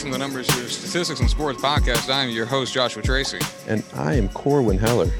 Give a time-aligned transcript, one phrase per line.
[0.00, 2.10] Juicing the Numbers, your statistics and sports podcast.
[2.10, 3.38] I'm your host, Joshua Tracy.
[3.68, 5.10] And I am Corwin Heller.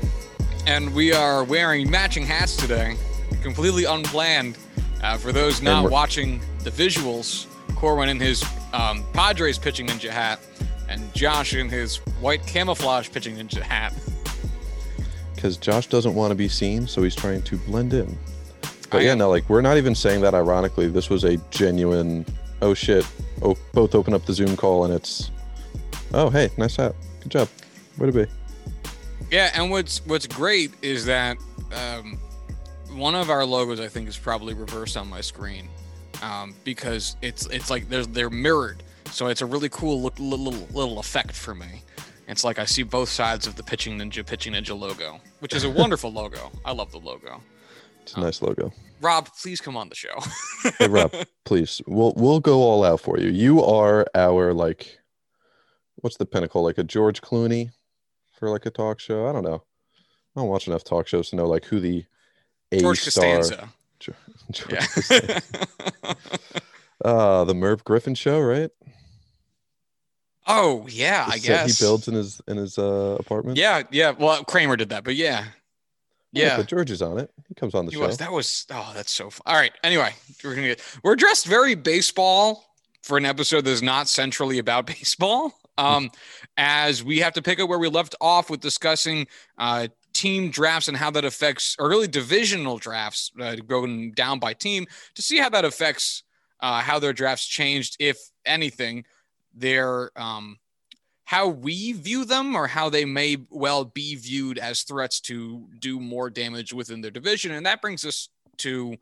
[0.67, 2.96] And we are wearing matching hats today,
[3.43, 4.57] completely unplanned.
[5.03, 8.43] Uh, for those not watching the visuals, Corwin in his
[8.73, 10.40] um, Padres pitching ninja hat,
[10.89, 13.93] and Josh in his white camouflage pitching ninja hat.
[15.35, 18.18] Because Josh doesn't want to be seen, so he's trying to blend in.
[18.90, 20.89] But yeah, no, like we're not even saying that ironically.
[20.89, 22.25] This was a genuine.
[22.62, 23.07] Oh shit!
[23.43, 25.30] Oh, both open up the Zoom call and it's.
[26.12, 26.94] Oh hey, nice hat.
[27.21, 27.48] Good job.
[27.98, 28.26] Way to be.
[29.31, 31.36] Yeah, and what's what's great is that
[31.72, 32.19] um,
[32.92, 35.69] one of our logos I think is probably reversed on my screen
[36.22, 40.53] um, because it's it's like they're they're mirrored, so it's a really cool look, little
[40.72, 41.83] little effect for me.
[42.28, 45.65] It's like I see both sides of the pitching ninja pitching ninja logo, which is
[45.65, 46.50] a wonderful logo.
[46.65, 47.41] I love the logo.
[48.03, 48.73] It's a nice logo.
[49.01, 50.15] Rob, please come on the show.
[50.79, 51.12] hey Rob,
[51.45, 51.81] please.
[51.87, 53.29] We'll we'll go all out for you.
[53.31, 54.98] You are our like
[55.97, 56.62] what's the pinnacle?
[56.62, 57.71] Like a George Clooney
[58.39, 59.27] for like a talk show?
[59.28, 59.62] I don't know.
[60.37, 62.05] I don't watch enough talk shows to know like who the
[62.73, 63.69] A George star Costanza.
[63.98, 64.17] George,
[64.51, 64.87] George Yeah.
[64.87, 65.43] Costanza.
[67.05, 68.71] uh the Merv Griffin show, right?
[70.47, 73.56] oh yeah, The I guess he builds in his in his uh apartment.
[73.56, 74.11] Yeah, yeah.
[74.11, 75.45] Well, Kramer did that, but yeah,
[76.33, 76.56] yeah.
[76.56, 77.31] but George is on it.
[77.48, 78.06] He comes on the He show.
[78.06, 78.19] was.
[78.19, 78.67] That was.
[78.70, 79.31] Oh, that's so.
[79.31, 79.42] Fun.
[79.47, 79.73] All right.
[79.83, 80.14] Anyway,
[80.45, 80.83] we're gonna get.
[81.03, 82.64] We're dressed very baseball
[83.03, 85.53] for an episode that's not centrally about baseball.
[85.78, 86.11] Um,
[86.59, 90.89] as we have to pick up where we left off with discussing uh, team drafts
[90.89, 95.39] and how that affects, or really divisional drafts, uh, going down by team to see
[95.39, 96.22] how that affects
[96.61, 99.05] uh, how their drafts changed, if anything.
[99.55, 100.59] Their um,
[101.31, 106.00] how we view them or how they may well be viewed as threats to do
[106.00, 107.53] more damage within their division.
[107.53, 108.97] And that brings us to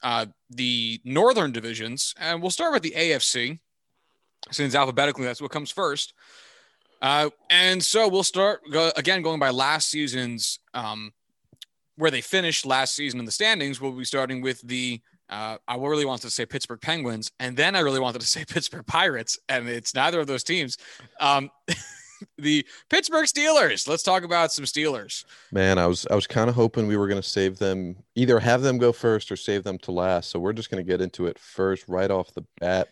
[0.00, 2.14] uh, the northern divisions.
[2.16, 3.58] And we'll start with the AFC,
[4.52, 6.14] since alphabetically that's what comes first.
[7.02, 11.12] Uh, and so we'll start go, again going by last season's um,
[11.96, 13.80] where they finished last season in the standings.
[13.80, 15.00] We'll be starting with the
[15.30, 18.44] uh, I really wanted to say Pittsburgh Penguins, and then I really wanted to say
[18.48, 20.78] Pittsburgh Pirates, and it's neither of those teams.
[21.20, 21.50] Um,
[22.38, 23.88] the Pittsburgh Steelers.
[23.88, 25.24] Let's talk about some Steelers.
[25.52, 28.38] Man, I was I was kind of hoping we were going to save them, either
[28.40, 30.30] have them go first or save them to last.
[30.30, 32.88] So we're just going to get into it first, right off the bat.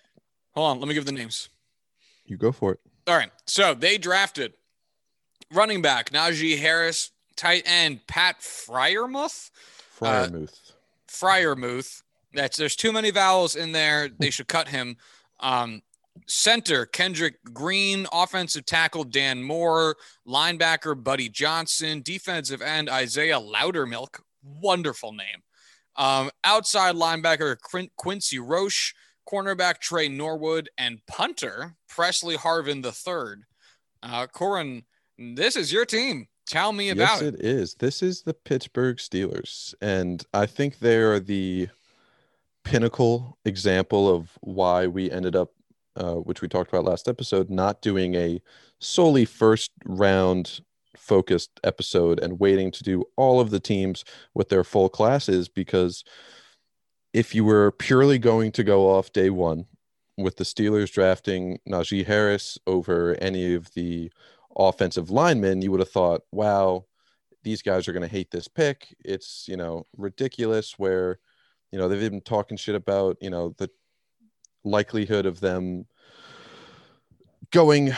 [0.54, 1.48] Hold on, let me give the names.
[2.26, 2.80] You go for it.
[3.06, 4.54] All right, so they drafted
[5.52, 9.50] running back Najee Harris, tight end Pat Freiermuth.
[10.00, 10.28] Uh,
[11.08, 12.02] Freiermuth.
[12.34, 14.08] That's there's too many vowels in there.
[14.18, 14.96] They should cut him.
[15.40, 15.82] Um,
[16.26, 24.20] center Kendrick Green, offensive tackle Dan Moore, linebacker Buddy Johnson, defensive end Isaiah Loudermilk.
[24.42, 25.42] Wonderful name.
[25.96, 28.94] Um, outside linebacker Quin- Quincy Roche,
[29.28, 33.44] cornerback Trey Norwood, and punter Presley Harvin III.
[34.02, 34.84] Uh, Corwin,
[35.18, 36.28] this is your team.
[36.46, 37.34] Tell me about yes, it.
[37.34, 37.74] it is.
[37.74, 41.68] This is the Pittsburgh Steelers, and I think they are the
[42.64, 45.50] pinnacle example of why we ended up,
[45.96, 48.40] uh, which we talked about last episode, not doing a
[48.80, 50.60] solely first round
[50.96, 56.04] focused episode and waiting to do all of the teams with their full classes because
[57.12, 59.66] if you were purely going to go off day one
[60.16, 64.10] with the Steelers drafting Najee Harris over any of the
[64.56, 66.84] offensive linemen, you would have thought, wow,
[67.42, 68.94] these guys are going to hate this pick.
[69.04, 71.18] It's, you know, ridiculous where,
[71.72, 73.70] you know, they've been talking shit about, you know, the
[74.62, 75.86] likelihood of them
[77.50, 77.92] going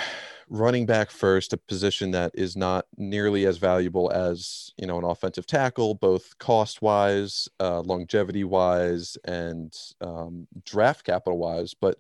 [0.49, 5.05] running back first, a position that is not nearly as valuable as, you know, an
[5.05, 11.75] offensive tackle, both cost wise, uh, longevity wise, and um, draft capital wise.
[11.75, 11.99] But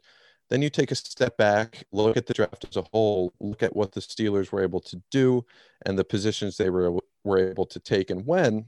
[0.51, 3.75] then you take a step back, look at the draft as a whole, look at
[3.75, 5.45] what the Steelers were able to do
[5.87, 8.67] and the positions they were, were able to take and when,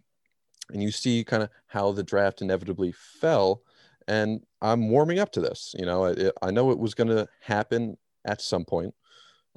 [0.73, 3.63] and you see kind of how the draft inevitably fell.
[4.09, 5.75] And I'm warming up to this.
[5.79, 8.95] You know, I know it was going to happen at some point.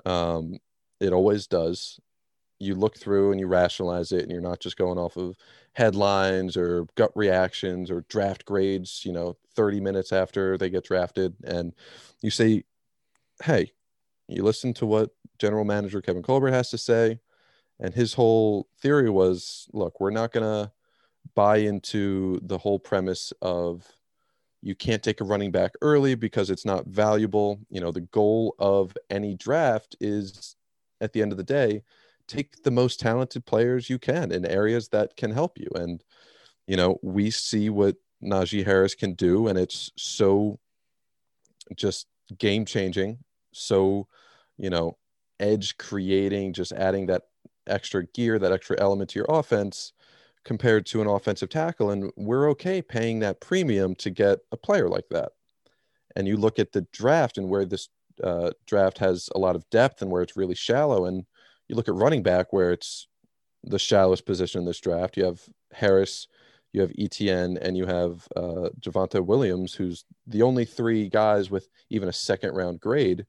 [0.05, 0.57] Um,
[0.99, 1.99] it always does.
[2.59, 5.37] You look through and you rationalize it, and you're not just going off of
[5.73, 11.35] headlines or gut reactions or draft grades, you know, 30 minutes after they get drafted.
[11.43, 11.73] And
[12.21, 12.63] you say,
[13.43, 13.71] hey,
[14.27, 17.19] you listen to what general manager Kevin Colbert has to say.
[17.79, 20.71] And his whole theory was look, we're not going to
[21.35, 23.87] buy into the whole premise of
[24.61, 27.59] you can't take a running back early because it's not valuable.
[27.69, 30.55] You know, the goal of any draft is
[30.99, 31.83] at the end of the day,
[32.27, 35.69] take the most talented players you can in areas that can help you.
[35.75, 36.03] And,
[36.67, 40.59] you know, we see what Najee Harris can do, and it's so
[41.75, 42.07] just
[42.37, 43.19] game changing.
[43.53, 44.07] So,
[44.57, 44.97] you know,
[45.39, 47.23] edge creating, just adding that
[47.65, 49.93] extra gear, that extra element to your offense
[50.45, 51.91] compared to an offensive tackle.
[51.91, 55.31] And we're okay paying that premium to get a player like that.
[56.15, 57.89] And you look at the draft and where this
[58.23, 61.05] uh, draft has a lot of depth and where it's really shallow.
[61.05, 61.25] And
[61.67, 63.07] you look at running back where it's
[63.63, 65.17] the shallowest position in this draft.
[65.17, 65.41] You have
[65.71, 66.27] Harris,
[66.73, 71.67] you have ETN, and you have uh, Javonte Williams, who's the only three guys with
[71.89, 73.25] even a second round grade.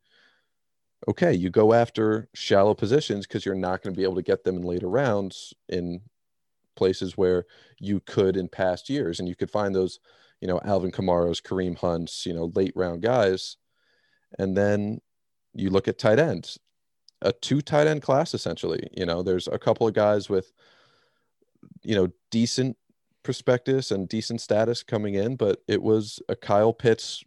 [1.08, 4.44] Okay, you go after shallow positions because you're not going to be able to get
[4.44, 6.00] them in later rounds in
[6.80, 7.44] places where
[7.78, 10.00] you could in past years, and you could find those,
[10.40, 13.56] you know, Alvin Kamara's, Kareem Hunts, you know, late round guys,
[14.38, 15.00] and then
[15.54, 16.58] you look at tight ends
[17.22, 18.88] a two tight end class essentially.
[18.96, 20.52] You know, there's a couple of guys with
[21.82, 22.76] you know decent
[23.22, 27.22] prospectus and decent status coming in, but it was a Kyle Pitts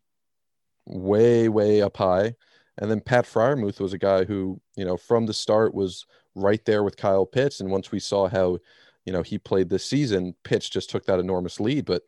[0.86, 2.36] way way up high,
[2.78, 6.64] and then Pat Freiermuth was a guy who you know from the start was right
[6.66, 8.58] there with Kyle Pitts, and once we saw how
[9.06, 11.86] you know he played this season, Pitts just took that enormous lead.
[11.86, 12.04] But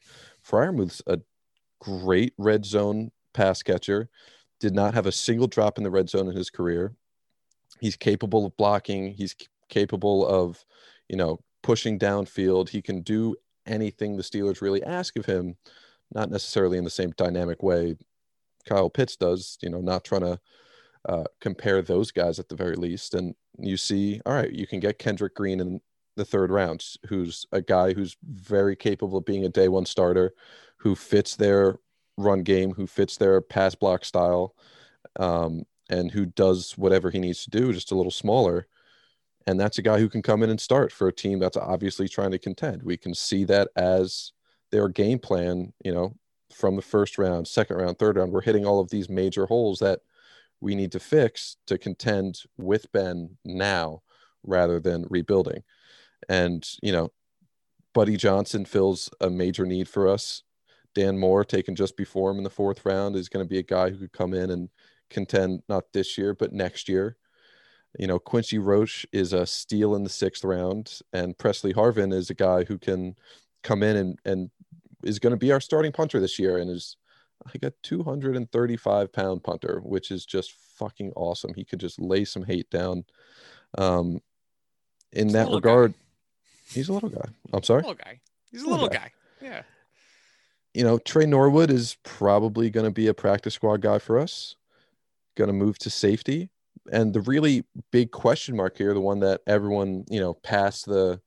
[0.47, 1.19] Freiermuth's a
[1.79, 4.09] great red zone pass catcher.
[4.59, 6.95] Did not have a single drop in the red zone in his career
[7.79, 9.35] he's capable of blocking he's
[9.69, 10.63] capable of
[11.09, 15.55] you know pushing downfield he can do anything the steelers really ask of him
[16.13, 17.95] not necessarily in the same dynamic way
[18.67, 20.39] kyle pitts does you know not trying to
[21.07, 24.79] uh, compare those guys at the very least and you see all right you can
[24.79, 25.79] get kendrick green in
[26.15, 30.33] the third round who's a guy who's very capable of being a day one starter
[30.77, 31.79] who fits their
[32.17, 34.55] run game who fits their pass block style
[35.19, 38.67] um, and who does whatever he needs to do, just a little smaller.
[39.47, 42.07] And that's a guy who can come in and start for a team that's obviously
[42.07, 42.81] trying to contend.
[42.81, 44.31] We can see that as
[44.71, 46.15] their game plan, you know,
[46.53, 48.31] from the first round, second round, third round.
[48.31, 49.99] We're hitting all of these major holes that
[50.61, 54.01] we need to fix to contend with Ben now
[54.43, 55.63] rather than rebuilding.
[56.29, 57.11] And, you know,
[57.93, 60.43] Buddy Johnson fills a major need for us.
[60.93, 63.63] Dan Moore, taken just before him in the fourth round, is going to be a
[63.63, 64.69] guy who could come in and
[65.09, 67.17] contend not this year but next year.
[67.99, 72.29] You know, Quincy Roche is a steal in the sixth round, and Presley Harvin is
[72.29, 73.15] a guy who can
[73.63, 74.49] come in and and
[75.03, 76.97] is going to be our starting punter this year, and is
[77.45, 81.53] like a 235 pound punter, which is just fucking awesome.
[81.53, 83.05] He could just lay some hate down.
[83.77, 84.21] Um,
[85.11, 85.99] in that regard, guy.
[86.69, 87.29] He's a little guy.
[87.53, 88.19] I'm sorry, little guy.
[88.51, 89.11] He's a little, little guy.
[89.41, 89.47] guy.
[89.47, 89.61] Yeah.
[90.73, 94.55] You know, Trey Norwood is probably going to be a practice squad guy for us
[95.35, 96.49] going to move to safety.
[96.91, 101.21] And the really big question mark here, the one that everyone, you know, passed the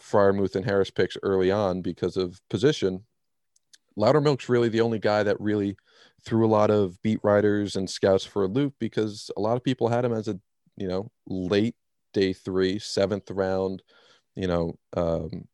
[0.00, 3.04] Freiermuth and Harris picks early on because of position.
[3.98, 5.76] Loudermilk's really the only guy that really
[6.24, 9.64] threw a lot of beat writers and scouts for a loop because a lot of
[9.64, 10.38] people had him as a,
[10.76, 11.76] you know, late
[12.12, 13.82] day three, seventh round,
[14.34, 15.46] you know, um,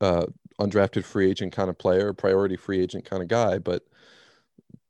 [0.00, 0.26] uh,
[0.60, 3.58] undrafted free agent kind of player, priority free agent kind of guy.
[3.58, 3.82] But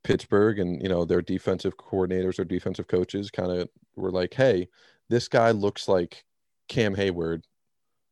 [0.03, 4.69] Pittsburgh and you know their defensive coordinators or defensive coaches kind of were like, "Hey,
[5.09, 6.25] this guy looks like
[6.69, 7.43] Cam Heyward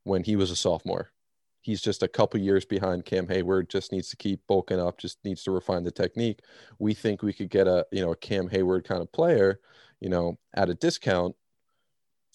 [0.05, 1.13] when he was a sophomore.
[1.61, 3.69] He's just a couple years behind Cam Heyward.
[3.69, 4.99] Just needs to keep bulking up.
[4.99, 6.41] Just needs to refine the technique.
[6.79, 9.61] We think we could get a you know a Cam Heyward kind of player,
[10.01, 11.37] you know, at a discount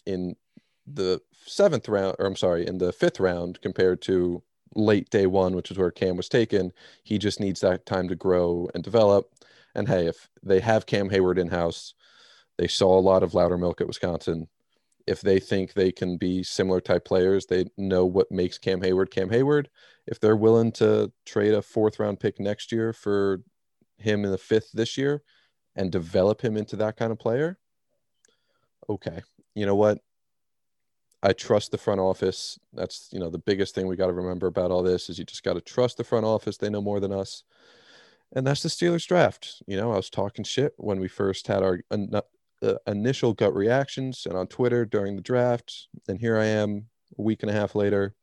[0.06, 0.36] in
[0.92, 4.42] the seventh round, or I'm sorry, in the fifth round compared to
[4.76, 6.72] late day one, which is where Cam was taken.
[7.04, 9.32] He just needs that time to grow and develop.
[9.76, 11.94] And hey, if they have Cam Heyward in house,
[12.58, 14.48] they saw a lot of Loudermilk at Wisconsin.
[15.06, 19.10] If they think they can be similar type players, they know what makes Cam Heyward
[19.12, 19.68] Cam Heyward.
[20.06, 23.42] If they're willing to trade a fourth round pick next year for
[23.98, 25.24] him in the fifth this year
[25.76, 27.58] and develop him into that kind of player,
[28.90, 29.22] okay.
[29.54, 30.00] You know what?
[31.24, 32.60] I trust the front office.
[32.74, 35.26] That's you know the biggest thing we got to remember about all this is you
[35.26, 36.58] just got to trust the front office.
[36.58, 37.44] They know more than us,
[38.36, 39.62] and that's the Steelers draft.
[39.68, 42.22] You know, I was talking shit when we first had our uh,
[42.86, 47.42] initial gut reactions and on Twitter during the draft, and here I am a week
[47.42, 48.14] and a half later,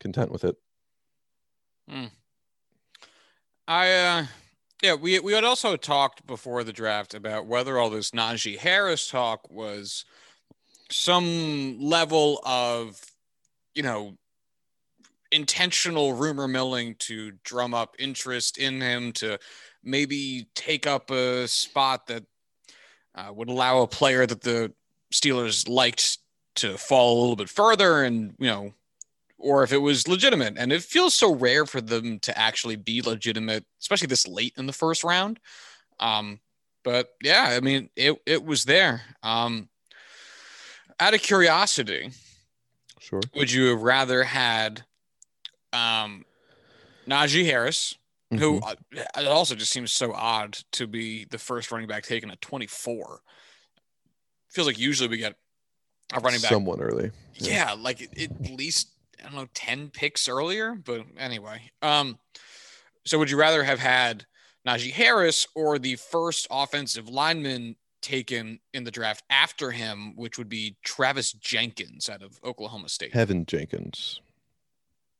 [0.00, 0.56] content with it.
[1.88, 2.06] Hmm.
[3.68, 4.26] I uh,
[4.82, 9.08] yeah, we we had also talked before the draft about whether all this Najee Harris
[9.08, 10.04] talk was
[10.92, 13.00] some level of,
[13.74, 14.16] you know,
[15.30, 19.38] intentional rumor milling to drum up interest in him to
[19.82, 22.24] maybe take up a spot that
[23.14, 24.72] uh, would allow a player that the
[25.12, 26.18] Steelers liked
[26.54, 28.72] to fall a little bit further and, you know,
[29.38, 30.54] or if it was legitimate.
[30.56, 34.66] And it feels so rare for them to actually be legitimate, especially this late in
[34.66, 35.40] the first round.
[35.98, 36.40] Um,
[36.84, 39.02] but yeah, I mean, it, it was there.
[39.22, 39.68] Um,
[41.02, 42.10] out of curiosity,
[43.00, 43.20] Sure.
[43.34, 44.84] would you have rather had
[45.72, 46.24] um,
[47.06, 47.96] Najee Harris,
[48.30, 48.62] who Mhm.
[48.62, 52.40] uh, it also just seems so odd to be the first running back taken at
[52.40, 53.22] 24.
[54.50, 55.34] Feels like usually we get
[56.12, 57.10] a running back somewhat early.
[57.34, 60.74] yeah, like it, it- at least I don't know, 10 picks earlier.
[60.74, 61.70] But anyway.
[61.80, 62.18] Um,
[63.06, 64.26] so would you rather have had
[64.66, 70.48] Najee Harris or the first offensive lineman taken in the draft after him, which would
[70.48, 73.12] be Travis Jenkins out of Oklahoma State?
[73.12, 74.20] Teven Jenkins,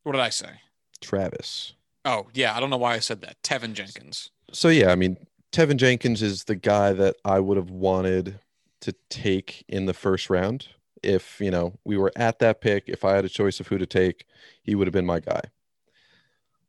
[0.03, 0.61] What did I say?
[1.01, 1.73] Travis.
[2.05, 3.41] Oh, yeah, I don't know why I said that.
[3.43, 4.29] Teven Jenkins.
[4.51, 5.17] So yeah, I mean,
[5.51, 8.39] Teven Jenkins is the guy that I would have wanted
[8.81, 10.67] to take in the first round.
[11.01, 13.77] If you know we were at that pick, if I had a choice of who
[13.77, 14.25] to take,
[14.61, 15.41] he would have been my guy.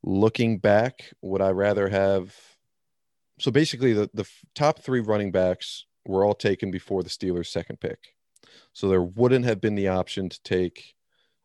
[0.02, 2.34] Looking back, would I rather have?
[3.38, 7.80] So basically, the the top three running backs were all taken before the Steelers' second
[7.80, 8.14] pick.
[8.72, 10.94] So there wouldn't have been the option to take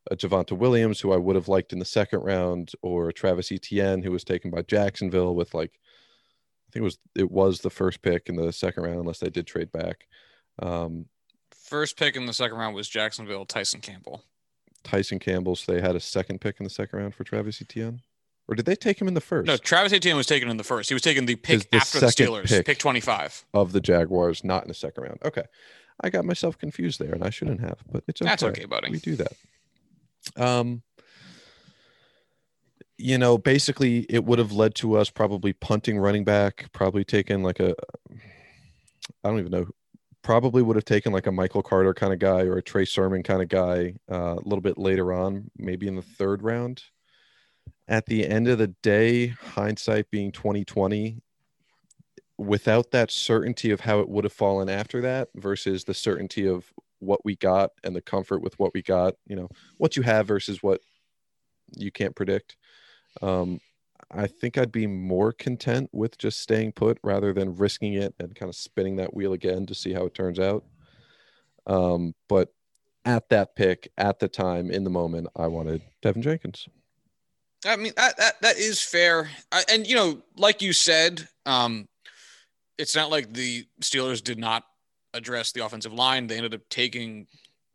[0.10, 4.02] a Javonte Williams, who I would have liked in the second round, or Travis Etienne,
[4.02, 5.80] who was taken by Jacksonville with like
[6.70, 9.30] I think it was it was the first pick in the second round, unless they
[9.30, 10.08] did trade back.
[10.60, 11.06] Um,
[11.52, 14.24] First pick in the second round was Jacksonville, Tyson Campbell.
[14.84, 18.02] Tyson Campbell, so they had a second pick in the second round for Travis Etienne,
[18.50, 20.64] or did they take him in the first No, Travis Etienne was taken in the
[20.64, 20.90] first.
[20.90, 22.66] He was taken the pick the after the Steelers, pick.
[22.66, 23.46] pick 25.
[23.54, 25.20] of the Jaguars, not in the second round?
[25.24, 25.44] Okay,
[26.02, 28.30] I got myself confused there, and I shouldn't have, but it's okay.
[28.30, 28.90] That's okay, buddy.
[28.90, 29.34] We do that.
[30.36, 30.82] Um,
[32.98, 37.44] you know, basically, it would have led to us probably punting running back, probably taking
[37.44, 37.76] like a,
[39.24, 39.68] I don't even know,
[40.24, 43.22] probably would have taken like a Michael Carter kind of guy or a Trey Sermon
[43.22, 46.84] kind of guy uh, a little bit later on, maybe in the third round.
[47.90, 51.24] At the end of the day, hindsight being 2020,
[52.38, 56.72] without that certainty of how it would have fallen after that versus the certainty of
[57.00, 60.28] what we got and the comfort with what we got, you know, what you have
[60.28, 60.82] versus what
[61.76, 62.58] you can't predict.
[63.24, 63.60] Um,
[64.12, 68.36] I think I'd be more content with just staying put rather than risking it and
[68.36, 70.64] kind of spinning that wheel again to see how it turns out.
[71.66, 72.54] Um, but
[73.04, 76.68] at that pick, at the time, in the moment, I wanted Teven Jenkins.
[77.66, 81.88] I mean that that, that is fair, I, and you know, like you said, um,
[82.78, 84.64] it's not like the Steelers did not
[85.14, 86.28] address the offensive line.
[86.28, 87.28] They ended up taking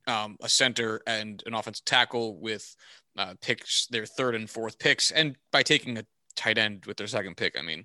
[0.06, 2.74] um, a center and an offensive tackle with
[3.18, 7.06] uh, picks, their third and fourth picks, and by taking a tight end with their
[7.06, 7.84] second pick, I mean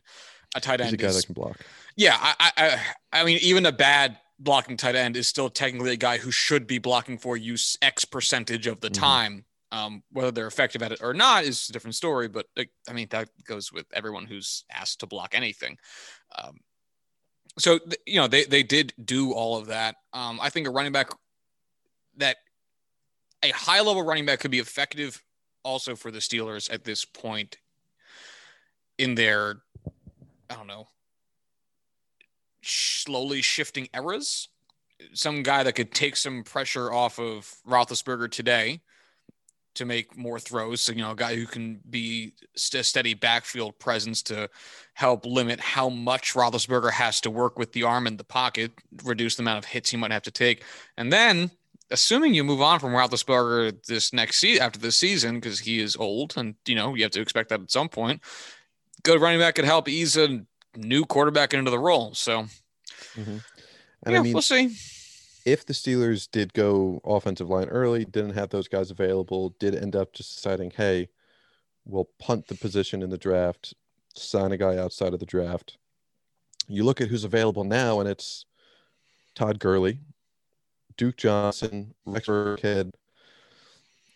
[0.55, 0.91] a tight end.
[0.91, 1.57] He's a guy is that can block.
[1.97, 2.17] yeah.
[2.19, 2.79] I, I
[3.21, 6.65] I mean even a bad blocking tight end is still technically a guy who should
[6.65, 8.93] be blocking for you X percentage of the Mhm.
[8.93, 9.45] time.
[9.71, 13.07] Um, whether they're effective at it or not is a different story, but I mean
[13.11, 15.77] that goes with everyone who's asked to block anything.
[16.37, 16.59] Um,
[17.59, 19.95] so you know they they did do all of that.
[20.11, 21.11] Um, I think a running back
[22.17, 22.37] that
[23.43, 25.23] a high level running back could be effective
[25.63, 27.57] also for the Steelers at this point
[28.97, 29.61] in their
[30.49, 30.87] I don't know
[32.61, 34.49] slowly shifting eras.
[35.13, 38.81] Some guy that could take some pressure off of Roethlisberger today
[39.79, 40.81] to make more throws.
[40.81, 44.49] So, you know, a guy who can be st- steady backfield presence to
[44.93, 48.71] help limit how much Roethlisberger has to work with the arm in the pocket,
[49.03, 50.63] reduce the amount of hits he might have to take.
[50.97, 51.51] And then,
[51.91, 55.95] assuming you move on from Roethlisberger this next season after this season, because he is
[55.95, 58.21] old and, you know, you have to expect that at some point,
[59.03, 60.45] good running back could help ease a
[60.75, 62.13] new quarterback into the role.
[62.13, 62.43] So,
[63.15, 63.37] mm-hmm.
[64.03, 64.75] And yeah, I mean, we'll see.
[65.49, 69.95] If the Steelers did go offensive line early, didn't have those guys available, did end
[69.95, 71.09] up just deciding, hey,
[71.85, 73.73] we'll punt the position in the draft,
[74.13, 75.79] sign a guy outside of the draft.
[76.67, 78.45] You look at who's available now, and it's
[79.33, 80.01] Todd Gurley,
[80.97, 82.91] Duke Johnson, Rex Burkhead,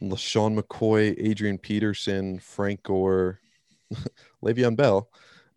[0.04, 3.40] LeSean McCoy, Adrian Peterson, Frank Gore,
[4.44, 5.10] Le'Veon Bell.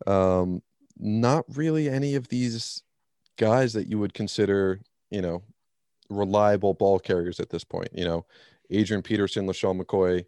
[0.06, 0.62] Um,
[0.96, 2.82] not really any of these
[3.36, 4.80] guys that you would consider,
[5.10, 5.42] you know,
[6.08, 7.88] reliable ball carriers at this point.
[7.92, 8.26] You know,
[8.70, 10.24] Adrian Peterson, LeSean McCoy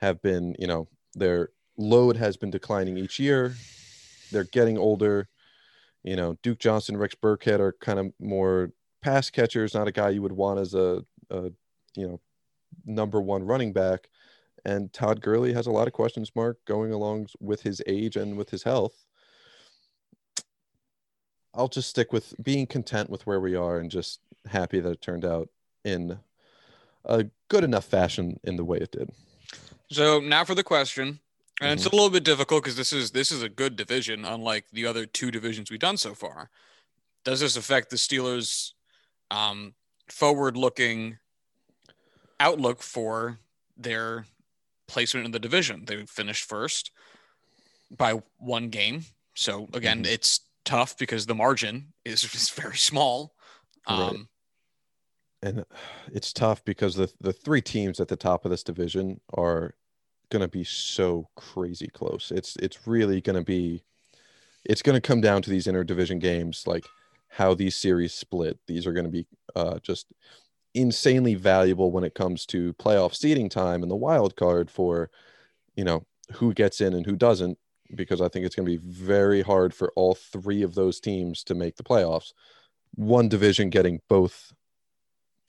[0.00, 3.54] have been, you know, their load has been declining each year.
[4.30, 5.28] They're getting older.
[6.02, 10.10] You know, Duke Johnson, Rex Burkhead are kind of more pass catchers, not a guy
[10.10, 11.50] you would want as a, a
[11.94, 12.20] you know,
[12.84, 14.08] number one running back.
[14.64, 18.36] And Todd Gurley has a lot of questions mark going along with his age and
[18.36, 19.06] with his health.
[21.54, 25.02] I'll just stick with being content with where we are and just happy that it
[25.02, 25.48] turned out
[25.84, 26.18] in
[27.04, 29.10] a good enough fashion in the way it did.
[29.90, 31.20] So now for the question,
[31.60, 34.64] and it's a little bit difficult because this is this is a good division, unlike
[34.72, 36.50] the other two divisions we've done so far.
[37.24, 38.72] Does this affect the Steelers'
[39.30, 39.74] um,
[40.08, 41.18] forward-looking
[42.40, 43.38] outlook for
[43.76, 44.26] their
[44.88, 45.84] placement in the division?
[45.84, 46.90] They finished first
[47.96, 49.04] by one game,
[49.34, 50.08] so again, Mhm.
[50.08, 53.34] it's tough because the margin is, is very small.
[53.88, 53.98] Right.
[53.98, 54.28] Um,
[55.42, 55.64] and
[56.12, 59.74] it's tough because the the three teams at the top of this division are
[60.30, 62.30] going to be so crazy close.
[62.30, 63.82] It's it's really going to be
[64.64, 66.84] it's going to come down to these interdivision games like
[67.28, 68.58] how these series split.
[68.66, 69.26] These are going to be
[69.56, 70.06] uh, just
[70.74, 75.10] insanely valuable when it comes to playoff seeding time and the wild card for
[75.76, 77.58] you know who gets in and who doesn't
[77.94, 81.44] because I think it's going to be very hard for all three of those teams
[81.44, 82.32] to make the playoffs.
[82.94, 84.52] One division getting both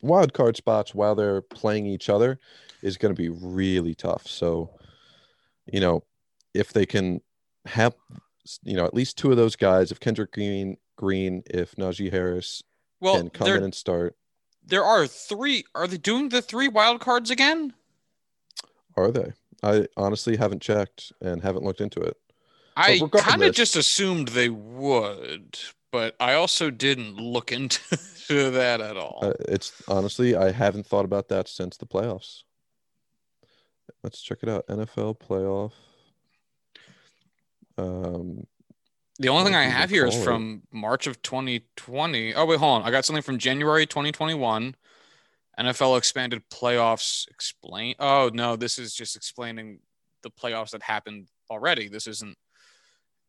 [0.02, 2.40] wild card spots while they're playing each other
[2.82, 4.28] is going to be really tough.
[4.28, 4.72] So,
[5.66, 6.04] you know,
[6.54, 7.22] if they can
[7.66, 7.96] have,
[8.64, 12.62] you know, at least two of those guys, if Kendrick Green, Green, if Najee Harris
[13.00, 14.16] well, can come in and start,
[14.66, 15.66] there are three.
[15.76, 17.74] Are they doing the three wild cards again?
[18.96, 19.34] are they?
[19.62, 22.18] I honestly haven't checked and haven't looked into it.
[22.76, 25.58] I kind of just assumed they would,
[25.92, 27.80] but I also didn't look into
[28.52, 29.20] that at all.
[29.22, 32.44] Uh, it's honestly, I haven't thought about that since the playoffs.
[34.04, 34.68] Let's check it out.
[34.68, 35.72] NFL playoff.
[37.78, 38.46] Um,
[39.20, 42.34] the only thing I have here is from March of 2020.
[42.34, 42.88] Oh wait, hold on.
[42.88, 44.76] I got something from January 2021.
[45.60, 47.28] NFL expanded playoffs.
[47.30, 47.96] Explain.
[48.00, 49.80] Oh no, this is just explaining
[50.24, 51.88] the playoffs that happened already.
[51.88, 52.36] This isn't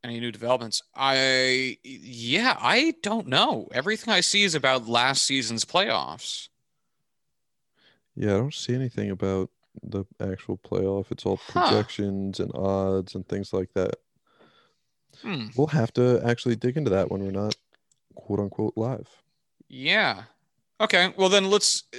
[0.04, 0.82] any new developments.
[0.94, 3.68] I yeah, I don't know.
[3.72, 6.48] Everything I see is about last season's playoffs.
[8.14, 9.50] yeah, I don't see anything about
[9.82, 11.10] the actual playoff.
[11.10, 11.68] It's all Huh.
[11.68, 13.94] projections and odds and things like that.
[15.22, 15.46] Hmm.
[15.56, 17.56] We'll have to actually dig into that when we're not
[18.14, 19.08] quote unquote live.
[19.68, 20.24] Yeah.
[20.80, 21.12] Okay.
[21.16, 21.84] Well, then let's.
[21.92, 21.98] Uh,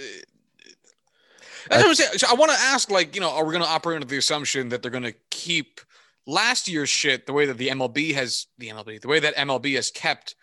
[1.72, 1.82] I-
[2.30, 4.70] I want to ask, like, you know, are we going to operate under the assumption
[4.70, 5.82] that they're going to keep
[6.28, 9.76] last year's shit the way that the MLB has the MLB, the way that MLB
[9.76, 10.36] has kept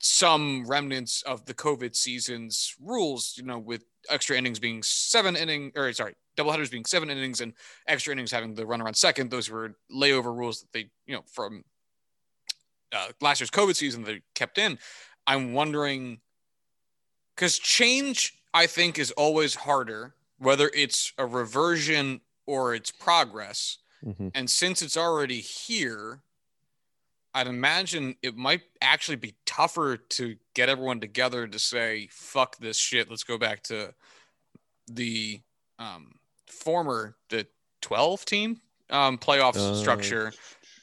[0.00, 5.72] some remnants of the COVID season's rules, you know, with extra innings being seven inning
[5.74, 7.52] or sorry, doubleheaders being seven innings and
[7.86, 9.30] extra innings having the runner on second.
[9.30, 11.64] Those were layover rules that they, you know, from
[12.92, 14.78] uh, last year's COVID season they kept in.
[15.26, 16.20] I'm wondering
[17.34, 23.78] because change, I think, is always harder, whether it's a reversion or it's progress.
[24.04, 24.30] Mhm.
[24.34, 26.22] And since it's already here,
[27.34, 32.76] I'd imagine it might actually be tougher to get everyone together to say, fuck this
[32.78, 33.10] shit.
[33.10, 33.94] Let's go back to
[34.86, 35.40] the
[35.78, 37.46] um, former, the
[37.82, 40.32] 12 team um, playoff Uh, structure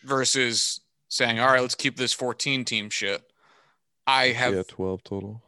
[0.03, 3.21] versus saying, all right, let's keep this 14 team shit.
[4.07, 5.41] I have yeah, 12 total.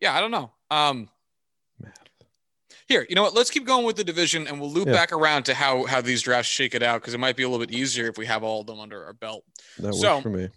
[0.00, 0.52] yeah, I don't know.
[0.70, 1.08] Um.
[2.86, 3.34] Here, you know what?
[3.34, 4.92] Let's keep going with the division, and we'll loop Yeah.
[4.92, 7.48] back around to how how these drafts shake it out because it might be a
[7.48, 9.44] little bit easier if we have all of them under our belt.
[9.78, 10.48] That works for me.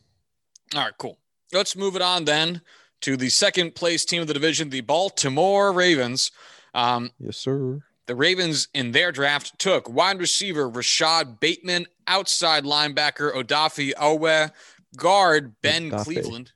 [0.76, 1.18] All right, cool.
[1.54, 2.62] Let's move it on then
[3.02, 6.32] to the second place team of the division, the Baltimore Ravens.
[6.74, 7.80] Um, Yes, sir.
[8.08, 14.52] the Ravens in their draft took wide receiver Rashod Bateman, outside linebacker Odafe Oweh,
[14.98, 16.04] guard Ben Odafe.
[16.04, 16.52] Cleveland.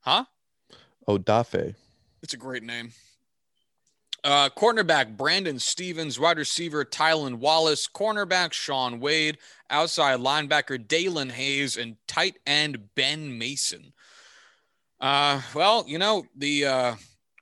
[0.00, 0.24] Huh?
[1.08, 1.74] Odafe.
[2.22, 2.92] It's a great name.
[4.24, 9.38] Uh, cornerback Brandon Stephens, wide receiver Tylan Wallace, cornerback Shaun Wade,
[9.70, 13.92] outside linebacker Daelin Hayes, and tight end Ben Mason.
[15.00, 16.94] Uh, well, you know, the uh,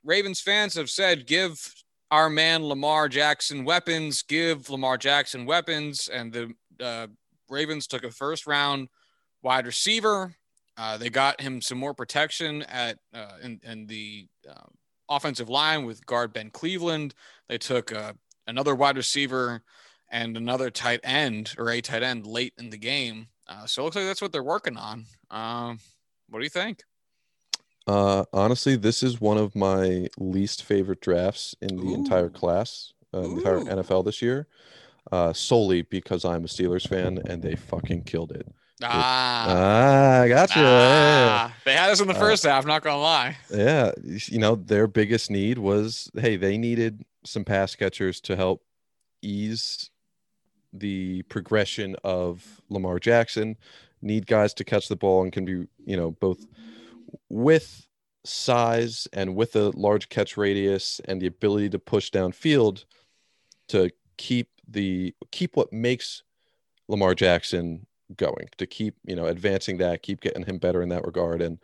[0.03, 1.73] Ravens fans have said give
[2.11, 7.07] our man Lamar Jackson weapons, give Lamar Jackson weapons, and the uh,
[7.49, 8.89] Ravens took a first round
[9.41, 10.35] wide receiver.
[10.77, 14.71] Uh, they got him some more protection at uh, in, in the um,
[15.09, 17.13] offensive line with guard Ben Cleveland.
[17.47, 18.13] They took uh,
[18.45, 19.61] another wide receiver
[20.09, 23.27] and another tight end or a tight end late in the game.
[23.47, 25.05] Uh, so it looks like that's what they're working on.
[25.31, 25.79] Um,
[26.29, 26.83] what do you think?
[27.87, 33.21] Uh, honestly, this is one of my least favorite drafts in the entire class, uh,
[33.21, 34.47] the entire NFL this year,
[35.13, 38.45] uh, solely because I'm a Steelers fan and they fucking killed it.
[38.83, 40.53] Ah, Ah, I gotcha.
[40.59, 42.65] ah, they had us in the Uh, first half.
[42.65, 43.37] Not gonna lie.
[43.53, 48.63] Yeah, you know, their biggest need was hey, they needed some pass catchers to help
[49.21, 49.89] ease
[50.73, 53.57] the progression of Lamar Jackson.
[54.01, 56.45] Need guys to catch the ball and can be, you know, both
[57.29, 57.87] with
[58.25, 62.83] size and with a large catch radius and the ability to push downfield
[63.69, 66.21] to keep the keep what makes
[66.87, 71.05] Lamar Jackson going to keep you know advancing that, keep getting him better in that
[71.05, 71.41] regard.
[71.41, 71.59] And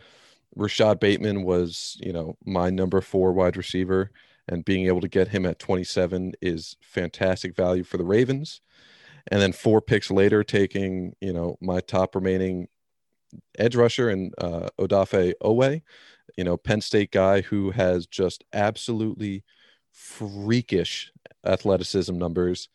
[0.55, 4.11] Rashod Bateman was you know my number four wide receiver,
[4.47, 8.61] and being able to get him at 27 is fantastic value for the Ravens.
[9.31, 12.67] And then four picks later, taking you know my top remaining
[13.57, 15.81] edge rusher and uh, Odafe Oweh,
[16.37, 19.43] you know Penn State guy who has just absolutely
[19.91, 21.11] freakish
[21.45, 22.69] athleticism numbers.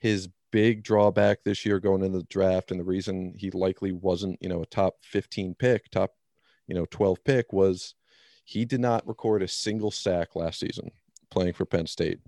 [0.00, 4.38] His big drawback this year going into the draft, and the reason he likely wasn't,
[4.40, 6.12] you know, a top 15 pick, top,
[6.68, 7.96] you know, 12 pick was
[8.44, 10.92] he did not record a single sack last season
[11.28, 12.20] playing for Penn State.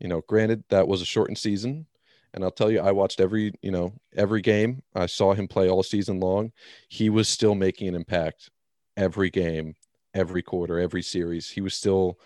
[0.00, 1.86] You know, granted that was a shortened season,
[2.34, 4.82] and I'll tell you, I watched every, you know, every game.
[4.94, 6.52] I saw him play all season long.
[6.90, 8.50] He was still making an impact
[8.98, 9.76] every game,
[10.12, 11.48] every quarter, every series.
[11.48, 12.18] He was still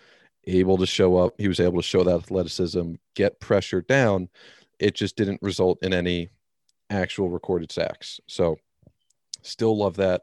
[0.48, 1.35] able to show up.
[1.38, 4.28] He was able to show that athleticism, get pressure down.
[4.78, 6.30] It just didn't result in any
[6.90, 8.20] actual recorded sacks.
[8.26, 8.58] So,
[9.42, 10.22] still love that.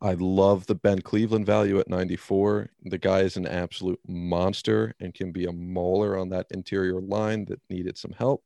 [0.00, 2.70] I love the Ben Cleveland value at 94.
[2.84, 7.46] The guy is an absolute monster and can be a mauler on that interior line
[7.46, 8.44] that needed some help.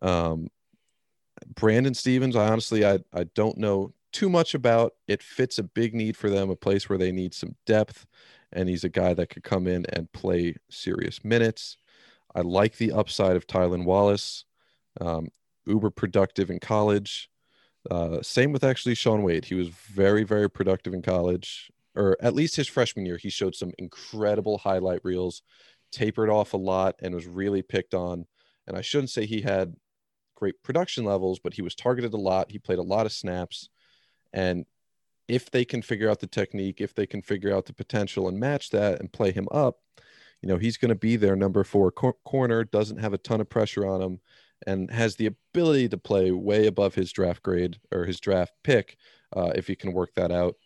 [0.00, 0.48] Um,
[1.54, 4.94] Brandon Stephens, I honestly I I don't know too much about.
[5.06, 8.06] It fits a big need for them, a place where they need some depth,
[8.52, 11.76] and he's a guy that could come in and play serious minutes.
[12.34, 14.44] I like the upside of Tylan Wallace,
[15.00, 15.28] um,
[15.66, 17.30] uber productive in college.
[17.90, 19.44] Uh, same with actually Shaun Wade.
[19.44, 23.16] He was very, very productive in college, or at least his freshman year.
[23.16, 25.42] He showed some incredible highlight reels,
[25.90, 28.26] tapered off a lot, and was really picked on.
[28.66, 29.74] And I shouldn't say he had
[30.36, 32.50] great production levels, but he was targeted a lot.
[32.50, 33.68] He played a lot of snaps.
[34.32, 34.66] And
[35.28, 38.38] if they can figure out the technique, if they can figure out the potential and
[38.38, 39.78] match that and play him up,
[40.42, 43.40] you know, he's going to be their number four cor- corner, doesn't have a ton
[43.40, 44.20] of pressure on him,
[44.66, 48.96] and has the ability to play way above his draft grade or his draft pick
[49.36, 50.56] uh, if he can work that out.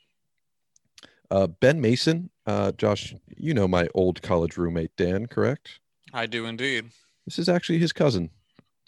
[1.31, 5.81] Uh, ben Mason, uh, Josh, you know my old college roommate Dan, correct?
[6.13, 6.91] I do indeed.
[7.25, 8.31] This is actually his cousin.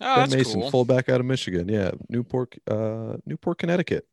[0.01, 0.71] Oh, ben Mason, cool.
[0.71, 1.69] fullback out of Michigan.
[1.69, 4.07] Yeah, Newport, uh, Newport, Connecticut.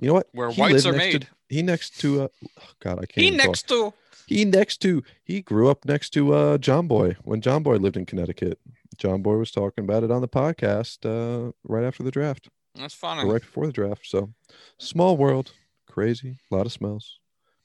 [0.00, 0.28] You know what?
[0.32, 1.22] Where He whites are next made.
[1.22, 2.28] To, he next to uh,
[2.58, 3.12] oh God, I can't.
[3.16, 3.46] He even talk.
[3.46, 3.94] next to
[4.30, 5.02] He next to.
[5.24, 8.60] He grew up next to uh, John Boy when John Boy lived in Connecticut.
[8.96, 12.94] John Boy was talking about it on the podcast uh, right after the draft, that's
[12.94, 13.28] funny.
[13.28, 14.06] right before the draft.
[14.06, 14.30] So,
[14.78, 15.52] small world,
[15.88, 17.18] crazy, a lot of smells.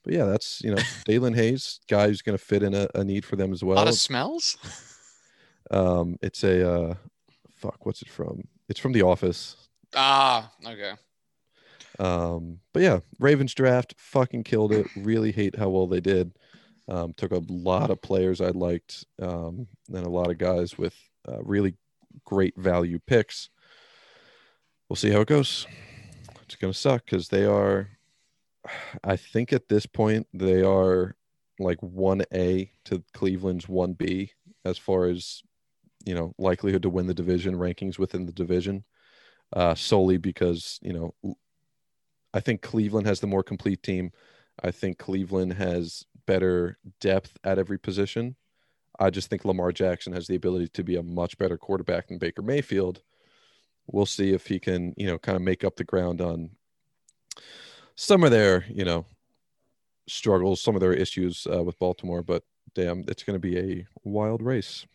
[0.03, 3.03] But yeah, that's you know, Daelin Hayes, guy who's going to fit in a, a
[3.03, 3.75] need for them as A well.
[3.77, 4.57] lot of smells.
[5.71, 6.93] Um, it's a uh,
[7.55, 7.87] fuck.
[7.87, 8.43] What's it from?
[8.69, 9.55] It's from The Office.
[9.95, 10.91] Ah, okay.
[11.97, 14.85] Um, but yeah, Ravens draft fucking killed it.
[14.95, 16.33] Really hate how well they did.
[16.87, 20.95] Um, took a lot of players I liked, um, and a lot of guys with
[21.27, 21.75] uh, really
[22.25, 23.49] great value picks.
[24.87, 25.65] We'll see how it goes.
[26.43, 27.89] It's gonna suck because they are.
[29.03, 31.15] I think at this point they are
[31.59, 34.31] like one A to Cleveland's one B
[34.63, 35.41] as far as
[36.05, 38.83] you know likelihood to win the division rankings within the division,
[39.53, 41.15] uh, solely because you know
[42.33, 44.11] I think Cleveland has the more complete team.
[44.61, 48.35] I think Cleveland has better depth at every position.
[48.99, 52.17] I just think Lamar Jackson has the ability to be a much better quarterback than
[52.17, 53.01] Baker Mayfield.
[53.87, 56.51] We'll see if he can, you know, kind of make up the ground on
[57.95, 59.05] some of their, you know,
[60.07, 62.23] struggles, some of their issues uh, with Baltimore.
[62.23, 64.85] But damn, it's going to be a wild race.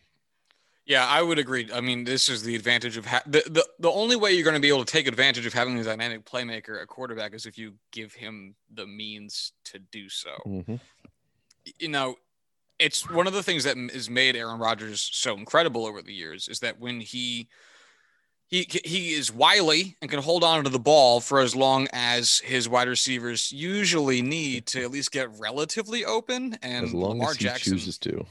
[0.85, 1.69] Yeah, I would agree.
[1.71, 4.55] I mean, this is the advantage of ha- the, the the only way you're going
[4.55, 7.57] to be able to take advantage of having a dynamic playmaker a quarterback is if
[7.57, 10.31] you give him the means to do so.
[10.45, 10.79] Mhm.
[11.79, 12.15] You know,
[12.79, 16.47] it's one of the things that has made Aaron Rodgers so incredible over the years
[16.47, 17.47] is that when he
[18.47, 22.39] he he is wily and can hold on to the ball for as long as
[22.39, 26.57] his wide receivers usually need to at least get relatively open.
[26.61, 28.25] And As long Lamar as he Jackson, chooses to.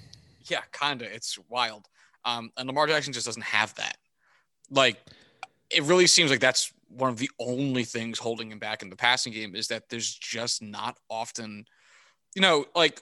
[0.50, 1.08] yeah, kind of.
[1.10, 1.86] It's wild.
[2.24, 3.96] Um, and Lamar Jackson just doesn't have that.
[4.70, 4.98] Like,
[5.70, 8.96] it really seems like that's one of the only things holding him back in the
[8.96, 11.64] passing game is that there's just not often,
[12.34, 13.00] you know, like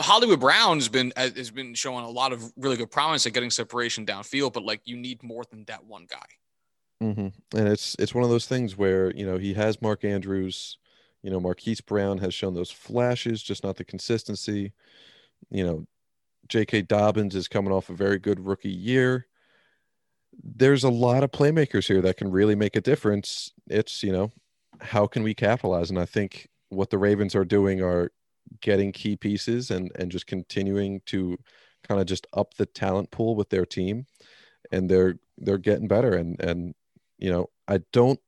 [0.00, 3.50] Hollywood Brown has been has been showing a lot of really good promise at getting
[3.50, 6.26] separation downfield, but like you need more than that one guy.
[7.00, 10.78] hmm And it's it's one of those things where you know he has Mark Andrews,
[11.22, 14.72] you know Marquise Brown has shown those flashes, just not the consistency.
[15.50, 15.86] You know,
[16.48, 16.82] J.K.
[16.82, 19.26] Dobbins is coming off a very good rookie year.
[20.42, 23.52] There's a lot of playmakers here that can really make a difference.
[23.68, 24.30] It's you know,
[24.80, 25.90] how can we capitalize?
[25.90, 28.12] And I think what the Ravens are doing are
[28.60, 31.36] getting key pieces and and just continuing to
[31.86, 34.06] kind of just up the talent pool with their team
[34.72, 36.74] and they're they're getting better, and and
[37.18, 38.20] you know I don't,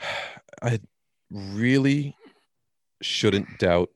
[0.62, 0.80] I
[1.30, 2.16] really
[3.00, 3.90] shouldn't doubt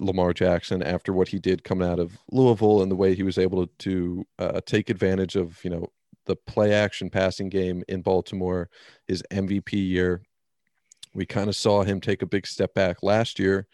[0.00, 3.38] Lamar Jackson after what he did coming out of Louisville and the way he was
[3.38, 5.86] able to, to uh, take advantage of you know
[6.26, 8.68] the play action passing game in Baltimore,
[9.06, 10.22] his MVP year.
[11.14, 13.66] We kind of saw him take a big step back last year.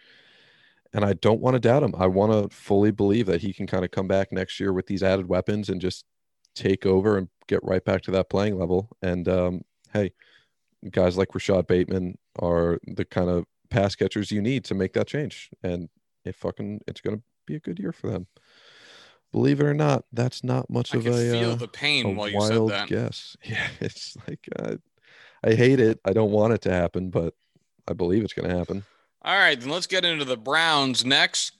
[0.94, 1.94] And I don't want to doubt him.
[1.96, 4.86] I want to fully believe that he can kind of come back next year with
[4.86, 6.04] these added weapons and just
[6.54, 8.90] take over and get right back to that playing level.
[9.00, 10.12] And um, hey,
[10.90, 15.06] guys like Rashod Bateman are the kind of pass catchers you need to make that
[15.06, 15.48] change.
[15.62, 15.88] And
[16.24, 18.26] it fucking it's gonna be a good year for them.
[19.32, 22.28] Believe it or not, that's not much I of a feel uh, the pain while
[22.28, 22.88] you said that.
[22.88, 23.36] guess.
[23.44, 24.76] Yeah, it's like uh,
[25.42, 26.00] I hate it.
[26.04, 27.34] I don't want it to happen, but
[27.88, 28.84] I believe it's going to happen.
[29.24, 31.52] All right, then let's get into the Browns next.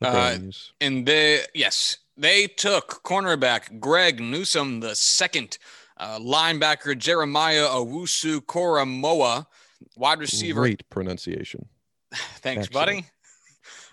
[0.00, 0.38] The Uh,
[0.80, 5.58] And they, yes, they took cornerback Greg Newsome the second,
[5.98, 9.46] uh, linebacker Jeremiah Owusu Koramoah,
[9.96, 10.62] wide receiver.
[10.62, 11.68] Great pronunciation.
[12.12, 12.72] Thanks, Excellent.
[12.72, 13.06] buddy.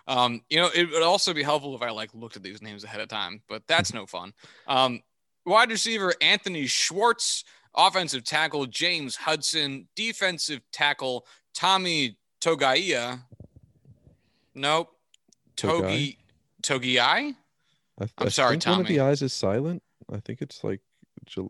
[0.07, 2.85] Um, you know, it would also be helpful if I like looked at these names
[2.85, 4.33] ahead of time, but that's no fun.
[4.65, 5.01] Um,
[5.45, 7.43] wide receiver Anthony Schwartz,
[7.75, 13.19] offensive tackle James Hudson, defensive tackle Tommy Togaia.
[14.56, 14.91] Nope.
[15.56, 16.17] Togi
[16.62, 17.00] Togi.
[17.00, 17.34] I,
[18.00, 19.82] I'm I sorry, think One of the eyes is silent.
[20.12, 20.82] I think it's like,
[21.38, 21.50] oh,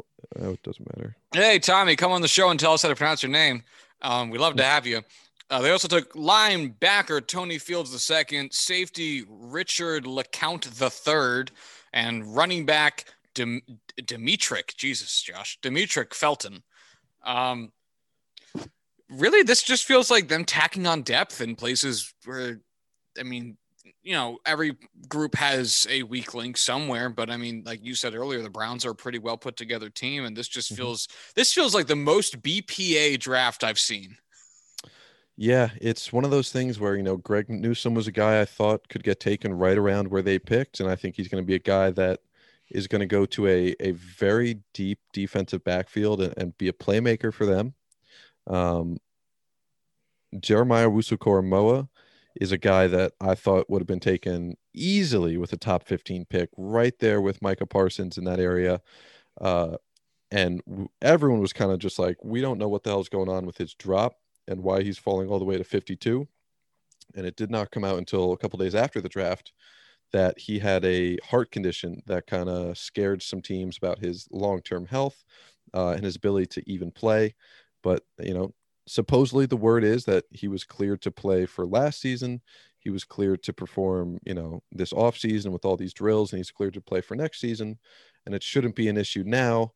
[0.51, 1.15] it doesn't matter.
[1.33, 3.63] Hey, Tommy, come on the show and tell us how to pronounce your name.
[4.01, 5.01] Um, we love to have you.
[5.49, 11.53] Uh, they also took linebacker Tony Fields II, safety Richard LeCounte III,
[11.93, 13.61] and running back Dim-
[14.01, 14.75] Demetric.
[14.75, 16.63] Jesus, Josh, Demetric Felton.
[17.23, 17.71] Um,
[19.09, 22.61] really, this just feels like them tacking on depth in places where,
[23.19, 23.57] I mean,
[24.03, 24.77] you know, every
[25.09, 28.85] group has a weak link somewhere, but I mean, like you said earlier, the Browns
[28.85, 30.75] are a pretty well put together team, and this just Mhm.
[30.75, 34.17] feels this feels like the most BPA draft I've seen.
[35.35, 38.45] Yeah, it's one of those things where, you know, Greg Newsome was a guy I
[38.45, 40.79] thought could get taken right around where they picked.
[40.79, 42.21] And I think he's going to be a guy that
[42.71, 46.73] is going to go to a, a very deep defensive backfield and, and be a
[46.73, 47.75] playmaker for them.
[48.47, 48.97] Um,
[50.39, 51.87] Jeremiah Wusu
[52.39, 56.25] is a guy that I thought would have been taken easily with a top 15
[56.25, 58.81] pick right there with Micah Parsons in that area.
[59.39, 59.77] Uh,
[60.29, 60.61] and
[61.01, 63.57] everyone was kind of just like, we don't know what the hell's going on with
[63.57, 66.27] his drop and why he's falling all the way to 52.
[67.15, 69.53] And it did not come out until a couple days after the draft
[70.11, 74.61] that he had a heart condition that kind of scared some teams about his long
[74.61, 75.23] term health
[75.73, 77.33] uh, and his ability to even play.
[77.87, 78.53] But, you know,
[78.85, 82.41] supposedly the word is that he was cleared to play for last season.
[82.79, 86.37] He was cleared to perform, you know, this off season with all these drills, and
[86.37, 87.79] he's cleared to play for next season.
[88.25, 89.71] And it shouldn't be an issue now.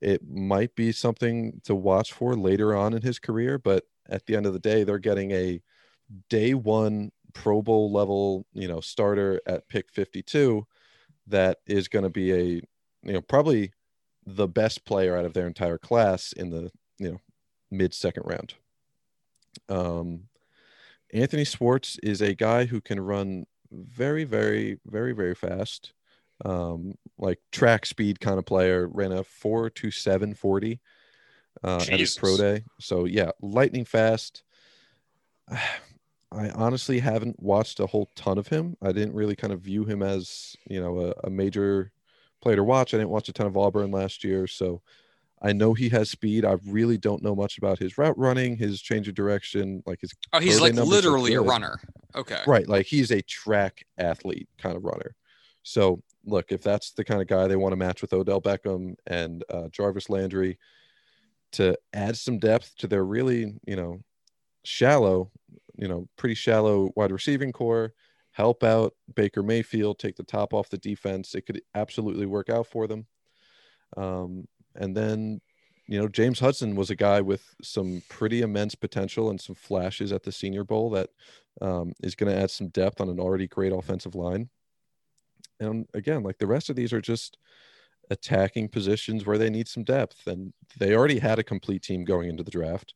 [0.00, 4.36] It might be something to watch for later on in his career, but at the
[4.36, 5.60] end of the day, they're getting a
[6.30, 10.66] day one Pro Bowl level, you know, starter at pick 52
[11.26, 12.44] that is going to be a,
[13.02, 13.74] you know, probably
[14.24, 17.20] the best player out of their entire class in the, you know,
[17.76, 18.54] mid second round.
[19.68, 20.24] Um,
[21.12, 25.92] Anthony Schwartz is a guy who can run very, very, very, very fast.
[26.44, 30.80] Um, like track speed kind of player, ran a four to seven forty
[31.62, 32.64] uh, at his pro day.
[32.80, 34.42] So yeah, lightning fast.
[36.32, 38.76] I honestly haven't watched a whole ton of him.
[38.82, 41.92] I didn't really kind of view him as you know a, a major
[42.42, 42.92] player to watch.
[42.92, 44.82] I didn't watch a ton of Auburn last year, so
[45.44, 46.46] I know he has speed.
[46.46, 50.14] I really don't know much about his route running, his change of direction, like his
[50.32, 51.78] Oh, he's like literally a runner.
[52.16, 52.40] Okay.
[52.46, 52.66] right.
[52.66, 55.14] Like he's a track athlete kind of runner.
[55.62, 58.94] So look, if that's the kind of guy they want to match with Odell Beckham
[59.06, 60.58] and uh, Jarvis Landry
[61.52, 64.00] to add some depth to their really, you know,
[64.64, 65.30] shallow,
[65.76, 67.92] you know, pretty shallow wide receiving core,
[68.32, 72.66] help out Baker Mayfield, take the top off the defense, it could absolutely work out
[72.66, 73.06] for them.
[73.96, 75.40] Um, and then,
[75.86, 80.12] you know, James Hudson was a guy with some pretty immense potential and some flashes
[80.12, 81.10] at the Senior Bowl that
[81.60, 84.48] um, is going to add some depth on an already great offensive line.
[85.60, 87.38] And again, like the rest of these are just
[88.10, 92.28] attacking positions where they need some depth, and they already had a complete team going
[92.28, 92.94] into the draft.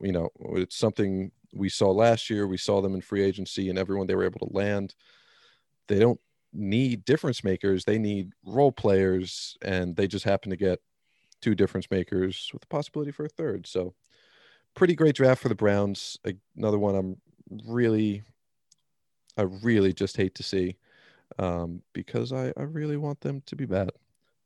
[0.00, 2.46] You know, it's something we saw last year.
[2.46, 4.94] We saw them in free agency, and everyone they were able to land.
[5.88, 6.20] They don't
[6.52, 10.80] need difference makers; they need role players, and they just happen to get
[11.42, 13.66] two difference makers with the possibility for a third.
[13.66, 13.94] So,
[14.74, 16.18] pretty great draft for the Browns.
[16.56, 17.16] Another one I'm
[17.66, 18.22] really,
[19.36, 20.76] I really just hate to see
[21.38, 23.90] um, because I, I really want them to be bad.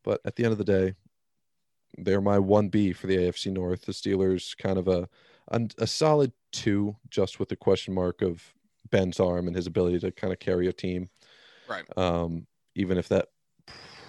[0.02, 0.94] But at the end of the day,
[1.98, 3.82] they're my one B for the AFC North.
[3.82, 5.08] The Steelers kind of a
[5.48, 8.42] a, a solid two, just with the question mark of
[8.90, 11.08] Ben's arm and his ability to kind of carry a team.
[11.68, 11.84] Right.
[11.96, 13.28] Um, even if that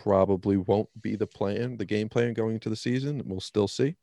[0.08, 3.96] probably won't be the plan, the game plan going into the season, we'll still see.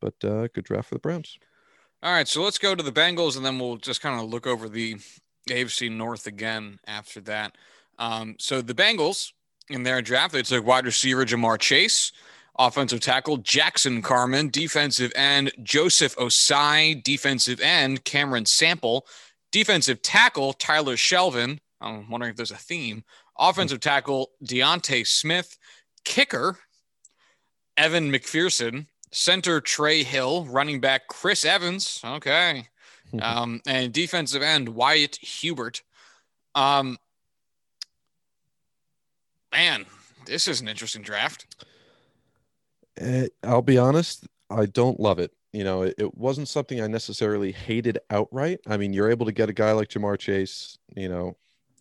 [0.00, 1.38] But uh, good draft for the Browns.
[2.02, 4.48] All right, so let's go to the Bengals, and then we'll just kind of look
[4.48, 4.96] over the
[5.48, 7.56] AFC North again after that.
[8.00, 9.32] Um, so the Bengals
[9.70, 12.10] in their draft, they took wide receiver Ja'Marr Chase,
[12.58, 19.06] offensive tackle Jackson Carman, defensive end Joseph Ossai, defensive end Cameron Sample,
[19.52, 21.58] defensive tackle Tyler Shelvin.
[21.80, 23.04] I'm wondering if there's a theme.
[23.38, 25.56] Offensive tackle D'Ante Smith,
[26.04, 26.58] kicker
[27.76, 32.00] Evan McPherson, center Trey Hill, running back Chris Evans.
[32.04, 32.68] Okay.
[33.22, 35.80] Um, and defensive end Wyatt Hubert.
[36.54, 36.98] Um,
[39.50, 39.86] man,
[40.26, 41.46] this is an interesting draft.
[43.42, 45.32] I'll be honest, I don't love it.
[45.52, 48.60] You know, it, it wasn't something I necessarily hated outright.
[48.66, 51.34] I mean, you're able to get a guy like Ja'Marr Chase, you know,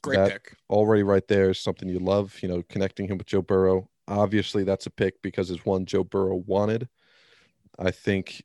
[0.07, 0.57] Great that pick.
[0.69, 3.89] already right there is something you love, you know, connecting him with Joe Burrow.
[4.07, 6.87] Obviously, that's a pick because it's one Joe Burrow wanted.
[7.77, 8.43] I think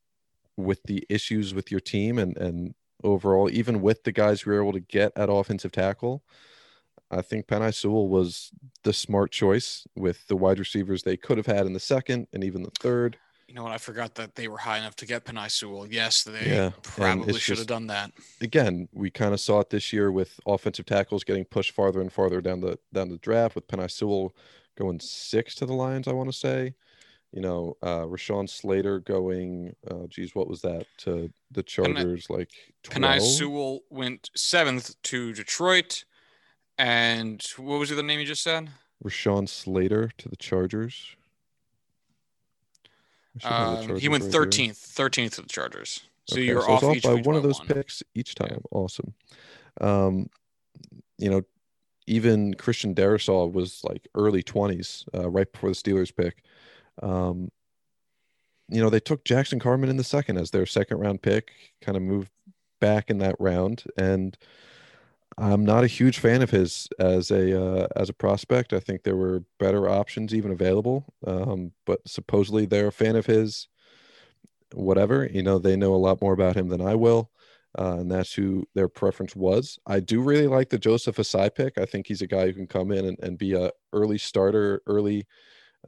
[0.56, 4.62] with the issues with your team and and overall, even with the guys we were
[4.62, 6.22] able to get at offensive tackle,
[7.10, 8.50] I think Penei Sewell was
[8.84, 12.42] the smart choice with the wide receivers they could have had in the second and
[12.42, 13.18] even the third.
[13.48, 13.72] You know what?
[13.72, 15.86] I forgot that they were high enough to get Penei Sewell.
[15.86, 18.12] Yes, they Yeah, probably should have done that.
[18.40, 22.12] Again, we kind of saw it this year with offensive tackles getting pushed farther and
[22.12, 24.34] farther down the down the draft with Penei Sewell
[24.76, 26.74] going six to the Lions, I want to say.
[27.32, 32.50] You know, uh Rashawn Slater going uh geez, what was that to the Chargers like
[32.84, 33.22] 12?
[33.22, 36.04] Sewell went seventh to Detroit.
[36.78, 38.70] And what was the other name you just said?
[39.04, 41.16] Rashawn Slater to the Chargers.
[42.84, 46.02] I should have the Um, he went 13th, 13th to the Chargers.
[46.26, 47.66] So Okay, you're so off, each by one of those one.
[47.68, 48.46] picks each Yeah.
[48.48, 48.62] time.
[48.70, 49.14] Awesome.
[49.80, 50.28] Um,
[51.18, 51.42] you know,
[52.06, 56.42] even Christian Darrisaw was like early twenties, uh, right before the Steelers pick.
[57.02, 57.50] Um,
[58.68, 61.96] you know, they took Jackson Carman in the second as their second round pick, kind
[61.96, 62.30] of moved
[62.80, 64.36] back in that round, and
[65.42, 68.72] I'm not a huge fan of his as a uh, as a prospect.
[68.72, 73.26] I think there were better options even available, um, but supposedly they're a fan of
[73.26, 73.68] his.
[74.74, 77.30] Whatever, you know, they know a lot more about him than I will,
[77.78, 79.78] uh, and that's who their preference was.
[79.86, 81.76] I do really like the Joseph Ossai pick.
[81.76, 84.80] I think he's a guy who can come in and, and be a early starter,
[84.86, 85.26] early,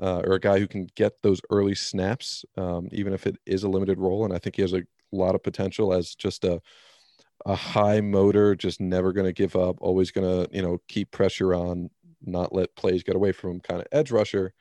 [0.00, 3.64] uh, or a guy who can get those early snaps, um, even if it is
[3.64, 4.24] a limited role.
[4.24, 6.60] And I think he has a lot of potential as just a
[7.44, 11.10] a high motor, just never going to give up, always going to you know keep
[11.10, 11.90] pressure on,
[12.22, 14.52] not let plays get away from him, kind of edge rusher.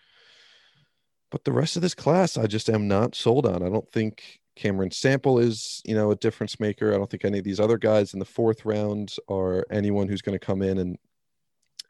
[1.32, 3.64] But the rest of this class, I just am not sold on.
[3.64, 6.94] I don't think Cameron Sample is, you know, a difference maker.
[6.94, 10.22] I don't think any of these other guys in the fourth round are anyone who's
[10.22, 10.98] going to come in and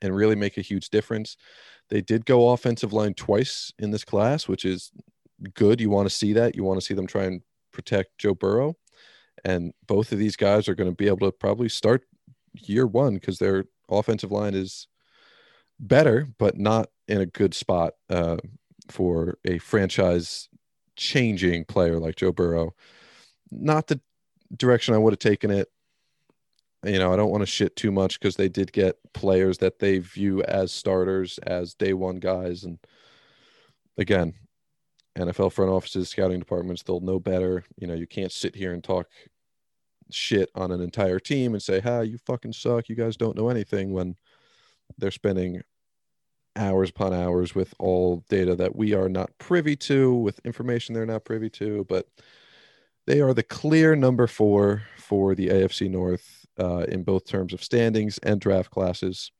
[0.01, 1.37] and really make a huge difference.
[1.89, 4.91] They did go offensive line twice in this class, which is
[5.53, 5.79] good.
[5.79, 6.55] You want to see that.
[6.55, 8.75] You want to see them try and protect Joe Burrow.
[9.45, 12.05] And both of these guys are going to be able to probably start
[12.53, 14.87] year one because their offensive line is
[15.79, 18.37] better, but not in a good spot uh,
[18.89, 20.49] for a franchise
[20.95, 22.73] changing player like Joe Burrow.
[23.51, 23.99] Not the
[24.55, 25.69] direction I would have taken it.
[26.85, 29.79] You know, I don't want to shit too much because they did get players that
[29.79, 32.63] they view as starters, as day one guys.
[32.65, 32.77] And
[33.97, 34.33] again,
[35.17, 37.63] NFL front offices, scouting departments, they'll know better.
[37.77, 39.07] You know, you can't sit here and talk
[40.13, 42.89] shit on an entire team and say, "Ha, you fucking suck.
[42.89, 44.15] You guys don't know anything." When
[44.97, 45.63] they're spending
[46.55, 51.05] hours upon hours with all data that we are not privy to, with information they're
[51.05, 52.07] not privy to, but
[53.05, 57.63] they are the clear number four for the AFC North uh, in both terms of
[57.63, 59.31] standings and draft classes.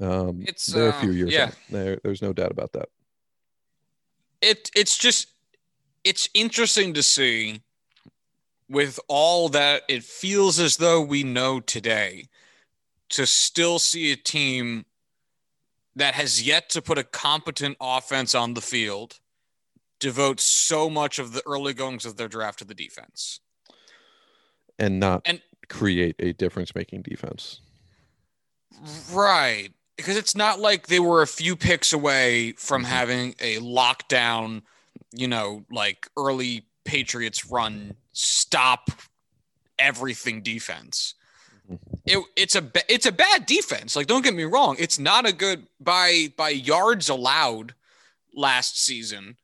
[0.00, 1.50] Um, It's, they're uh, a few years yeah.
[1.70, 2.88] There, there's no doubt about that.
[4.40, 5.28] it it's just
[6.02, 7.62] it's interesting to see
[8.68, 12.28] with all that it feels as though we know today
[13.10, 14.84] to still see a team
[15.94, 19.20] that has yet to put a competent offense on the field
[20.00, 23.40] devote so much of the early goings of their draft to the defense.
[24.78, 25.40] and not And-
[25.70, 27.60] create a difference making defense.
[29.10, 29.70] Right.
[29.96, 32.86] Because it's not like they were a few picks away from Mhm.
[32.88, 34.62] having a lockdown,
[35.12, 38.90] you know, like early Patriots run, stop
[39.78, 41.14] everything defense.
[41.70, 41.78] Mhm.
[42.06, 43.94] It, it's a it's a bad defense.
[43.96, 47.74] Like don't get me wrong, it's not a good by by yards allowed
[48.34, 49.36] last season.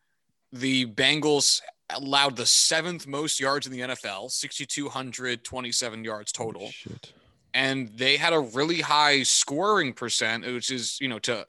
[0.55, 1.61] the Bengals
[1.91, 6.71] allowed the seventh most yards in the NFL, 6,227 yards total.
[6.71, 7.13] Shit.
[7.55, 11.47] And they had a really high scoring percent, which is, you know, to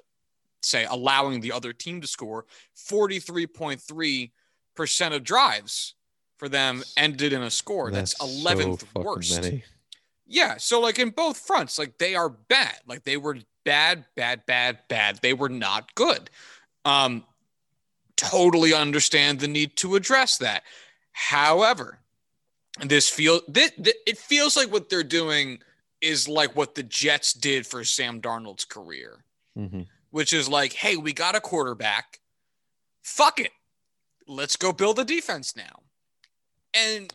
[0.62, 2.46] say allowing the other team to score
[2.78, 4.32] 43.3%
[5.16, 5.96] of drives
[6.44, 7.89] for them ended in a score.
[7.89, 9.41] That's, That's 11th so worst.
[9.41, 9.64] many.
[10.28, 10.58] Yeah.
[10.58, 12.76] So, like in both fronts, like they are bad.
[12.86, 15.20] Like they were bad, bad, bad, bad.
[15.22, 16.30] They were not good.
[16.84, 17.24] Um,
[18.18, 20.64] totally understand the need to address that.
[21.14, 22.00] However,
[22.82, 25.60] this feel this, it feels like what they're doing
[26.02, 29.24] is like what the Jets did for Sam Darnold's career,
[29.58, 29.88] Mhm.
[30.10, 32.20] which is like, hey, we got a quarterback.
[33.02, 33.52] Fuck it.
[34.28, 35.83] Let's go build a defense now.
[36.74, 37.14] And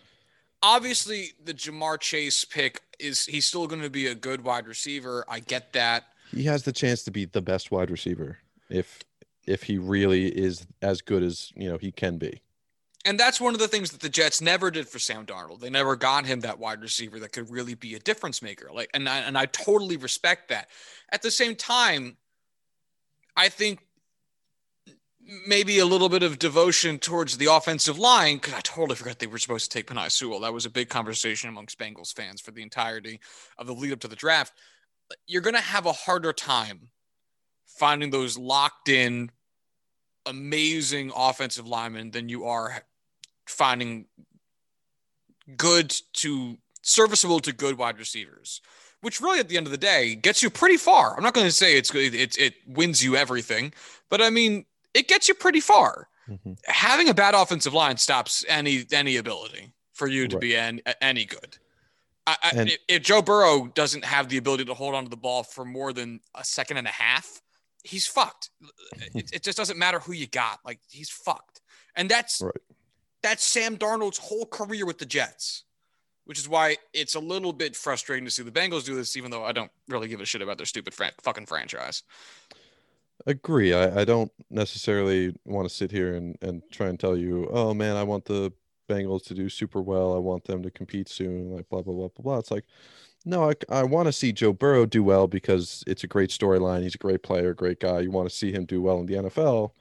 [0.63, 5.25] obviously the Ja'Marr Chase pick is he's still going to be a good wide receiver.
[5.29, 6.05] I get that.
[6.31, 8.39] He has the chance to be the best wide receiver
[8.69, 9.01] if
[9.47, 12.43] if he really is as good as you know he can be.
[13.05, 15.61] And that's one of the things that the Jets never did for Sam Darnold.
[15.61, 18.69] They never got him that wide receiver that could really be a difference maker.
[18.71, 20.69] Like, and I, and I totally respect that.
[21.11, 22.19] At the same time,
[23.35, 23.81] I think
[25.47, 29.39] maybe a little bit of devotion towards the offensive line I totally forgot they were
[29.39, 30.41] supposed to take Penei Sewell.
[30.41, 33.21] That was a big conversation amongst Bengals fans for the entirety
[33.59, 34.55] of the lead up to the draft.
[35.27, 36.89] You're going to have a harder time
[37.67, 39.31] finding those locked in,
[40.27, 42.83] amazing offensive linemen than you are
[43.47, 44.07] finding
[45.57, 48.61] good to serviceable to good wide receivers,
[49.03, 51.17] which really at the end of the day gets you pretty far.
[51.17, 53.73] I'm not going to say it's it, it wins you everything,
[54.11, 54.65] but I mean,
[54.95, 56.09] it gets you pretty far.
[56.29, 56.59] Mhm.
[56.67, 60.41] Having a bad offensive line stops any any ability for you to Right.
[60.41, 61.57] be any, any good.
[62.27, 65.43] I, I, if, if Joe Burrow doesn't have the ability to hold onto the ball
[65.43, 67.41] for more than a second and a half,
[67.85, 68.51] he's fucked.
[69.15, 70.61] It, it just doesn't matter who you got.
[70.65, 71.63] Like he's fucked.
[71.97, 72.53] And that's Right.
[73.23, 75.65] that's Sam Darnold's whole career with the Jets,
[76.27, 79.31] which is why it's a little bit frustrating to see the Bengals do this, even
[79.31, 82.03] though I don't really give a shit about their stupid fran- fucking franchise.
[83.27, 83.75] Agree.
[83.75, 87.75] I, I don't necessarily want to sit here and, and try and tell you, oh
[87.75, 88.53] man, I want the
[88.89, 90.15] Bengals to do super well.
[90.15, 92.39] I want them to compete soon, like blah blah blah blah blah.
[92.39, 92.65] It's like,
[93.25, 96.83] no, I, I want to see Joe Burrow do well because it's a great storyline.
[96.83, 98.01] He's a great player, great guy.
[98.01, 99.73] You want to see him do well in the NFL.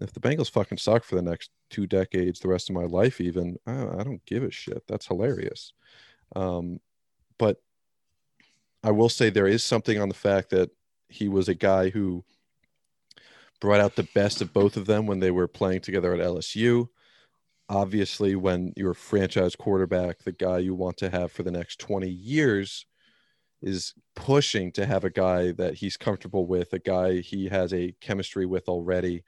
[0.00, 3.20] If the Bengals fucking suck for the next two decades, the rest of my life,
[3.20, 4.82] even, I, I don't give a shit.
[4.88, 5.74] That's hilarious.
[6.34, 6.80] Um,
[7.38, 7.60] but
[8.82, 10.70] I will say there is something on the fact that
[11.08, 12.24] he was a guy who
[13.62, 16.88] brought out the best of both of them when they were playing together at LSU.
[17.68, 22.08] Obviously, when you're franchise quarterback, the guy you want to have for the next 20
[22.08, 22.86] years
[23.62, 27.94] is pushing to have a guy that he's comfortable with, a guy he has a
[28.00, 29.22] chemistry with already.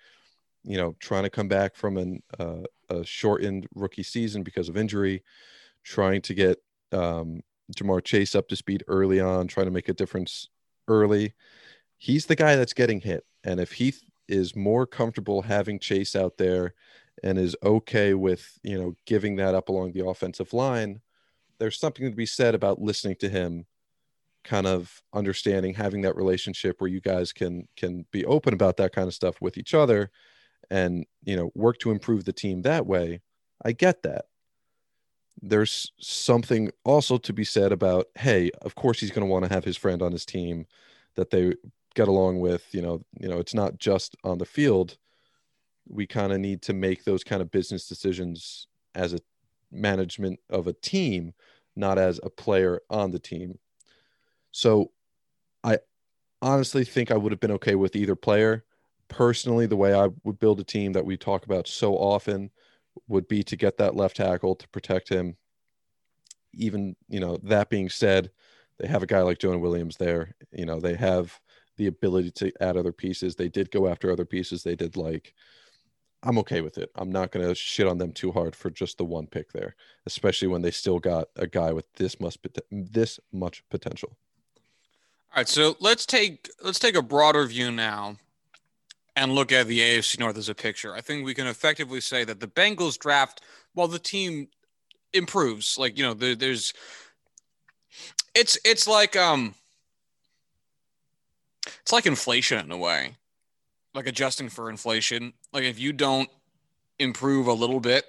[0.65, 4.77] You know, trying to come back from an, uh, a shortened rookie season because of
[4.77, 5.23] injury,
[5.85, 6.59] trying to get
[6.91, 7.41] um,
[7.77, 10.49] Ja'Marr Chase up to speed early on, trying to make a difference
[10.89, 11.35] early.
[11.99, 13.25] He's the guy that's getting hit.
[13.45, 13.95] And if he
[14.29, 16.75] is more comfortable having Chase out there
[17.23, 21.01] and is okay with, you know, giving that up along the offensive line,
[21.59, 23.67] there's something to be said about listening to him,
[24.43, 28.93] kind of understanding, having that relationship where you guys can can be open about that
[28.93, 30.11] kind of stuff with each other
[30.71, 33.21] and, you know, work to improve the team that way.
[33.65, 34.27] I get that.
[35.41, 39.53] There's something also to be said about, hey, of course he's going to want to
[39.53, 40.67] have his friend on his team
[41.17, 41.55] that they
[41.95, 44.99] get along with you know you know it's not just on the field.
[45.87, 49.19] We kind of need to make those kind of business decisions as a
[49.71, 51.35] management of a team
[51.77, 53.59] not as a player on the team.
[54.53, 54.93] So
[55.65, 55.79] i
[56.43, 58.65] honestly think i would have been okay with either player.
[59.09, 62.51] Personally the way i would build a team that we talk about so often
[63.09, 65.37] would be to get that left tackle to protect him.
[66.53, 68.31] Even you know that being said
[68.79, 70.35] they have a guy like Jonah Williams there.
[70.53, 71.39] You know, they have
[71.77, 73.35] the ability to add other pieces.
[73.35, 74.63] They did go after other pieces.
[74.63, 75.35] They did like,
[76.23, 76.91] I'm okay with it.
[76.97, 79.77] I'm not going to shit on them too hard for just the one pick there,
[80.07, 82.39] especially when they still got a guy with this much
[82.71, 84.17] this much potential.
[85.33, 88.17] All right, so let's take let's take a broader view now
[89.17, 90.95] and look at the AFC North as a picture.
[90.95, 93.43] I think we can effectively say that the Bengals draft,
[93.75, 94.49] while the team
[95.13, 96.73] improves, like you know, there, there's
[98.35, 99.55] it's it's like um
[101.85, 103.17] it's like inflation in a way.
[103.93, 105.35] Like adjusting for inflation.
[105.53, 106.31] Like if you don't
[106.99, 108.07] improve a little bit,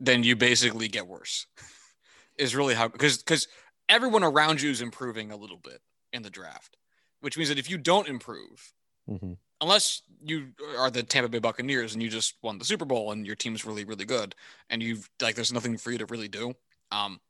[0.00, 1.46] then you basically get worse.
[2.38, 3.46] is really how because because
[3.90, 5.82] everyone around you is improving a little bit
[6.14, 6.78] in the draft,
[7.20, 8.72] which means that if you don't improve,
[9.08, 9.36] Mhm.
[9.60, 13.26] unless you are the Tampa Bay Buccaneers and you just won the Super Bowl and
[13.26, 14.34] your team's really really good
[14.70, 16.54] and you've like there's nothing for you to really do.
[16.90, 17.20] Um,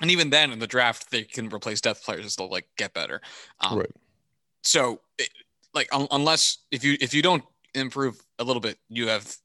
[0.00, 2.94] and even then in the draft they can replace death players and still like get
[2.94, 3.20] better.
[3.58, 3.90] Um, Right.
[4.62, 5.24] So eh,
[5.74, 7.44] like un- unless if you if you don't
[7.74, 9.36] improve a little bit, you have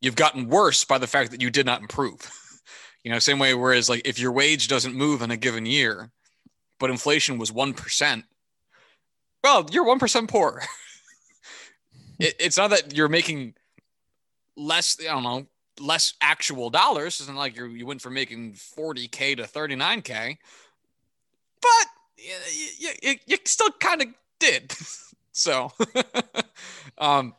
[0.00, 2.30] you've gotten worse by the fact that you did not improve.
[3.04, 3.54] you know, same way.
[3.54, 6.10] Whereas like if your wage doesn't move in a given year,
[6.78, 8.24] but inflation was one percent,
[9.42, 10.62] well, you're one percent poor.
[12.18, 13.54] it, it's not that you're making
[14.56, 14.96] less.
[15.00, 15.46] I don't know
[15.80, 17.20] less actual dollars.
[17.20, 20.38] It's not like you you went from making forty k to thirty nine k,
[21.60, 22.34] but you,
[22.78, 24.08] you, you, you still kind of
[24.44, 24.74] did.
[25.32, 25.72] so,
[26.98, 27.34] um,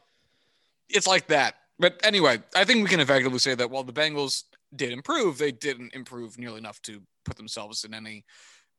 [0.89, 1.55] it's like that.
[1.77, 4.43] But anyway, I think we can effectively say that while the Bengals
[4.75, 8.23] did improve, they didn't improve nearly enough to put themselves in any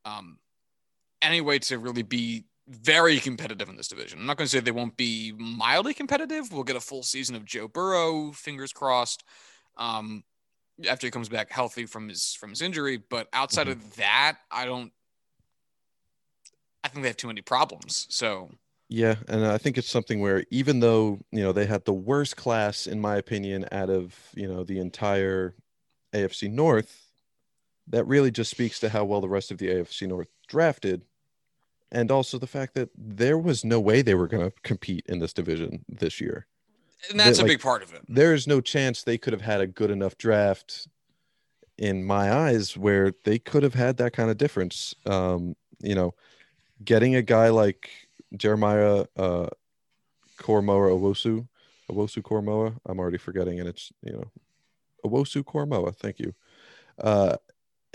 [0.05, 0.39] um,
[1.21, 4.19] any way to really be very competitive in this division.
[4.19, 6.53] I'm not going to say they won't be mildly competitive.
[6.53, 9.25] We'll get a full season of Joe Burrow, fingers crossed,
[9.77, 10.25] um,
[10.89, 12.97] after he comes back healthy from his from his injury.
[12.97, 14.93] But outside of that, I don't.
[16.87, 18.07] I think they have too many problems.
[18.09, 18.51] So
[18.89, 22.37] Yeah, and I think it's something where even though you know they had the worst
[22.37, 25.55] class, in my opinion, out of you know the entire
[26.15, 27.11] AFC North,
[27.89, 31.03] that really just speaks to how well the rest of the AFC North drafted,
[31.91, 35.19] and also the fact that there was no way they were going to compete in
[35.19, 36.47] this division this year.
[37.11, 38.03] and that's They- a like- big part of it.
[38.09, 40.89] There is no chance they could have had a good enough draft,
[41.79, 44.95] in my eyes, where they could have had that kind of difference.
[45.05, 46.15] Um, you know,
[46.85, 47.91] getting a guy like
[48.37, 49.49] Jeremiah uh
[50.39, 51.47] Koramoah Owusu,
[51.91, 54.31] Owusu Koramoah, I'm already forgetting and it's you know
[55.05, 56.35] Owusu Koramoah, thank you.
[56.99, 57.37] Uh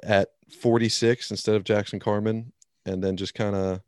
[0.03, 0.29] at
[0.59, 2.51] 46 instead of Jackson Carman
[2.85, 3.81] and then just kind of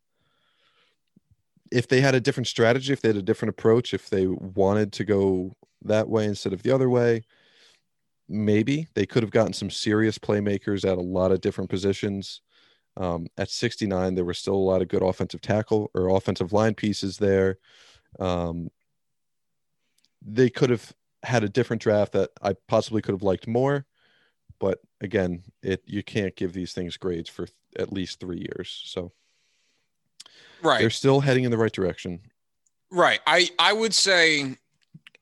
[1.72, 4.94] if they had a different strategy, if they had a different approach, if they wanted
[4.94, 7.24] to go that way instead of the other way,
[8.30, 12.42] maybe they could have gotten some serious playmakers at a lot of different positions.
[12.96, 16.76] Um, at 69, there were still a lot of good offensive tackle or offensive line
[16.76, 17.58] pieces there.
[18.20, 18.70] Um,
[20.22, 23.86] they could have had a different draft that I possibly could have liked more,
[24.60, 28.84] but again, it you can't give these things grades for th- at least three years.
[28.86, 29.12] So
[30.62, 30.80] Right.
[30.80, 32.22] they're still heading in the right direction.
[32.92, 33.20] Right.
[33.26, 34.56] I I would say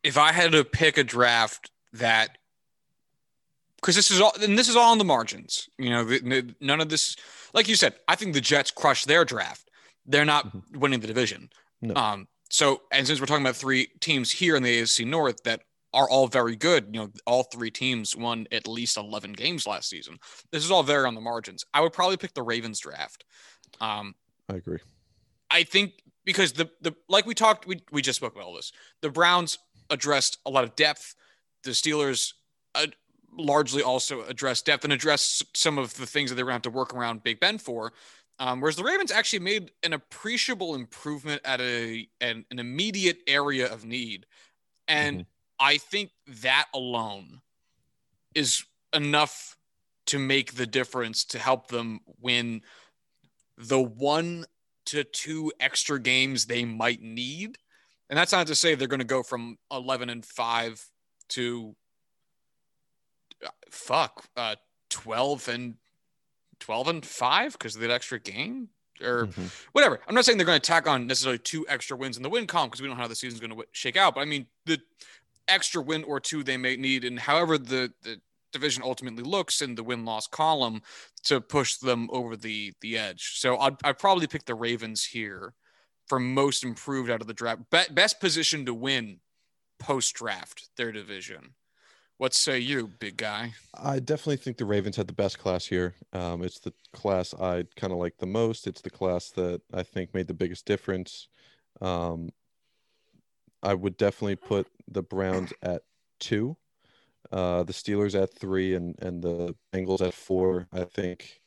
[0.04, 2.38] if I had to pick a draft that
[3.78, 5.70] because this is all and this is all on the margins.
[5.78, 7.16] You know, the, the- none of this
[7.54, 9.70] like you said, I think the Jets crushed their draft.
[10.06, 11.50] They're not winning the division.
[11.82, 11.96] No.
[11.96, 15.62] Um so and since we're talking about three teams here in the AFC North that
[15.94, 19.90] are all very good, you know, all three teams won at least 11 games last
[19.90, 20.18] season.
[20.52, 21.66] This is all very on the margins.
[21.74, 23.26] I would probably pick the Ravens draft.
[23.80, 24.16] Um
[24.50, 24.80] I agree.
[25.50, 25.94] I think
[26.26, 28.72] because the the like we talked we we just spoke about all this.
[29.02, 29.58] The Browns
[29.90, 31.16] addressed a lot of depth.
[31.64, 32.34] The Steelers
[32.74, 32.88] uh,
[33.38, 36.74] largely also address depth and address some of the things that they're going to have
[36.74, 37.94] to work around Big Ben for.
[38.40, 43.72] Um, whereas the Ravens actually made an appreciable improvement at a an, an immediate area
[43.72, 44.26] of need,
[44.88, 45.26] and
[45.60, 46.10] I think
[46.42, 47.42] that alone
[48.34, 48.64] is
[48.94, 49.58] enough
[50.08, 52.62] to make the difference to help them win
[53.58, 54.46] the one
[54.88, 57.58] to two extra games they might need.
[58.10, 60.86] And that's not to say they're going to go from 11 and 5
[61.30, 61.76] to
[63.70, 64.56] fuck, uh
[64.90, 65.76] 12 and
[66.60, 68.70] 12 and 5 because of that extra game
[69.02, 69.50] or Mhm.
[69.72, 70.00] whatever.
[70.08, 72.46] I'm not saying they're going to tack on necessarily two extra wins in the win
[72.46, 74.14] column because we don't know how the season's going to shake out.
[74.16, 74.80] But I mean, the
[75.48, 78.22] extra win or two they may need, and however the, the
[78.52, 80.84] division ultimately looks in the win loss column
[81.24, 83.40] to push them over the the edge.
[83.40, 85.54] So I'd, I'd probably pick the Ravens here
[86.08, 89.20] for most improved out of the draft, Be- best position to win
[89.80, 91.56] post draft their division.
[92.22, 93.54] What say you, big guy?
[93.74, 95.96] I definitely think the Ravens had the best class here.
[96.14, 98.68] Um, it's the class I kind of like the most.
[98.68, 101.30] It's the class that I think made the biggest difference.
[101.82, 102.30] Um,
[103.64, 105.82] I would definitely put the Browns at
[106.20, 106.58] two,
[107.32, 110.68] uh, the Steelers at three, and and the Bengals at four.
[110.72, 111.42] I think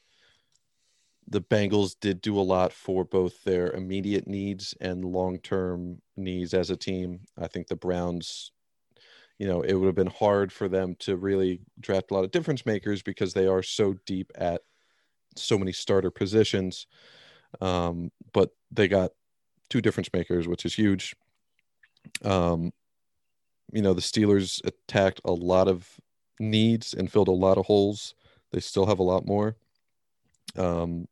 [1.28, 6.52] the Bengals did do a lot for both their immediate needs and long term needs
[6.52, 7.20] as a team.
[7.38, 8.50] I think the Browns
[9.38, 12.30] you know, it would have been hard for them to really draft a lot of
[12.30, 14.62] difference makers because they are so deep at
[15.36, 16.86] so many starter positions.
[17.60, 19.12] Um, but they got
[19.70, 21.16] two difference makers, which is huge.
[22.24, 22.72] Um,
[23.72, 25.88] you know, the Steelers attacked a lot of
[26.38, 28.14] needs and filled a lot of holes.
[28.52, 29.56] They still have a lot more,
[30.56, 31.08] um,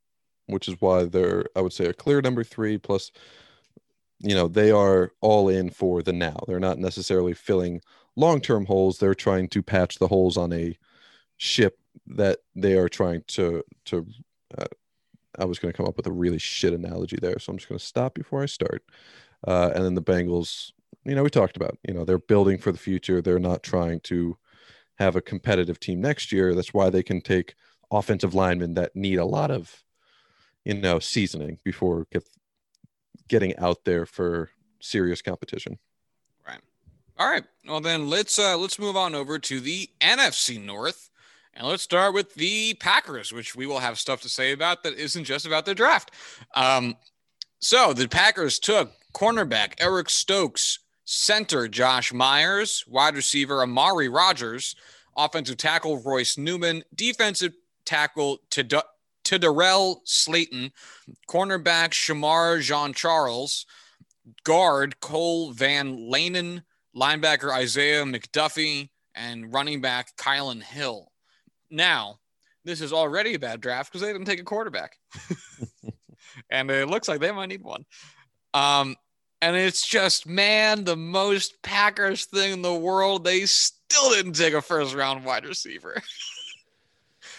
[0.47, 2.79] which is why they're, I would say, a clear number three.
[2.79, 3.11] Plus,
[4.21, 6.37] you know, they are all in for the now.
[6.47, 7.81] They're not necessarily filling
[8.17, 8.99] long-term holes.
[8.99, 10.77] They're trying to patch the holes on a
[11.37, 14.07] ship that they are trying to to.
[14.57, 14.67] Uh,
[15.39, 17.69] I was going to come up with a really shit analogy there, so I'm just
[17.69, 18.85] going to stop before I start.
[19.47, 20.73] Uh, and then the Bengals,
[21.05, 23.23] you know, we talked about, you know, they're building for the future.
[23.23, 24.37] They're not trying to
[24.99, 26.55] have a competitive team next year.
[26.55, 27.55] That's why they can take
[27.91, 29.83] offensive linemen that need a lot of,
[30.65, 32.29] you know, seasoning before get,
[33.29, 34.51] getting out there for
[34.81, 35.79] serious competition.
[37.19, 37.45] All right.
[37.67, 41.11] Well, then let's uh, let's move on over to the NFC North.
[41.55, 44.95] And let's start with the Packers, which we will have stuff to say about that
[44.95, 46.11] isn't just about the draft.
[46.55, 46.97] Um,
[47.59, 54.75] so the Packers took cornerback Eric Stokes, center Josh Myers, wide receiver Amari Rogers,
[55.17, 57.53] offensive tackle Royce Newman, defensive
[57.85, 60.73] tackle TeDarrell Slaton,
[61.29, 63.67] cornerback Shemar Jean Charles,
[64.45, 66.63] guard Cole Van Lanen,
[66.97, 71.11] linebacker Isaiah McDuffie, and running back Kylin Hill.
[71.71, 72.19] Now,
[72.65, 74.97] this is already a bad draft because they didn't take a quarterback.
[76.51, 77.85] and it looks like they might need one.
[78.55, 78.97] Um,
[79.41, 83.25] and it's just, man, the most Packers thing in the world.
[83.25, 86.01] They still didn't take a first round wide receiver.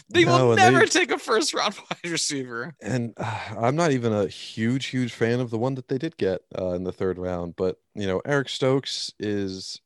[0.09, 2.75] they no, will never they, take a first round wide receiver.
[2.81, 6.17] And uh, I'm not even a huge, huge fan of the one that they did
[6.17, 7.55] get uh, in the third round.
[7.55, 9.81] But, you know, Eric Stokes is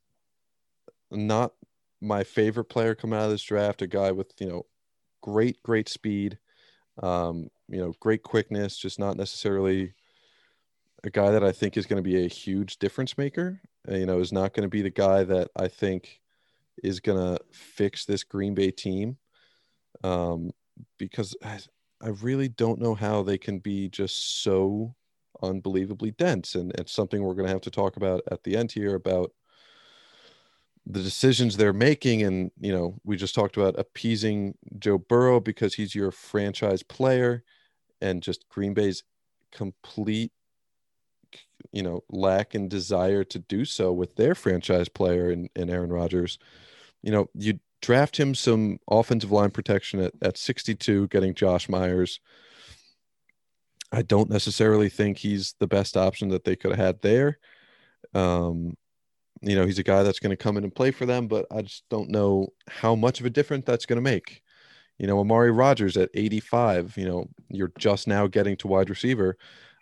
[1.11, 1.53] not
[2.01, 3.81] my favorite player coming out of this draft.
[3.81, 4.65] A guy with, you know,
[5.21, 6.37] great, great speed,
[7.01, 9.93] um, you know, great quickness, just not necessarily
[11.03, 13.61] a guy that I think is going to be a huge difference maker.
[13.89, 16.21] Uh, you know, is not going to be the guy that I think
[16.83, 19.17] is going to fix this Green Bay team.
[20.03, 20.51] Um,
[20.97, 21.59] because I,
[22.01, 24.95] I really don't know how they can be just so
[25.41, 26.55] unbelievably dense.
[26.55, 29.31] And it's something we're going to have to talk about at the end here about
[30.85, 32.23] the decisions they're making.
[32.23, 37.43] And, you know, we just talked about appeasing Joe Burrow because he's your franchise player
[38.01, 39.03] and just Green Bay's
[39.51, 40.31] complete
[41.71, 45.91] you know lack and desire to do so with their franchise player in, in Aaron
[45.91, 46.39] Rodgers.
[47.03, 52.19] You know, you draft him some offensive line protection at, at 62, getting Josh Myers.
[53.91, 57.39] I don't necessarily think he's the best option that they could have had there.
[58.13, 58.75] Um,
[59.41, 61.45] you know, he's a guy that's going to come in and play for them, but
[61.51, 64.41] I just don't know how much of a difference that's going to make.
[64.97, 69.37] You know, Amari Rogers at 85, you know, you're just now getting to wide receiver.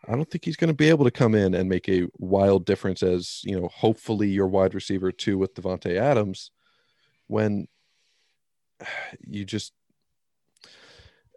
[0.07, 2.65] I don't think he's going to be able to come in and make a wild
[2.65, 6.51] difference as, you know, hopefully your wide receiver two with Davante Adams
[7.27, 7.67] when
[9.21, 9.73] you just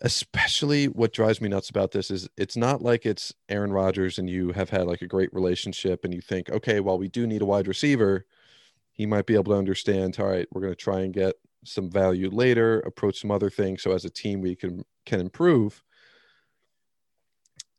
[0.03, 4.31] especially what drives me nuts about this is it's not like it's Aaron Rodgers and
[4.31, 7.43] you have had like a great relationship and you think, okay, well, we do need
[7.43, 8.25] a wide receiver.
[8.93, 11.35] He might be able to understand, all right, we're going to try and get
[11.65, 13.83] some value later, approach some other things.
[13.83, 15.83] So as a team, we can can improve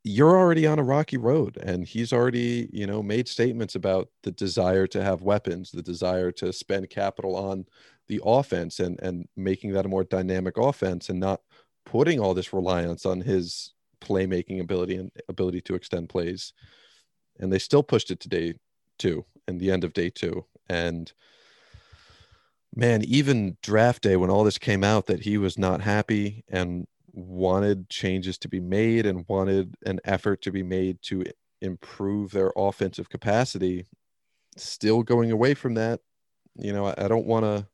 [0.04, 4.32] you're already on a rocky road and he's already you know made statements about the
[4.32, 7.66] desire to have weapons the desire to spend capital on
[8.10, 11.42] the offense and and making that a more dynamic offense and not
[11.86, 16.54] putting all this reliance on his playmaking ability and ability to extend plays.
[17.40, 18.56] And they still pushed it to day
[18.98, 20.46] two and the end of day two.
[20.70, 21.12] And
[22.76, 26.86] man even draft day when all this came out that he was not happy and
[27.12, 31.24] wanted changes to be made and wanted an effort to be made to
[31.62, 33.88] improve their offensive capacity
[34.56, 36.00] still going away from that
[36.56, 37.66] you know i, I don't want to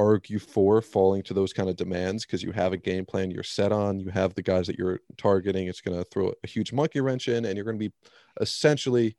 [0.00, 3.42] argue for falling to those kind of demands because you have a game plan you're
[3.42, 6.72] set on you have the guys that you're targeting it's going to throw a huge
[6.72, 7.92] monkey wrench in and you're going to be
[8.40, 9.14] essentially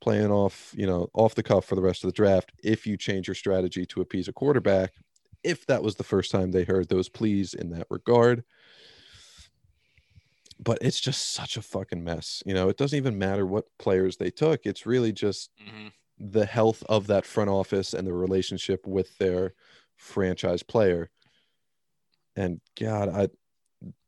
[0.00, 2.96] playing off you know off the cuff for the rest of the draft if you
[2.96, 4.92] change your strategy to appease a quarterback
[5.44, 8.42] if that was the first time they heard those pleas in that regard
[10.58, 12.42] but it's just such a fucking mess.
[12.46, 14.64] You know, it doesn't even matter what players they took.
[14.64, 15.88] It's really just mm-hmm.
[16.18, 19.54] the health of that front office and the relationship with their
[19.96, 21.10] franchise player.
[22.36, 23.28] And God, I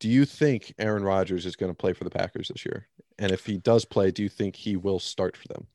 [0.00, 2.88] do you think Aaron Rodgers is going to play for the Packers this year?
[3.18, 5.66] And if he does play, do you think he will start for them?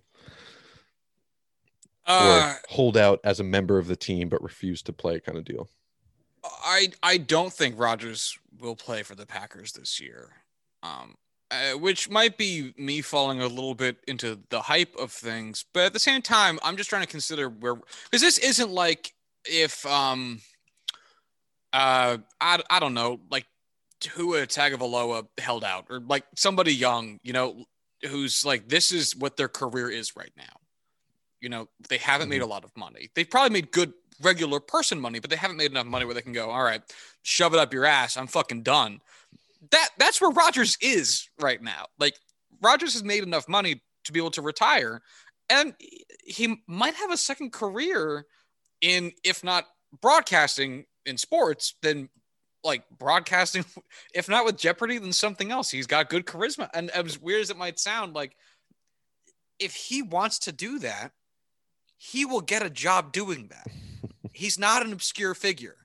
[2.07, 5.38] Uh, or hold out as a member of the team but refuse to play kind
[5.38, 5.70] of deal?
[6.43, 10.41] I I don't think Rodgers will play for the Packers this year
[10.84, 11.16] um,
[11.49, 15.66] uh, which might be me falling a little bit into the hype of things.
[15.74, 19.14] But at the same time, I'm just trying to consider where because this isn't like
[19.46, 20.39] if um
[21.74, 23.46] uh I, I don't know like
[24.02, 27.66] Tua Tagovailoa held out or like somebody young, you know,
[28.10, 30.44] who's like this is what their career is right now.
[31.39, 32.32] You know, they haven't mm-hmm.
[32.32, 33.10] made a lot of money.
[33.16, 36.22] They've probably made good regular person money, but they haven't made enough money where they
[36.22, 36.82] can go, all right,
[37.24, 38.18] shove it up your ass.
[38.18, 39.00] I'm fucking done.
[39.72, 41.86] That that's where Rodgers is right now.
[42.00, 42.16] Like
[42.62, 45.02] Rodgers has made enough money to be able to retire,
[45.50, 45.74] and
[46.24, 48.26] he might have a second career
[48.82, 49.68] in, if not
[50.02, 52.10] broadcasting in sports, then
[52.64, 53.66] like broadcasting,
[54.14, 55.70] if not with Jeopardy, then something else.
[55.72, 56.70] He's got good charisma.
[56.74, 58.36] And as weird as it might sound, like
[59.60, 61.12] if he wants to do that,
[61.98, 63.68] he will get a job doing that.
[64.34, 65.76] He's not an obscure figure.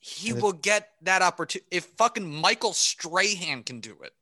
[0.00, 1.66] He will get that opportunity.
[1.70, 4.12] If fucking Michael Strahan can do it,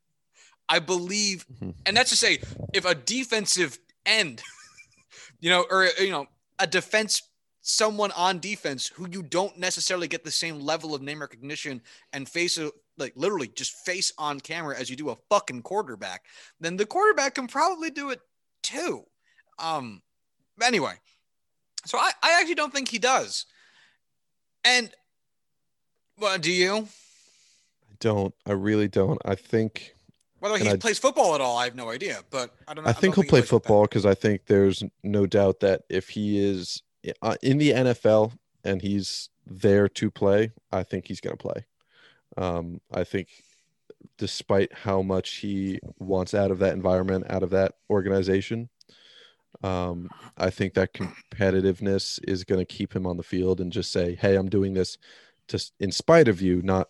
[0.69, 1.47] I believe,
[1.87, 2.41] and that's to say,
[2.73, 4.43] if a defensive end,
[5.41, 6.27] you know, or you know,
[6.59, 7.23] a defense
[7.63, 11.81] someone on defense who you don't necessarily get the same level of name recognition
[12.13, 16.25] and face a, like literally just face on camera as you do a fucking quarterback,
[16.61, 18.21] then the quarterback can probably do it
[18.63, 19.05] too.
[19.59, 20.03] Um,
[20.63, 20.95] anyway,
[21.87, 23.47] so I, I actually don't think he does.
[24.65, 24.91] And
[26.19, 26.77] well, do you?
[26.77, 28.35] I don't.
[28.47, 29.21] I really don't.
[29.25, 29.95] I think
[30.41, 32.21] whether he I, plays football at all, I have no idea.
[32.31, 32.85] But I don't.
[32.85, 36.09] Know, I think he'll think play football because I think there's no doubt that if
[36.09, 36.91] he is uh,
[37.43, 38.33] in the NFL
[38.65, 41.67] and he's there to play, I think he's going to play.
[42.37, 43.29] Um, I think
[44.19, 48.69] despite how much he wants out of that environment, out of that organization,
[49.63, 53.93] um, I think that competitiveness is going to keep him on the field and just
[53.93, 54.99] say, "Hey, I'm doing this
[55.49, 56.89] to in spite of you, not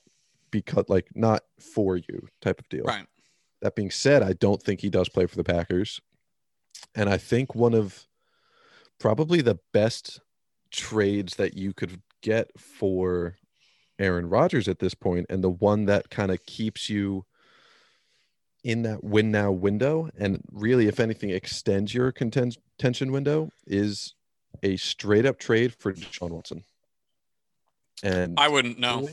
[0.50, 2.84] because like not for you," type of deal.
[2.84, 3.06] Right.
[3.60, 6.00] That being said, I don't think he does play for the Packers,
[6.94, 8.06] and I think one of
[9.02, 10.20] probably the best
[10.70, 13.34] trades that you could get for
[13.98, 17.24] Aaron Rodgers at this point, and the one that kind of keeps you
[18.62, 24.14] in that win now window, and really, if anything, extends your contention window, is
[24.62, 26.62] a straight up trade for Deshaun Watson.
[28.04, 29.08] And I wouldn't know.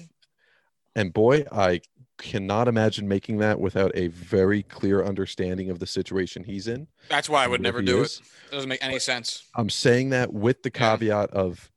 [0.99, 1.79] And boy, I
[2.17, 6.87] cannot imagine making that without a very clear understanding of the situation he's in.
[7.07, 8.17] That's why I would never do is.
[8.17, 8.21] it.
[8.21, 8.55] it.
[8.55, 9.43] Doesn't make any but sense.
[9.55, 11.39] I'm saying that with the caveat yeah.
[11.39, 11.71] of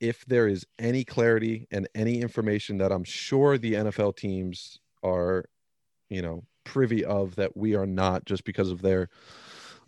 [0.00, 5.44] if there is any clarity and any information that I'm sure the NFL teams are,
[6.08, 9.10] you know, privy of that we are not just because of their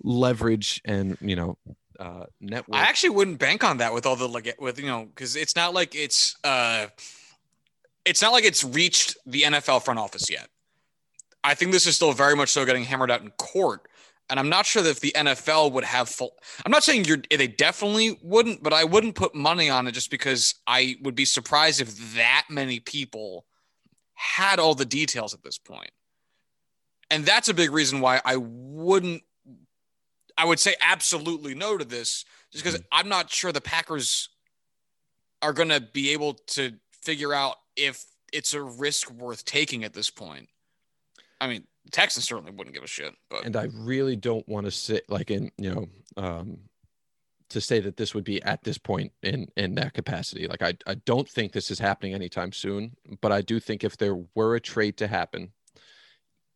[0.02, 1.56] leverage and, you know,
[1.98, 2.76] uh network.
[2.76, 5.74] I actually wouldn't bank on that with all the with you know because it's not
[5.74, 6.88] like it's uh
[8.04, 10.48] it's not like it's reached the NFL front office yet.
[11.42, 13.88] I think this is still very much so getting hammered out in court.
[14.30, 16.32] And I'm not sure that if the NFL would have full.
[16.64, 17.18] I'm not saying you're.
[17.30, 21.26] They definitely wouldn't, but I wouldn't put money on it just because I would be
[21.26, 23.44] surprised if that many people
[24.14, 25.90] had all the details at this point.
[27.10, 29.22] And that's a big reason why I wouldn't.
[30.38, 32.88] I would say absolutely no to this, just because mm-hmm.
[32.92, 34.30] I'm not sure the Packers
[35.42, 39.94] are going to be able to figure out if it's a risk worth taking at
[39.94, 40.48] this point.
[41.40, 43.14] I mean, Texans certainly wouldn't give a shit.
[43.30, 46.58] But and I really don't want to sit like in you know um,
[47.50, 50.46] to say that this would be at this point in in that capacity.
[50.46, 52.96] Like I I don't think this is happening anytime soon.
[53.20, 55.52] But I do think if there were a trade to happen,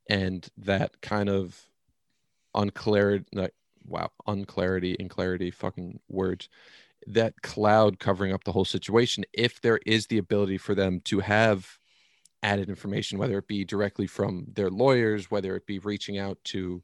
[0.08, 1.60] and that kind of
[2.54, 3.54] unclarity, like
[3.86, 6.48] wow, unclarity and clarity, fucking words
[7.06, 11.20] that cloud covering up the whole situation if there is the ability for them to
[11.20, 11.78] have
[12.42, 16.82] added information whether it be directly from their lawyers whether it be reaching out to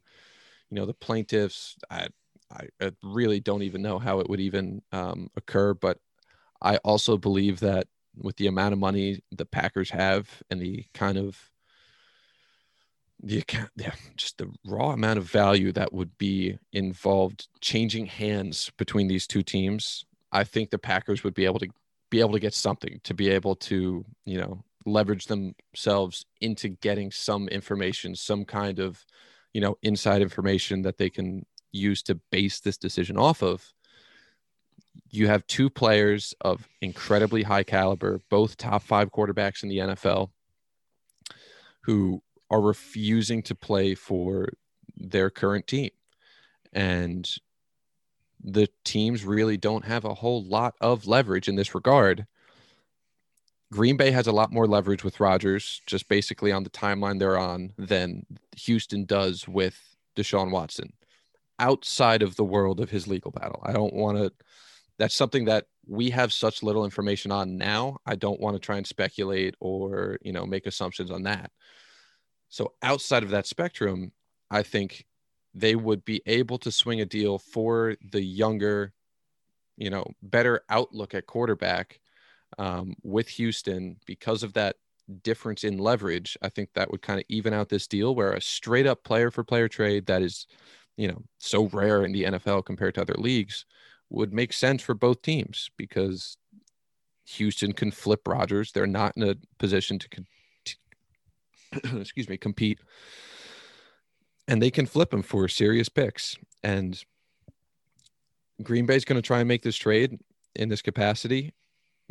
[0.69, 1.75] you know the plaintiffs.
[1.89, 2.07] I
[2.51, 5.99] i, really don't even know how it would even um, occur but
[6.61, 7.87] i also believe that
[8.17, 11.39] with the amount of money the packers have and the kind of
[13.23, 18.71] the account yeah just the raw amount of value that would be involved changing hands
[18.77, 20.05] between these two teams
[20.35, 21.67] I think the Packers would be able to
[22.09, 27.09] be able to get something to be able to, you know, leverage themselves into getting
[27.09, 29.03] some information, some kind of,
[29.53, 33.73] you know, inside information that they can use to base this decision off of.
[35.09, 40.31] You have two players of incredibly high caliber, both top five quarterbacks in the NFL,
[41.83, 44.49] who are refusing to play for
[44.97, 45.89] their current team.
[46.73, 47.27] And
[48.43, 52.27] the teams really don't have a whole lot of leverage in this regard.
[53.71, 57.37] Green Bay has a lot more leverage with Rodgers, just basically on the timeline they're
[57.37, 58.25] on, than
[58.57, 59.79] Houston does with
[60.15, 60.93] Deshaun Watson
[61.57, 63.61] outside of the world of his legal battle.
[63.63, 64.31] I don't want to,
[64.97, 67.97] that's something that we have such little information on now.
[68.05, 71.51] I don't want to try and speculate or, you know, make assumptions on that.
[72.55, 74.13] So outside of that spectrum,
[74.49, 75.05] I think
[75.53, 78.93] they would be able to swing a deal for the younger,
[79.75, 81.99] you know, better outlook at quarterback
[82.57, 84.77] um, with Houston because of that
[85.21, 86.37] difference in leverage.
[86.41, 89.31] I think that would kind of even out this deal where a straight up player
[89.31, 90.47] for player trade that is,
[90.95, 93.65] you know, so rare in the NFL compared to other leagues
[94.09, 96.37] would make sense for both teams because
[97.25, 98.71] Houston can flip Rodgers.
[98.71, 100.25] They're not in a position to, to
[101.99, 102.79] excuse me, compete.
[104.47, 106.37] And they can flip him for serious picks.
[106.63, 107.03] And
[108.61, 110.19] Green Bay's going to try and make this trade
[110.55, 111.53] in this capacity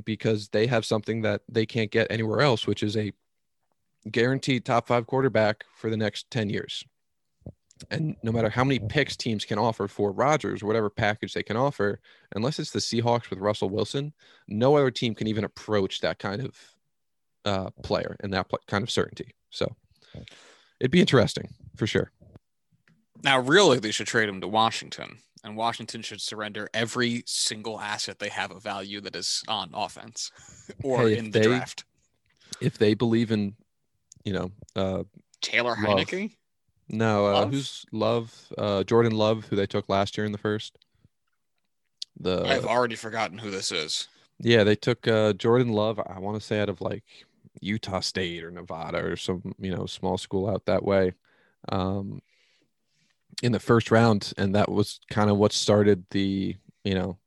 [0.05, 3.13] because they have something that they can't get anywhere else, which is a
[4.11, 6.85] guaranteed top five quarterback for the next 10 years.
[7.91, 11.57] And no matter how many picks teams can offer for Rodgers, whatever package they can
[11.57, 12.01] offer,
[12.35, 14.13] unless it's the Seahawks with Russell Wilson,
[14.49, 16.57] no other team can even approach that kind of
[17.45, 19.35] uh, player and that pl- kind of certainty.
[19.55, 19.75] So
[20.81, 22.11] it'd be interesting for sure.
[23.23, 28.19] Now, really, they should trade him to Washington, and Washington should surrender every single asset
[28.19, 30.31] they have of value that is on offense
[30.83, 31.85] or Hey, in the they- draft.
[32.61, 33.55] If they believe in,
[34.25, 35.03] you know, uh,
[35.41, 35.99] Taylor Love.
[35.99, 36.33] Heinicke.
[36.89, 37.51] no, uh, Love?
[37.53, 38.33] who's Love?
[38.57, 40.77] Uh, Jordan Love, who they took last year in the first.
[42.21, 44.07] The I've already forgotten who this is.
[44.39, 45.99] Yeah, they took uh, Jordan Love.
[45.99, 47.03] I want to say out of like
[47.61, 51.13] Utah State or Nevada or some you know small school out that way,
[51.69, 52.21] um,
[53.43, 57.19] in the first round, and that was kind of what started the you know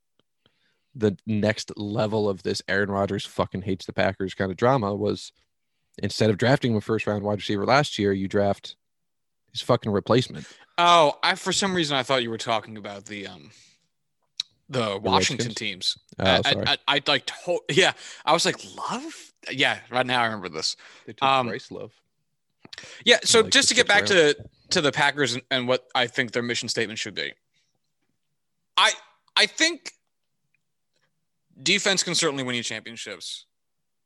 [0.95, 5.31] the next level of this Aaron Rodgers fucking hates the Packers kind of drama was
[6.01, 8.75] instead of drafting a first round wide receiver last year, you draft
[9.51, 10.47] his fucking replacement.
[10.77, 13.51] Oh, I for some reason I thought you were talking about the um
[14.69, 15.55] the Washington Redskins?
[15.55, 15.97] teams.
[16.19, 17.93] Oh, I, I, I, I like to- yeah.
[18.25, 19.26] I was like love.
[19.51, 20.75] Yeah, right now I remember this.
[21.05, 21.93] they took um, Bryce Love.
[23.05, 23.17] Yeah.
[23.23, 24.35] So like just to get back to
[24.71, 27.33] to the Packers and, and what I think their mission statement should be.
[28.75, 28.91] I
[29.35, 29.93] I think
[31.61, 33.45] defense can certainly win you championships.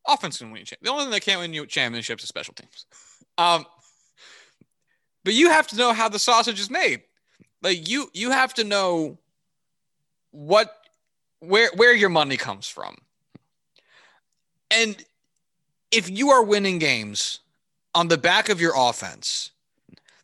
[0.07, 0.65] Offense can win you.
[0.65, 2.85] Cha- the only thing that can't win you championships is special teams.
[3.37, 3.65] Um,
[5.23, 7.03] but you have to know how the sausage is made.
[7.61, 9.17] Like you you have to know
[10.31, 10.75] what
[11.39, 12.97] where where your money comes from.
[14.71, 15.03] And
[15.91, 17.39] if you are winning games
[17.93, 19.51] on the back of your offense,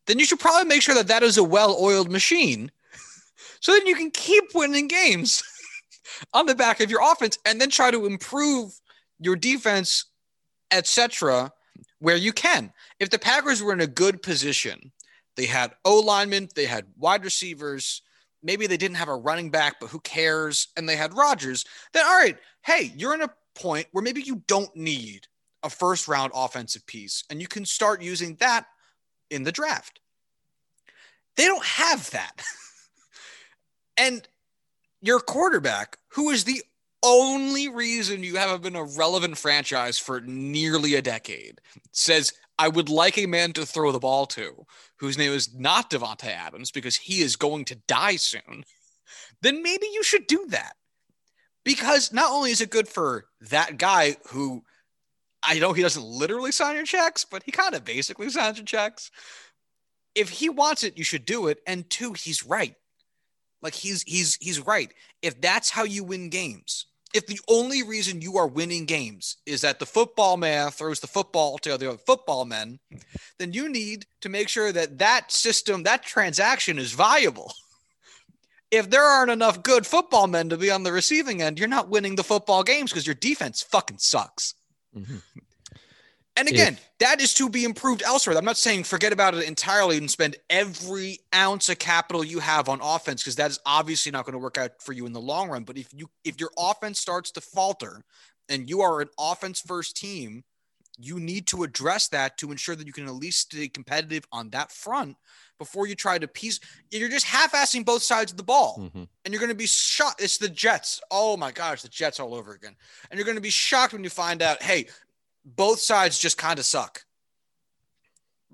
[0.05, 2.71] then you should probably make sure that that is a well-oiled machine
[3.59, 5.43] so then you can keep winning games
[6.33, 8.79] on the back of your offense and then try to improve
[9.19, 10.05] your defense
[10.71, 11.51] etc
[11.99, 12.71] where you can.
[12.99, 14.91] If the packers were in a good position
[15.35, 18.01] they had o linemen they had wide receivers
[18.41, 20.69] maybe they didn't have a running back but who cares?
[20.77, 24.41] And they had Rodgers then all right hey you're in a point where maybe you
[24.47, 25.27] don't need
[25.67, 28.65] a first round offensive piece and you can start using that
[29.29, 29.99] in the draft
[31.35, 32.41] they don't have that
[33.97, 34.27] and
[35.01, 36.63] your quarterback who is the
[37.03, 41.61] only reason you haven't been a relevant franchise for nearly a decade
[41.91, 44.65] says I would like a man to throw the ball to
[44.97, 48.63] whose name is not Davante Adams because he is going to die soon,
[49.41, 50.73] then maybe you should do that.
[51.63, 54.63] Because not only is it good for that guy who
[55.43, 58.65] I know he doesn't literally sign your checks, but he kind of basically signs your
[58.65, 59.11] checks.
[60.15, 61.59] If he wants it, you should do it.
[61.67, 62.75] And two, he's right.
[63.61, 64.93] Like he's he's he's right.
[65.21, 69.61] If that's how you win games, if the only reason you are winning games is
[69.61, 72.79] that the football man throws the football to the other football men,
[73.39, 77.53] then you need to make sure that that system, that transaction is viable.
[78.69, 81.89] If there aren't enough good football men to be on the receiving end, you're not
[81.89, 84.53] winning the football games because your defense fucking sucks.
[84.97, 85.21] Mhm.
[86.35, 88.37] And again, If- that is to be improved elsewhere.
[88.37, 92.69] I'm not saying forget about it entirely and spend every ounce of capital you have
[92.69, 95.21] on offense because that is obviously not going to work out for you in the
[95.21, 95.63] long run.
[95.63, 98.03] But if you if your offense starts to falter
[98.49, 100.43] and you are an offense first team,
[100.99, 104.49] you need to address that to ensure that you can at least stay competitive on
[104.49, 105.15] that front
[105.59, 106.59] before you try to piece.
[106.91, 109.07] You're just half-assing both sides of the ball Mhm.
[109.23, 110.21] and you're going to be shocked.
[110.21, 110.99] It's the Jets.
[111.11, 112.75] Oh my gosh, the Jets all over again.
[113.09, 114.87] And you're going to be shocked when you find out, hey,
[115.45, 117.05] both sides just kind of suck.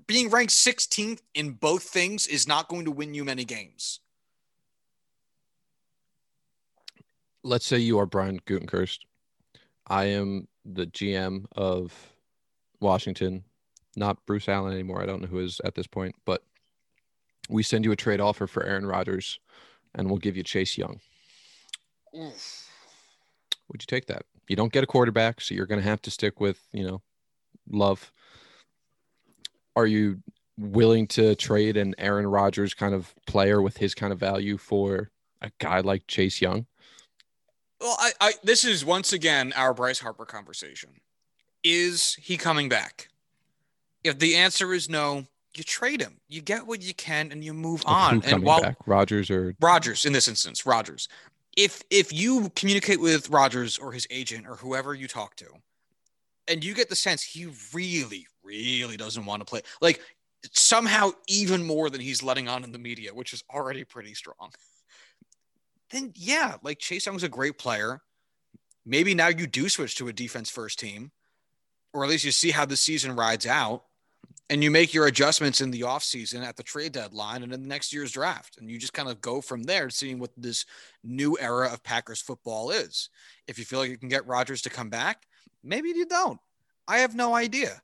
[0.06, 4.00] Being ranked 16th in both things is not going to win you many games.
[7.46, 9.00] let's say you are Brian Gutekunst.
[9.86, 11.92] I am the GM of
[12.84, 13.42] Washington,
[13.96, 15.02] not Bruce Allen anymore.
[15.02, 16.42] I don't know who is at this point, but
[17.48, 19.40] we send you a trade offer for Aaron Rodgers
[19.94, 21.00] and we'll give you Chase Young.
[22.16, 22.68] Oof.
[23.70, 24.22] Would you take that?
[24.48, 27.02] You don't get a quarterback, so you're going to have to stick with, you know,
[27.70, 28.12] love.
[29.74, 30.20] Are you
[30.58, 35.10] willing to trade an Aaron Rodgers kind of player with his kind of value for
[35.40, 36.66] a guy like Chase Young?
[37.80, 40.90] Well, I, I this is once again our Bryce Harper conversation.
[41.64, 43.08] Is he coming back?
[44.04, 45.24] If the answer is no,
[45.56, 46.20] you trade him.
[46.28, 48.22] You get what you can and you move on.
[48.24, 48.76] And while back?
[48.86, 51.08] Rodgers or Rodgers in this instance, Rodgers.
[51.56, 55.46] If if you communicate with Rodgers or his agent or whoever you talk to,
[56.48, 60.00] and you get the sense he really, really doesn't want to play, like
[60.52, 64.50] somehow even more than he's letting on in the media, which is already pretty strong.
[65.90, 68.02] Then yeah, like Chase Young's a great player.
[68.84, 71.12] Maybe now you do switch to a defense first team,
[71.94, 73.84] or at least you see how the season rides out
[74.50, 77.68] and you make your adjustments in the offseason at the trade deadline and in the
[77.68, 78.58] next year's draft.
[78.58, 80.66] And you just kind of go from there, seeing what this
[81.02, 83.08] new era of Packers football is.
[83.46, 85.22] If you feel like you can get Rodgers to come back,
[85.62, 86.38] maybe you don't.
[86.86, 87.80] I have no idea.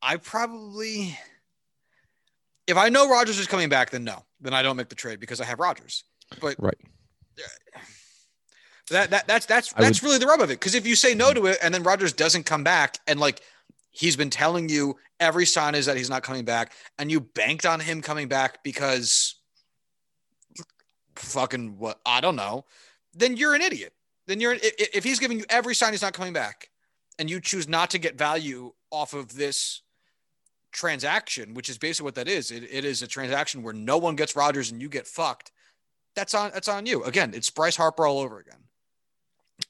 [0.00, 1.18] I probably,
[2.68, 5.18] if I know Rodgers is coming back, then no, then I don't make the trade
[5.18, 6.04] because I have Rodgers.
[6.40, 6.78] But right.
[8.90, 10.60] That, that that's that's that's would, really the rub of it.
[10.60, 13.40] Because if you say no to it and then Rodgers doesn't come back and like
[13.90, 17.66] he's been telling you every sign is that he's not coming back, and you banked
[17.66, 19.36] on him coming back because
[21.16, 22.64] fucking what I don't know,
[23.12, 23.92] then you're an idiot.
[24.26, 26.70] Then you're if, if he's giving you every sign he's not coming back,
[27.18, 29.82] and you choose not to get value off of this
[30.70, 32.52] transaction, which is basically what that is.
[32.52, 35.50] It, it is a transaction where no one gets Rodgers and you get fucked.
[36.14, 37.02] That's on that's on you.
[37.02, 38.60] Again, it's Bryce Harper all over again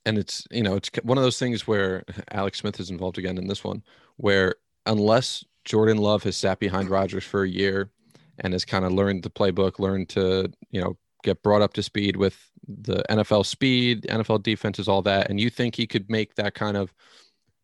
[0.05, 3.39] and it's you know it's one of those things where Alex Smith is involved again
[3.39, 3.83] in this one,
[4.17, 4.55] where
[4.87, 7.91] unless Jordan Love has sat behind Rodgers for a year
[8.39, 11.83] and has kind of learned the playbook, learned to you know get brought up to
[11.83, 16.35] speed with the NFL speed, NFL defenses, all that, and you think he could make
[16.35, 16.93] that kind of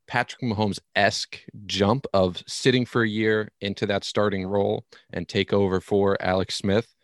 [0.07, 5.53] Patrick Mahomes esque jump of sitting for a year into that starting role and take
[5.53, 6.95] over for Alex Smith.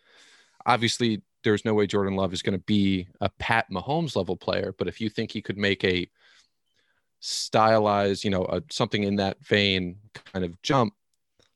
[0.65, 4.73] Obviously, there's no way Jordan Love is going to be a Pat Mahomes level player.
[4.77, 6.09] But if you think he could make a
[7.19, 9.97] stylized, you know, a, something in that vein
[10.33, 10.93] kind of jump,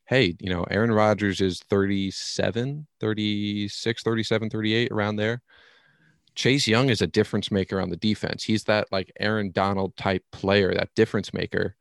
[0.05, 5.41] hey, you know, Aaron Rodgers is 37, 36, 37, 38, around there.
[6.35, 8.43] Chase Young is a difference maker on the defense.
[8.43, 11.75] He's that like Aaron Donald type player, that difference maker.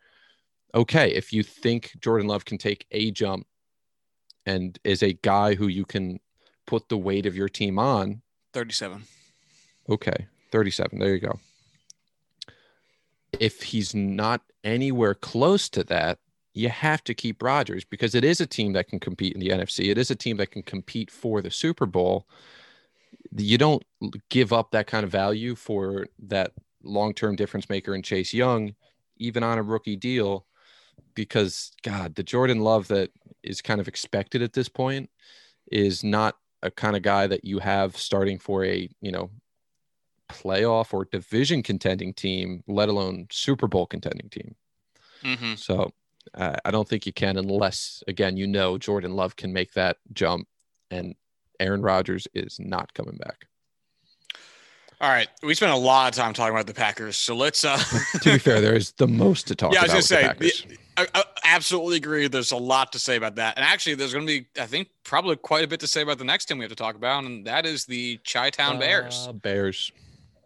[0.74, 3.46] Okay, if you think Jordan Love can take a jump
[4.46, 6.18] and is a guy who you can
[6.66, 9.04] put the weight of your team on 37
[9.88, 11.38] okay 37 there you go
[13.38, 16.18] if he's not anywhere close to that
[16.54, 19.48] you have to keep Rodgers because it is a team that can compete in the
[19.48, 19.90] NFC.
[19.90, 22.28] It is a team that can compete for the Super Bowl.
[23.34, 23.82] You don't
[24.28, 26.52] give up that kind of value for that
[26.82, 28.74] long-term difference maker in Chase Young,
[29.16, 30.46] even on a rookie deal,
[31.14, 33.10] because God, the Jordan Love that
[33.42, 35.08] is kind of expected at this point
[35.70, 39.30] is not a kind of guy that you have starting for a you know
[40.30, 44.54] playoff or division contending team, let alone Super Bowl contending team.
[45.22, 45.54] Mm-hmm.
[45.56, 45.92] So
[46.34, 49.98] uh, I don't think you can unless again you know Jordan Love can make that
[50.12, 50.48] jump,
[50.90, 51.14] and
[51.60, 53.46] Aaron Rodgers is not coming back.
[55.00, 57.64] All right, we spent a lot of time talking about the Packers, so let's.
[57.64, 57.76] uh
[58.20, 59.74] To be fair, there is the most to talk.
[59.74, 60.24] Yeah, I was gonna say,
[60.96, 62.28] I, I, absolutely agree.
[62.28, 64.88] There's a lot to say about that, and actually, there's going to be, I think,
[65.04, 67.24] probably quite a bit to say about the next team we have to talk about,
[67.24, 69.26] and that is the Chi Town Bears.
[69.28, 69.92] Uh, Bears.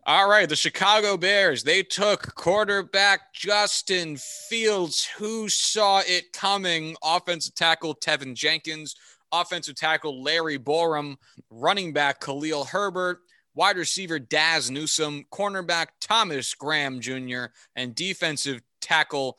[0.05, 1.65] All right, the Chicago Bears.
[1.65, 6.97] They took quarterback Justin Fields, who saw it coming.
[7.03, 8.95] Offensive tackle Teven Jenkins,
[9.33, 11.17] offensive tackle Larry Borom,
[11.51, 13.21] running back Khalil Herbert
[13.57, 19.39] wide receiver Dazz Newsome, cornerback Thomas Graham Jr., and defensive tackle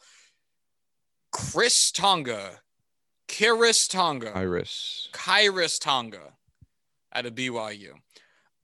[1.37, 2.59] Chris Tonga.
[3.27, 4.31] Khyiris Tonga.
[4.31, 5.09] Khyiris.
[5.11, 6.33] Khyiris Tonga
[7.13, 7.91] out of BYU.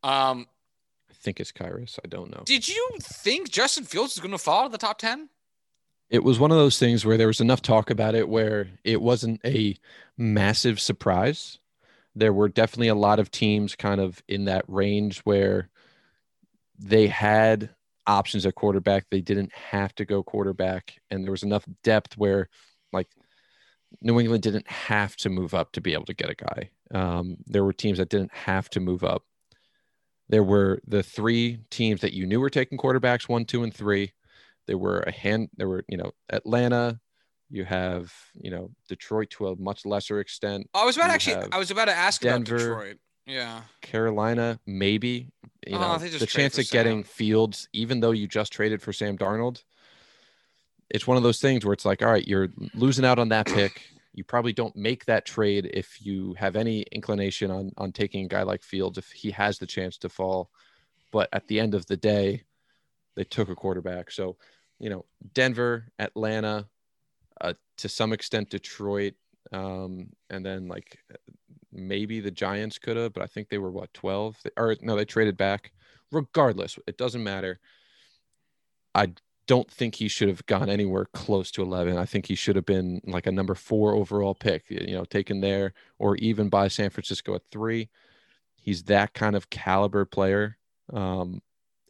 [0.04, 0.48] Um,
[1.10, 2.00] I think it's Khyiris.
[2.04, 2.44] I don't know.
[2.46, 5.30] Did you think Justin Fields is going to fall to the top 10?
[6.10, 9.02] It was one of those things where there was enough talk about it where it
[9.02, 9.76] wasn't a
[10.18, 11.60] massive surprise
[12.16, 15.70] there were definitely a lot of teams kind of in that range where
[16.78, 17.70] they had
[18.08, 19.06] options at quarterback.
[19.10, 22.50] They didn't have to go quarterback, and there was enough depth where,
[22.92, 23.08] like,
[24.02, 26.70] New England didn't have to move up to be able to get a guy.
[26.94, 29.24] Um, there were teams that didn't have to move up.
[30.30, 34.14] There were the three teams that you knew were taking quarterbacks one, two, and three.
[34.68, 35.50] There were a hand.
[35.58, 37.00] There were you know Atlanta,
[37.54, 40.68] you have, you know, Detroit to a much lesser extent.
[40.74, 41.52] I was about to actually.
[41.52, 42.98] I was about to ask Denver, about Detroit.
[43.28, 43.62] Yeah.
[43.82, 45.30] Carolina, maybe.
[45.68, 49.18] You oh, know, the chance of getting Fields, even though you just traded for Sam
[49.18, 49.64] Darnold,
[50.90, 53.48] it's one of those things where it's like, all right, you're losing out on that
[53.48, 53.82] pick.
[54.14, 58.28] You probably don't make that trade if you have any inclination on on taking a
[58.28, 60.52] guy like Fields if he has the chance to fall.
[61.12, 62.44] But at the end of the day,
[63.16, 64.12] they took a quarterback.
[64.12, 64.38] So,
[64.80, 66.68] you know, Denver, Atlanta,
[67.40, 69.14] uh, to some extent Detroit,
[69.52, 71.00] um, and then like
[71.74, 75.06] maybe the Giants could have, but I think they were what 12 or no, they
[75.06, 75.72] traded back.
[76.12, 77.60] Regardless, it doesn't matter.
[78.94, 79.14] I
[79.48, 81.98] don't think he should have gone anywhere close to 11.
[81.98, 85.42] I think he should have been like a number four overall pick, you know, taken
[85.42, 87.90] there or even by San Francisco at three.
[88.56, 90.58] He's that kind of caliber player.
[90.92, 91.42] Um,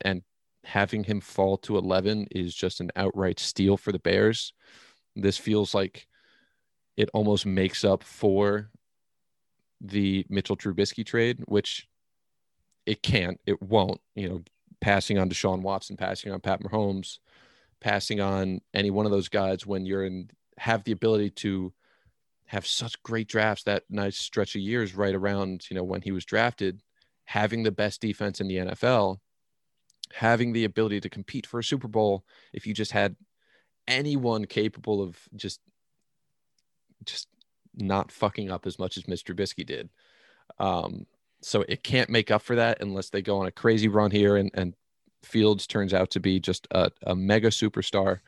[0.02, 0.24] and
[0.64, 4.54] having him fall to 11 is just an outright steal for the Bears.
[5.16, 6.08] This feels like
[6.98, 8.70] it almost makes up for
[9.84, 11.88] the Mitchell Trubisky trade, which
[12.86, 14.42] it can't, it won't, you know,
[14.82, 17.20] passing on Deshaun Watson, passing on Pat Mahomes,
[17.80, 21.74] passing on any one of those guys when you're in have the ability to
[22.46, 26.12] have such great drafts that nice stretch of years right around, you know, when he
[26.12, 26.82] was drafted,
[27.26, 29.18] having the best defense in the NFL,
[30.14, 32.24] having the ability to compete for a Super Bowl
[32.54, 33.16] if you just had
[33.88, 35.60] anyone capable of just
[37.06, 37.28] just
[37.76, 39.34] not fucking up as much as Mr.
[39.34, 39.90] Trubisky did.
[40.60, 41.06] Um,
[41.42, 44.38] so it can't make up for that unless they go on a crazy run here
[44.38, 44.74] and, and
[45.24, 48.20] Fields turns out to be just a, a mega superstar.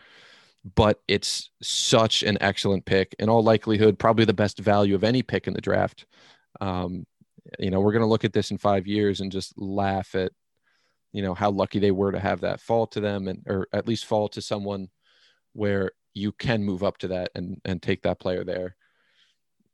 [0.76, 3.16] But it's such an excellent pick.
[3.20, 6.06] In all likelihood, probably the best value of any pick in the draft.
[6.60, 7.06] Um,
[7.60, 10.32] you know, we're going to look at this in five years and just laugh at,
[11.12, 13.88] you know, how lucky they were to have that fall to them and, or at
[13.88, 14.89] least fall to someone
[15.54, 18.76] where you can move up to that and, and take that player there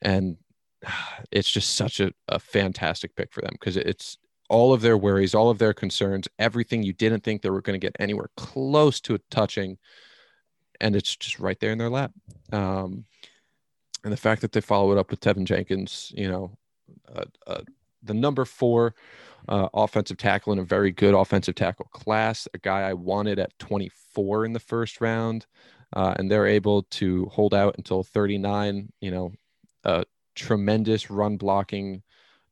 [0.02, 0.38] and
[1.32, 4.18] it's just such a, a fantastic pick for them because it's
[4.49, 7.80] all of their worries, all of their concerns, everything you didn't think they were going
[7.80, 9.78] to get anywhere close to touching,
[10.82, 12.12] and it's just right there in their lap.
[12.52, 13.06] Um,
[14.04, 16.58] and the fact that they follow it up with Teven Jenkins, you know,
[17.16, 17.62] uh, uh,
[18.04, 18.95] the number four
[19.47, 23.58] uh, offensive tackle in a very good offensive tackle class, a guy I wanted at
[23.60, 25.45] 24 in the first round,
[25.93, 28.91] uh, and they're able to hold out until 39.
[28.99, 29.32] You know,
[29.84, 30.06] a
[30.36, 32.04] tremendous run blocking,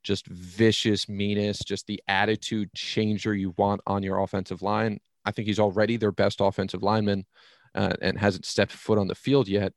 [0.02, 5.00] just vicious meanness, just the attitude changer you want on your offensive line.
[5.24, 7.26] I think he's already their best offensive lineman
[7.74, 9.72] uh, and hasn't stepped foot on the field yet.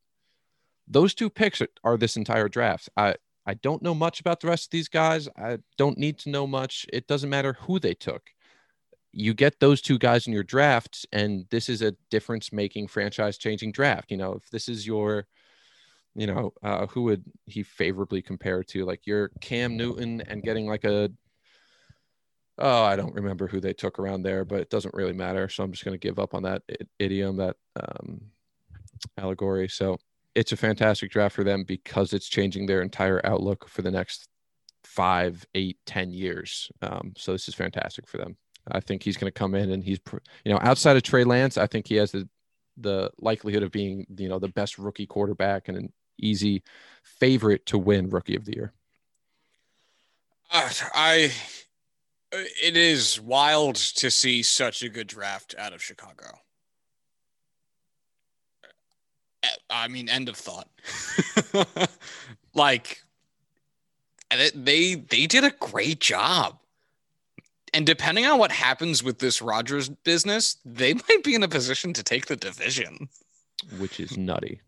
[0.88, 2.90] Those two picks are, are this entire draft.
[2.98, 5.28] I, I don't know much about the rest of these guys.
[5.38, 6.86] I don't need to know much.
[6.92, 8.30] It doesn't matter who they took.
[9.12, 13.38] You get those two guys in your drafts, and this is a difference making, franchise
[13.38, 14.10] changing draft.
[14.10, 15.28] You know, if this is your
[16.16, 18.86] you know, uh, who would he favorably compare to?
[18.86, 21.10] Like your Cam Newton and getting like a,
[22.60, 25.50] oh, I don't remember who they took around there, but it doesn't really matter.
[25.50, 26.62] So I'm just going to give up on that
[27.00, 28.22] idiom, that um,
[29.18, 29.68] allegory.
[29.68, 29.98] So
[30.36, 34.28] it's a fantastic draft for them because it's changing their entire outlook for the next
[34.84, 36.72] five, eight, ten years.
[36.82, 38.38] Um, so this is fantastic for them.
[38.72, 40.00] I think he's going to come in and he's,
[40.46, 42.28] you know, outside of Trey Lance, I think he has the
[42.78, 46.64] the likelihood of being, you know, the best rookie quarterback and an easy
[47.04, 48.74] favorite to win Rookie of the Year?
[50.52, 51.32] Uh, I
[52.32, 56.40] it is wild to see such a good draft out of Chicago.
[59.44, 60.70] Uh, I mean, end of thought.
[62.54, 63.04] like
[64.30, 66.60] they they did a great job.
[67.76, 71.94] And depending on what happens with this Rodgers business, they might be in a position
[71.94, 73.10] to take the division,
[73.80, 74.62] which is nutty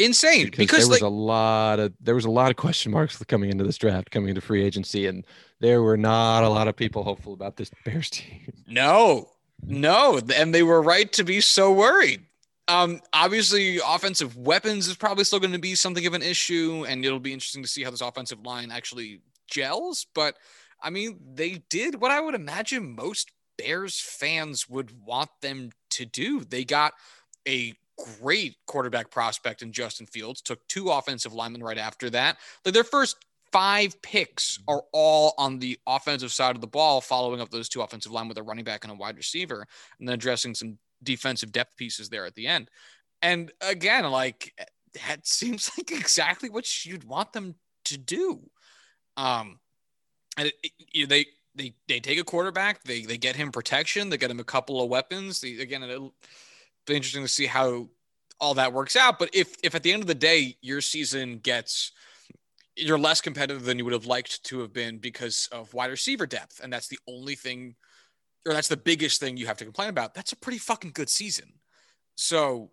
[0.00, 3.22] insane because, because there was a lot of there was a lot of question marks
[3.24, 5.26] coming into this draft coming into free agency and
[5.60, 8.52] there were not a lot of people hopeful about this bears team.
[8.66, 9.28] No
[9.62, 12.24] no and they were right to be so worried.
[12.68, 17.04] Um obviously offensive weapons is probably still going to be something of an issue and
[17.04, 20.36] it'll be interesting to see how this offensive line actually gels but
[20.80, 26.04] i mean they did what i would imagine most bears fans would want them to
[26.04, 26.44] do.
[26.44, 26.94] They got
[27.46, 27.74] a
[28.20, 32.38] great quarterback prospect in Justin Fields, took two offensive linemen right after that.
[32.64, 33.16] Like their first
[33.52, 37.82] five picks are all on the offensive side of the ball, following up those two
[37.82, 39.66] offensive line with a running back and a wide receiver,
[39.98, 42.70] and then addressing some defensive depth pieces there at the end.
[43.22, 44.54] And again, like
[45.06, 47.54] that seems like exactly what you'd want them
[47.86, 48.40] to do.
[49.16, 49.58] Um,
[50.36, 50.54] and it,
[50.94, 54.40] it, they they they take a quarterback, they they get him protection, they get him
[54.40, 55.40] a couple of weapons.
[55.40, 56.00] They, again, it,
[56.88, 57.88] interesting to see how
[58.40, 59.18] all that works out.
[59.18, 61.92] But if if at the end of the day your season gets
[62.76, 66.26] you're less competitive than you would have liked to have been because of wide receiver
[66.26, 67.74] depth, and that's the only thing,
[68.46, 70.14] or that's the biggest thing you have to complain about.
[70.14, 71.52] That's a pretty fucking good season.
[72.14, 72.70] So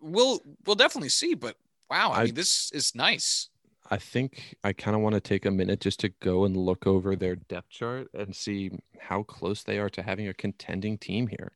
[0.00, 1.56] we'll we'll definitely see, but
[1.90, 3.48] wow, I, I- mean, this is nice.
[3.90, 6.86] I think I kind of want to take a minute just to go and look
[6.86, 11.26] over their depth chart and see how close they are to having a contending team
[11.26, 11.52] here.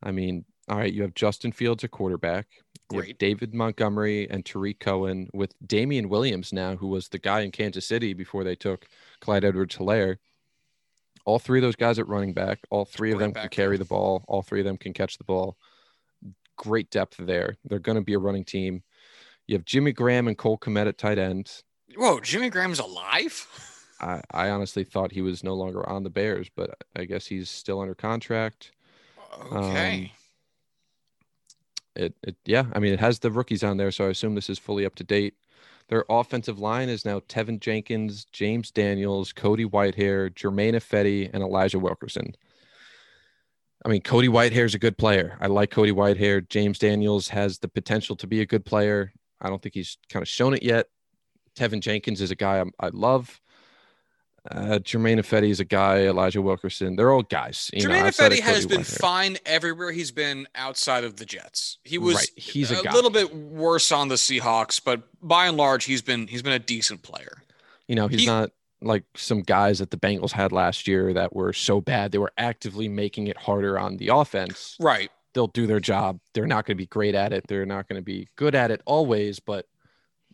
[0.00, 2.46] I mean, all right, you have Justin Fields at quarterback,
[2.88, 3.18] Great.
[3.18, 7.86] David Montgomery and Tarik Cohen with Damien Williams now, who was the guy in Kansas
[7.86, 8.86] City before they took
[9.20, 10.18] Clyde Edwards Helaire.
[11.24, 13.84] All three of those guys at running back, all three of them can carry the
[13.84, 15.56] ball, all three of them can catch the ball.
[16.56, 17.56] Great depth there.
[17.64, 18.82] They're going to be a running team.
[19.46, 21.62] You have Jimmy Graham and Cole Kmet at tight end.
[21.96, 23.46] Whoa, Jimmy Graham's alive?
[24.00, 27.50] I, I honestly thought he was no longer on the Bears, but I guess he's
[27.50, 28.72] still under contract.
[29.52, 30.04] Okay.
[30.04, 30.10] Um,
[31.96, 34.50] It, it yeah, I mean it has the rookies on there, so I assume this
[34.50, 35.34] is fully up to date.
[35.88, 41.78] Their offensive line is now Teven Jenkins, James Daniels, Cody Whitehair, Germain Ifedi, and Elijah
[41.78, 42.34] Wilkerson.
[43.84, 45.38] I mean, Cody Whitehair is a good player.
[45.40, 46.48] I like Cody Whitehair.
[46.48, 49.12] James Daniels has the potential to be a good player.
[49.40, 50.88] I don't think he's kind of shown it yet.
[51.56, 53.40] Teven Jenkins is a guy I'm, I love.
[54.50, 56.00] Uh, Germain Ifedi is a guy.
[56.06, 56.96] Elijah Wilkerson.
[56.96, 57.70] They're all guys.
[57.72, 61.78] You know, Germain outside of has been fine everywhere he's been outside of the Jets.
[61.84, 65.56] He was Right, he's a a little bit worse on the Seahawks, but by and
[65.56, 67.42] large, he's been he's been a decent player.
[67.88, 68.50] You know, he's He- not
[68.82, 72.32] like some guys that the Bengals had last year that were so bad they were
[72.36, 74.76] actively making it harder on the offense.
[74.78, 75.10] Right.
[75.32, 76.20] They'll do their job.
[76.34, 77.46] They're not going to be great at it.
[77.48, 79.66] They're not going to be good at it always, but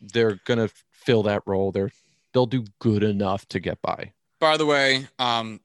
[0.00, 1.72] they're going to fill that role.
[1.72, 1.92] They're
[2.32, 4.12] they'll do good enough to get by.
[4.40, 5.60] By the way, um,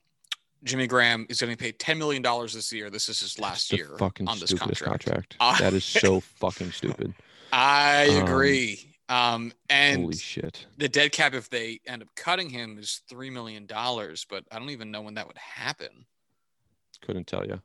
[0.64, 2.90] Jimmy Graham is getting paid ten million dollars this year.
[2.90, 5.06] This is his last year fucking on this contract.
[5.06, 5.36] contract.
[5.40, 7.14] Uh, that is so fucking stupid.
[7.52, 8.84] I Um, agree.
[9.10, 10.66] Um, and Holy shit.
[10.78, 14.26] the dead cap, if they end up cutting him, is three million dollars.
[14.30, 16.06] But I don't even know when that would happen.
[17.02, 17.62] Couldn't tell you.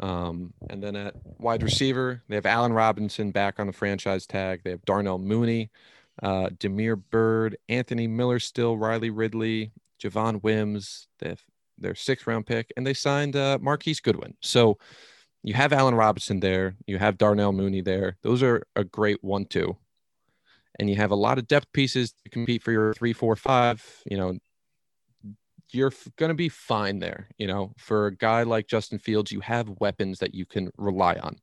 [0.00, 4.62] Um, and then at wide receiver, they have Allen Robinson back on the franchise tag.
[4.64, 5.70] They have Darnell Mooney,
[6.20, 9.72] uh, Damiere Byrd, Anthony Miller still, Riley Ridley,
[10.02, 11.06] Javon Wims.
[11.78, 14.34] Their sixth round pick, and they signed uh, Marquise Goodwin.
[14.40, 14.78] So
[15.42, 16.76] you have Allen Robinson there.
[16.86, 18.18] You have Darnell Mooney there.
[18.22, 19.76] Those are a great one-two.
[20.78, 23.84] And you have a lot of depth pieces to compete for your three, four, five.
[24.06, 24.38] You know,
[25.70, 27.28] you're going to be fine there.
[27.36, 31.14] You know, for a guy like Justin Fields, you have weapons that you can rely
[31.16, 31.36] on.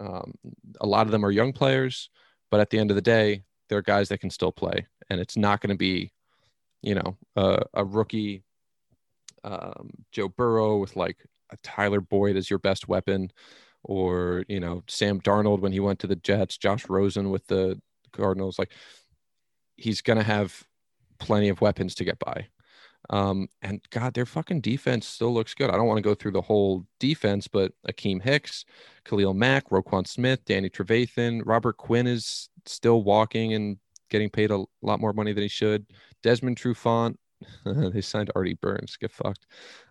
[0.00, 0.34] Um,
[0.80, 2.08] a lot of them are young players,
[2.50, 5.36] but at the end of the day, they're guys that can still play, and it's
[5.36, 6.12] not going to be,
[6.82, 8.44] you know, a, a rookie
[9.44, 11.18] um, Joe Burrow with like
[11.50, 13.30] a Tyler Boyd as your best weapon,
[13.82, 17.80] or you know Sam Darnold when he went to the Jets, Josh Rosen with the
[18.12, 18.58] Cardinals.
[18.58, 18.72] Like
[19.76, 20.64] he's going to have
[21.18, 22.48] plenty of weapons to get by.
[23.10, 25.70] Um, and God, their fucking defense still looks good.
[25.70, 28.64] I don't want to go through the whole defense, but Akiem Hicks,
[29.04, 33.78] Khalil Mack, Roquan Smith, Danny Trevathan, Robert Quinn is still walking and
[34.10, 35.86] getting paid a lot more money than he should.
[36.22, 37.16] Desmond Trufant,
[37.64, 39.46] they signed Artie Burns, get fucked.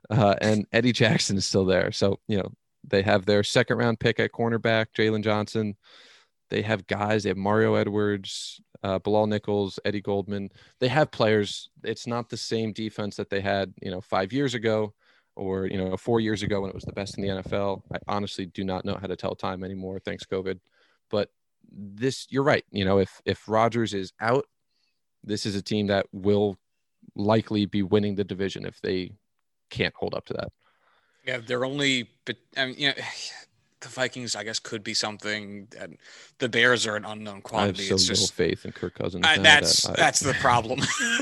[0.10, 1.92] Uh, and Eddie Jackson is still there.
[1.92, 2.52] So, you know,
[2.88, 5.76] they have their second round pick at cornerback, Jaylon Johnson.
[6.50, 10.50] They have guys, they have Mario Edwards, uh, Bilal Nichols, Eddie Goldman.
[10.80, 11.70] They have players.
[11.84, 14.94] It's not the same defense that they had, you know, five years ago
[15.36, 17.82] or, you know, four years ago when it was the best in the NFL.
[17.94, 20.00] I honestly do not know how to tell time anymore.
[20.00, 20.60] Thanks, COVID.
[21.10, 21.30] But
[21.72, 22.66] this, you're right.
[22.72, 24.46] You know, if, if Rodgers is out,
[25.24, 26.58] this is a team that will
[27.16, 29.12] likely be winning the division if they
[29.70, 30.50] can't hold up to that.
[31.26, 32.94] Yeah, they're only, but I mean, you know,
[33.82, 35.68] the Vikings, I guess, could be something.
[35.80, 35.98] And
[36.40, 37.84] the Bears are an unknown quantity.
[37.84, 39.26] I have so it's little just faith in Kirk Cousins.
[39.26, 40.80] I, that's that I- that's the problem.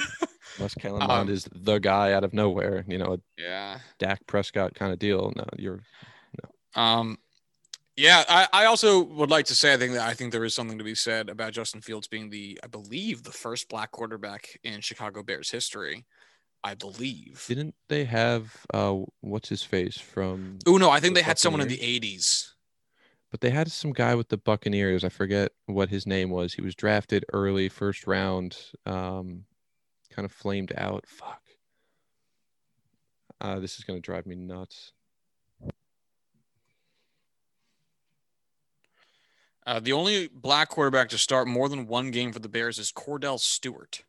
[0.58, 3.80] Unless Kellen Um, Mond is the guy out of nowhere, you know, a yeah.
[4.00, 5.34] Dak Prescott kind of deal.
[5.36, 5.82] No, you're
[6.42, 6.82] no.
[6.82, 7.18] Um,
[7.96, 10.54] yeah, I, I also would like to say I think that I think there is
[10.54, 14.60] something to be said about Justin Fields being the I believe the first black quarterback
[14.64, 16.06] in Chicago Bears history.
[16.64, 17.46] I believe.
[17.48, 21.38] didn't they have uh what's his face from Oh no, I think the they had
[21.38, 22.54] someone in the 80s.
[23.30, 25.04] but they had some guy with the Buccaneers.
[25.04, 26.54] I forget what his name was.
[26.54, 28.58] He was drafted early, first round,
[28.88, 29.46] um,
[30.10, 31.06] kind of flamed out.
[31.08, 31.42] Fuck.
[33.40, 34.92] Uh, this is gonna drive me nuts.
[39.66, 42.92] Uh, the only black quarterback to start more than one game for the Bears is
[42.92, 44.04] Kordell Stewart,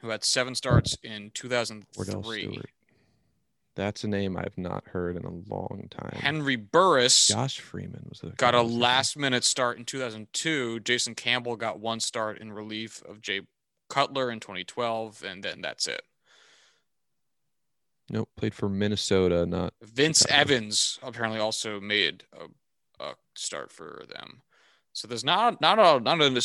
[0.00, 1.86] who had seven starts in 2003.
[1.96, 2.70] Wardell Stewart.
[3.76, 6.18] That's a name I've not heard in a long time.
[6.20, 9.84] Henry Burris Josh Freeman was the got a a I was last minute start in
[9.84, 10.80] 2002.
[10.80, 13.42] Jason Campbell got one start in relief of Jay
[13.88, 16.02] Cutler in 2012, and then that's it.
[18.10, 20.40] Nope, played for Minnesota, not Vince Chicago.
[20.40, 24.42] Evans apparently also made a, a start for them.
[24.98, 26.42] So there's not not a not a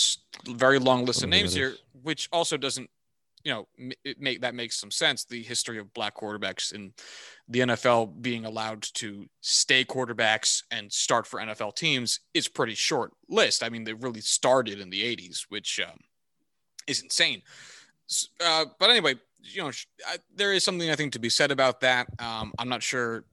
[0.47, 1.73] very long list of names here,
[2.03, 2.87] which also doesn't,
[3.43, 3.67] you know,
[4.05, 5.25] it make that makes some sense.
[5.25, 6.93] The history of black quarterbacks in
[7.47, 13.11] the NFL being allowed to stay quarterbacks and start for NFL teams is pretty short
[13.27, 13.63] list.
[13.63, 15.97] I mean, they really started in the 80s, which um,
[16.85, 17.41] is insane.
[18.39, 19.71] Uh, but anyway, you know,
[20.07, 22.07] I, there is something I think to be said about that.
[22.19, 23.25] Um, I'm not sure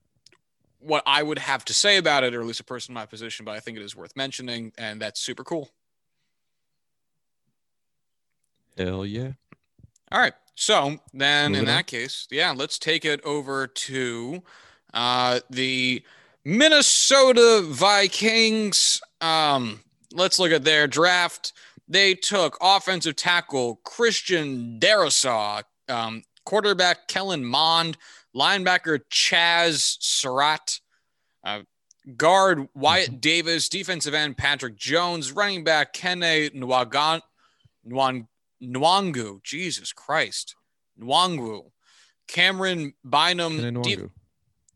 [0.80, 3.06] what I would have to say about it, or at least a person in my
[3.06, 5.70] position, but I think it is worth mentioning, and that's super cool.
[8.76, 9.32] Hell yeah.
[10.10, 10.32] All right.
[10.54, 11.84] So then, Moving in that on.
[11.84, 14.42] case, yeah, let's take it over to
[14.92, 16.02] uh, the
[16.44, 19.00] Minnesota Vikings.
[19.20, 19.80] Um,
[20.12, 21.52] let's look at their draft.
[21.88, 27.96] They took offensive tackle Christian Darrisaw, um, quarterback Kellen Mond,
[28.34, 30.80] linebacker Chaz Surratt,
[31.44, 31.60] uh,
[32.16, 37.20] guard Wyatt Davis, defensive end Patrick Jones, running back Kene Nwagan,
[37.86, 38.26] Nwan,
[38.62, 40.54] Nwangu, Jesus Christ,
[41.00, 41.70] Nwangu,
[42.28, 44.10] Cameron Bynum, de-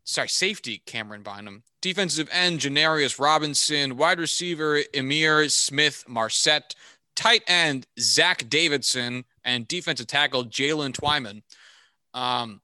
[0.03, 6.75] sorry, safety Cameron Bynum, defensive end Janarius Robinson, wide receiver Ihmir Smith Marsette,
[7.15, 11.41] tight end Zach Davidson, and defensive tackle Jaylen Twyman.
[12.13, 12.61] Um,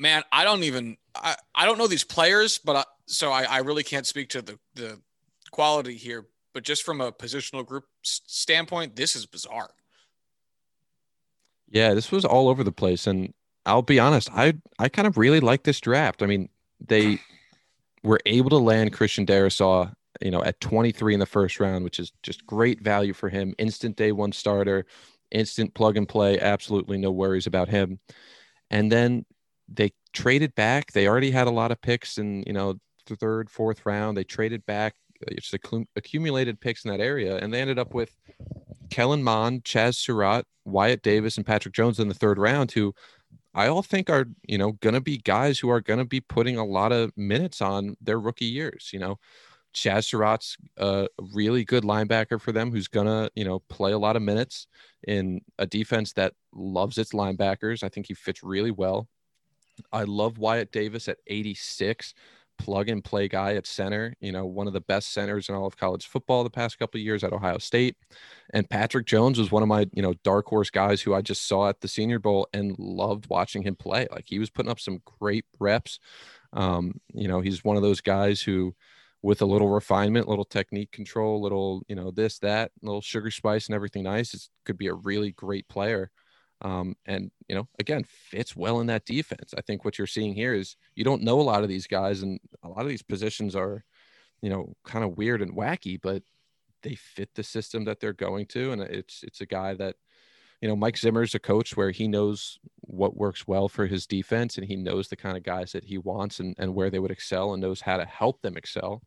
[0.00, 3.58] man, I don't even I, I don't know these players, but I, so I, I
[3.58, 5.00] really can't speak to the the
[5.52, 6.26] quality here.
[6.52, 9.70] But just from a positional group standpoint, this is bizarre.
[11.68, 13.32] Yeah, this was all over the place, and
[13.64, 16.22] I'll be honest, I I kind of really like this draft.
[16.22, 16.48] I mean,
[16.84, 17.20] they
[18.02, 22.00] were able to land Christian Darrisaw, you know, at 23 in the first round, which
[22.00, 23.54] is just great value for him.
[23.58, 24.86] Instant day one starter,
[25.30, 28.00] instant plug and play, absolutely no worries about him.
[28.70, 29.26] And then
[29.72, 30.92] they traded back.
[30.92, 32.74] They already had a lot of picks in, you know,
[33.06, 34.16] the third, fourth round.
[34.16, 34.94] They traded back,
[35.26, 38.16] uh, just accu- accumulated picks in that area, and they ended up with
[38.90, 42.94] Kellen Mond, Chaz Surratt, Wyatt Davis, and Patrick Jones in the third round, who
[43.54, 46.20] I all think are, you know, going to be guys who are going to be
[46.20, 48.90] putting a lot of minutes on their rookie years.
[48.92, 49.18] You know,
[49.74, 53.98] Chaz Surratt's a really good linebacker for them who's going to, you know, play a
[53.98, 54.66] lot of minutes
[55.06, 57.82] in a defense that loves its linebackers.
[57.82, 59.08] I think he fits really well.
[59.92, 62.14] I love Wyatt Davis at 86
[62.60, 65.66] plug and play guy at center, you know, one of the best centers in all
[65.66, 67.96] of college football the past couple years at Ohio State.
[68.52, 71.48] And Patrick Jones was one of my, you know, dark horse guys who I just
[71.48, 74.06] saw at the Senior Bowl and loved watching him play.
[74.10, 75.98] Like he was putting up some great reps.
[76.52, 78.74] Um, you know, he's one of those guys who
[79.22, 83.66] with a little refinement, little technique control, little, you know, this, that, little sugar spice
[83.66, 86.10] and everything nice, it could be a really great player.
[86.62, 89.54] Um, and you know, again, fits well in that defense.
[89.56, 92.22] I think what you're seeing here is you don't know a lot of these guys,
[92.22, 93.84] and a lot of these positions are,
[94.42, 96.22] you know, kind of weird and wacky, but
[96.82, 99.96] they fit the system that they're going to, and it's it's a guy that,
[100.60, 104.58] you know, Mike Zimmer's a coach where he knows what works well for his defense,
[104.58, 107.10] and he knows the kind of guys that he wants and and where they would
[107.10, 109.02] excel, and knows how to help them excel.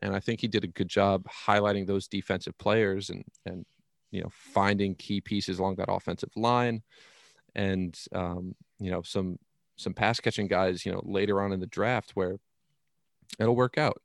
[0.00, 3.66] And I think he did a good job highlighting those defensive players and and
[4.10, 6.82] you know finding key pieces along that offensive line
[7.54, 9.38] and um, you know some
[9.76, 12.36] some pass catching guys you know later on in the draft where
[13.38, 14.00] it'll work out.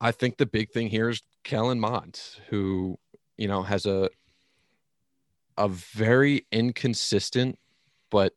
[0.00, 2.98] I think the big thing here is kellen mond who
[3.36, 4.08] you know has a
[5.56, 7.58] a very inconsistent
[8.10, 8.34] but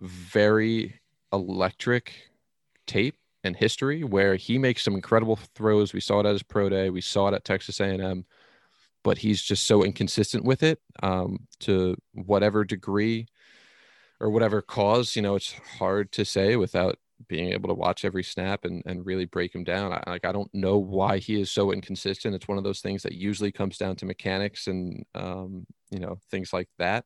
[0.00, 1.00] very
[1.32, 2.12] electric
[2.86, 5.92] tape and history where he makes some incredible throws.
[5.92, 6.88] We saw it at his pro day.
[6.88, 8.24] We saw it at texas a&m
[9.04, 13.28] but he's just so inconsistent with it um, to whatever degree
[14.18, 15.14] or whatever cause.
[15.14, 16.98] You know, it's hard to say without
[17.28, 19.92] being able to watch every snap and, and really break him down.
[19.92, 22.34] I, like I don't know why he is so inconsistent.
[22.34, 26.18] It's one of those things that usually comes down to mechanics and um, you know
[26.30, 27.04] things like that.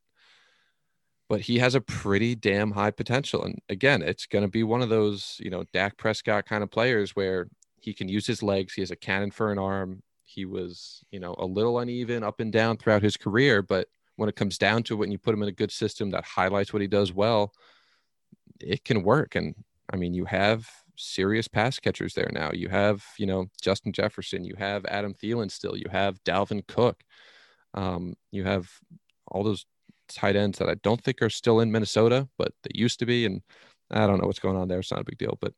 [1.28, 4.82] But he has a pretty damn high potential, and again, it's going to be one
[4.82, 7.48] of those you know Dak Prescott kind of players where
[7.80, 8.74] he can use his legs.
[8.74, 12.40] He has a cannon for an arm he was, you know, a little uneven up
[12.40, 15.32] and down throughout his career, but when it comes down to it, when you put
[15.32, 17.52] him in a good system that highlights what he does well,
[18.60, 19.36] it can work.
[19.36, 19.54] And
[19.90, 22.50] I mean, you have serious pass catchers there now.
[22.52, 27.02] You have, you know, Justin Jefferson, you have Adam Thielen still, you have Dalvin Cook,
[27.72, 28.68] um, you have
[29.28, 29.64] all those
[30.08, 33.24] tight ends that I don't think are still in Minnesota, but they used to be.
[33.24, 33.40] And
[33.90, 34.80] I don't know what's going on there.
[34.80, 35.54] It's not a big deal, but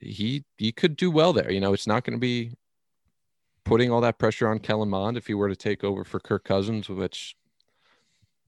[0.00, 1.50] he he could do well there.
[1.50, 2.52] You know, it's not going to be
[3.68, 6.44] putting all that pressure on Kellen Mond if he were to take over for Kirk
[6.44, 7.36] Cousins, which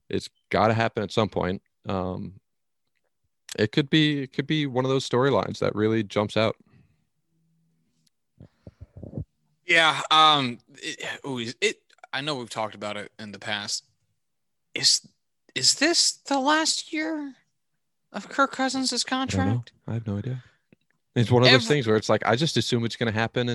[0.09, 1.61] it's got to happen at some point.
[1.87, 2.33] Um,
[3.57, 6.55] it could be it could be one of those storylines that really jumps out.
[9.65, 10.01] Yeah.
[10.09, 10.59] Um.
[10.77, 11.77] It, ooh, it.
[12.11, 13.85] I know we've talked about it in the past.
[14.73, 15.07] Is
[15.53, 17.35] is this the last year
[18.11, 19.71] of Kirk Cousins' I contract?
[19.87, 20.43] I have no idea.
[21.15, 23.49] It's one of those things where it's like I just assume it's going to happen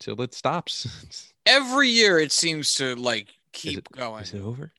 [0.00, 1.32] until it stops.
[1.46, 4.22] Every year it seems to like keep it- going.
[4.22, 4.72] Is it over?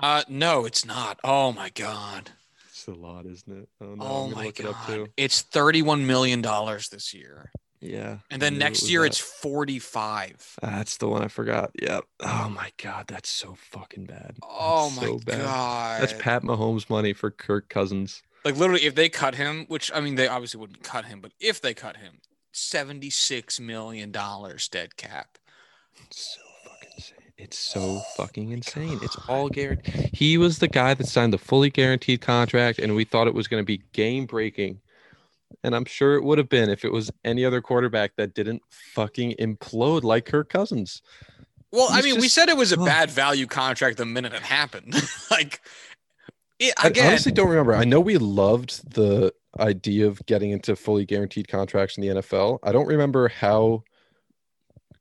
[0.00, 1.18] Uh, no, it's not.
[1.24, 2.30] Oh my god.
[2.68, 3.68] It's a lot, isn't it?
[3.80, 4.04] Oh no!
[4.04, 4.76] oh my it god.
[4.86, 5.08] too.
[5.16, 8.18] It's thirty-one million dollars this year, Yeah.
[8.30, 9.08] and then knew it next year that.
[9.08, 10.56] it's forty-five.
[10.62, 11.72] That's the one I forgot.
[11.82, 12.04] Yep.
[12.20, 14.36] Oh my god, that's so fucking bad.
[14.42, 15.40] Oh That's my so bad.
[15.44, 16.02] god.
[16.02, 18.22] That's Pat Mahomes money for Kirk Cousins.
[18.44, 21.32] Like literally, if they cut him, which I mean, they obviously wouldn't cut him, but
[21.40, 22.20] if they cut him,
[22.58, 25.38] seventy-six million dollars dead cap.
[26.06, 27.18] It's so oh fucking insane.
[27.36, 28.98] It's so fucking insane.
[29.02, 30.10] It's all guaranteed.
[30.12, 33.48] He was the guy that signed the fully guaranteed contract, and we thought it was
[33.48, 34.80] going to be game breaking.
[35.64, 38.62] And I'm sure it would have been if it was any other quarterback that didn't
[38.68, 41.02] fucking implode like Kirk Cousins.
[41.72, 44.42] Well, I He's mean, we said it was a bad value contract the minute it
[44.42, 44.94] happened.
[45.30, 45.60] like,
[46.58, 47.74] it, I honestly don't remember.
[47.74, 52.58] I know we loved the idea of getting into fully guaranteed contracts in the NFL.
[52.62, 53.82] I don't remember how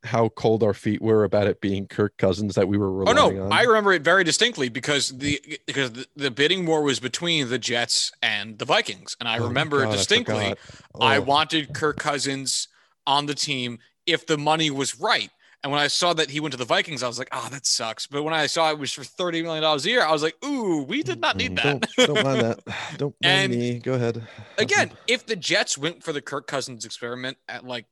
[0.04, 3.44] how cold our feet were about it being Kirk Cousins that we were oh no,
[3.46, 3.52] on.
[3.52, 7.58] I remember it very distinctly because the because the, the bidding war was between the
[7.60, 10.54] Jets and the Vikings, and I Oh remember God, distinctly.
[11.00, 11.22] I Oh.
[11.22, 12.68] wanted Kirk Cousins
[13.06, 15.30] on the team if the money was right.
[15.68, 17.66] And when I saw that he went to the Vikings, I was like, oh, that
[17.66, 18.08] sucks.
[18.08, 20.84] But when I saw it was for $30 million a year, I was like, ooh,
[20.84, 21.82] we did not need that.
[21.98, 22.60] Don't, don't mind that.
[22.96, 23.80] Don't mind And me.
[23.80, 24.26] Go ahead.
[24.58, 27.86] Again, if the Jets went for the Kirk Cousins experiment at like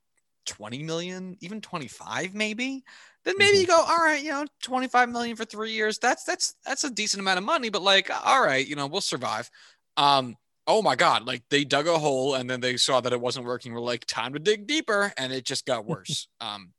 [0.45, 2.85] 20 million, even 25 maybe,
[3.25, 3.61] then maybe Mm-hmm.
[3.61, 5.99] you go, all right, you know, 25 million for 3 years.
[5.99, 9.01] That's that's that's a decent amount of money, but like all right, you know, we'll
[9.01, 9.51] survive.
[9.97, 13.19] Um oh my god, like they dug a hole and then they saw that it
[13.19, 13.73] wasn't working.
[13.73, 16.29] We're like time to dig deeper and it just got worse.
[16.39, 16.71] um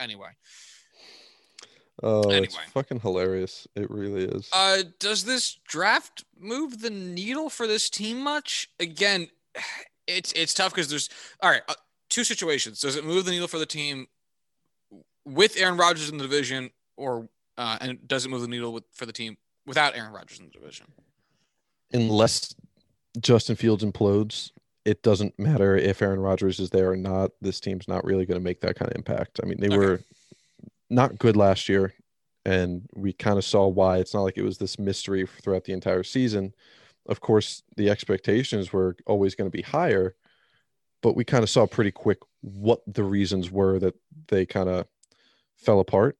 [0.00, 0.30] anyway,
[2.02, 3.68] oh, it's fucking hilarious.
[3.76, 4.48] It really is.
[4.52, 8.68] uh does this draft move the needle for this team much?
[8.80, 9.28] Again,
[10.06, 11.08] it's it's tough because there's
[11.42, 11.74] all right, uh,
[12.08, 12.80] two situations.
[12.80, 14.06] Does it move the needle for the team
[15.24, 18.84] with Aaron Rodgers in the division, or uh, and does it move the needle with,
[18.92, 19.36] for the team
[19.66, 20.86] without Aaron Rodgers in the division?
[21.92, 22.54] Unless
[23.20, 24.50] Justin Fields implodes,
[24.84, 27.32] it doesn't matter if Aaron Rodgers is there or not.
[27.40, 29.40] This team's not really going to make that kind of impact.
[29.42, 29.76] I mean, they Okay.
[29.76, 30.00] were
[30.88, 31.92] not good last year,
[32.44, 33.98] and we kind of saw why.
[33.98, 36.54] It's not like it was this mystery throughout the entire season.
[37.06, 40.14] Of course, the expectations were always going to be higher,
[41.02, 43.94] but we kind of saw pretty quick what the reasons were that
[44.28, 44.86] they kind of
[45.56, 46.16] fell apart.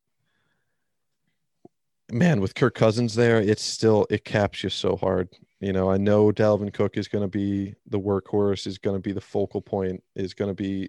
[2.12, 5.28] Man, with Kirk Cousins there, it's still it caps you so hard.
[5.60, 9.00] You know, I know Dalvin Cook is going to be the workhorse, is going to
[9.00, 10.88] be the focal point, is going to be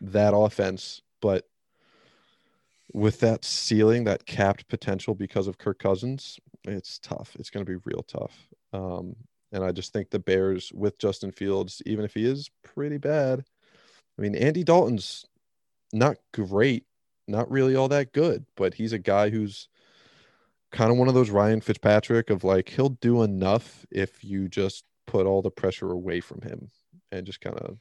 [0.00, 1.44] that offense, but
[2.92, 7.36] with that ceiling, that capped potential because of Kirk Cousins, it's tough.
[7.38, 8.48] It's going to be real tough.
[8.72, 9.14] Um,
[9.52, 13.44] and I just think the Bears with Justin Fields, even if he is pretty bad,
[14.18, 15.26] I mean, Andy Dalton's
[15.92, 16.84] not great,
[17.28, 19.68] not really all that good, but he's a guy who's
[20.72, 24.84] kind of one of those Ryan Fitzpatrick of like he'll do enough if you just
[25.06, 26.70] put all the pressure away from him
[27.12, 27.78] and just kind of.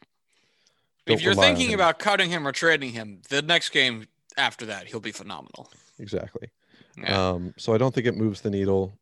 [1.07, 4.07] If you're thinking about cutting him or trading him, the next game
[4.37, 5.71] after that, he'll be phenomenal.
[5.99, 6.49] exactly,
[6.97, 7.29] Yeah.
[7.31, 8.97] um, so I don't think it moves the needle,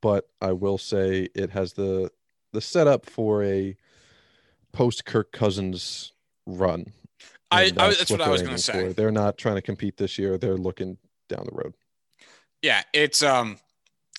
[0.00, 2.10] but I will say it has the
[2.52, 3.76] the setup for a
[4.72, 6.12] post Kirk Cousins
[6.46, 6.92] run.
[7.50, 8.88] I- and I- that's what I was gonna say.
[8.88, 8.92] for.
[8.92, 10.38] They're not trying to compete this year.
[10.38, 10.98] They're looking
[11.28, 11.74] down the road.
[12.64, 13.58] Yeah, it's um,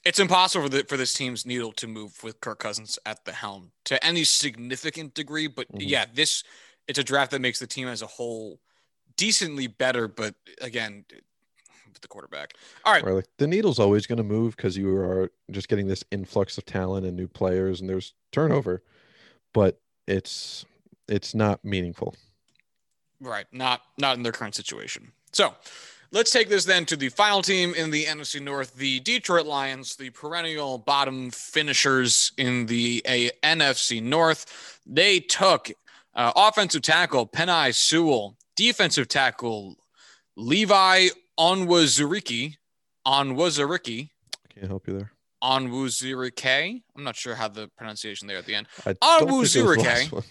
[0.06, 3.32] it's impossible for the for this team's needle to move with Kirk Cousins at the
[3.32, 5.48] helm to any significant degree.
[5.48, 5.80] But Mhm.
[5.80, 6.44] yeah, this
[6.88, 8.60] it's a draft that makes the team as a whole
[9.18, 10.08] decently better.
[10.08, 11.06] But again,
[11.92, 12.54] with the quarterback.
[12.84, 16.60] All right, the needle's always going to move because you are just getting this influx
[16.60, 18.84] of talent and new players, and there's turnover,
[19.54, 20.68] but it's
[21.08, 22.14] it's not meaningful.
[23.20, 23.48] Right.
[23.52, 25.14] Not not in their current situation.
[25.34, 25.56] So
[26.16, 29.98] let's take this then to the final team in the NFC North, the Detroit Lions,
[29.98, 34.80] the perennial bottom finishers in the a- NFC North.
[34.86, 35.70] They took
[36.16, 39.76] uh, offensive tackle Penei Sewell, defensive tackle
[40.38, 42.56] Levi Onwazuriki,
[43.06, 44.10] Onwazuriki,
[44.56, 45.12] Can't help you there.
[45.44, 46.82] Onwuzurike.
[46.96, 48.68] I'm not sure how the pronunciation there at the end.
[48.86, 49.84] I don't think it was the Wuzurike.
[49.86, 50.24] last one.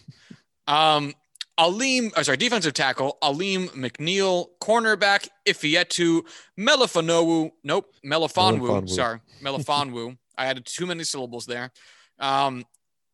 [0.66, 1.14] Um,
[1.56, 6.22] Alim, oh, sorry, defensive tackle Alim McNeil, cornerback Ifeatu
[6.58, 7.50] Melifonowu.
[7.62, 8.60] Nope, Melifonwu.
[8.60, 8.88] Melifonwu.
[8.90, 10.16] Sorry, Melifonwu.
[10.36, 11.70] I added too many syllables there.
[12.18, 12.64] Um,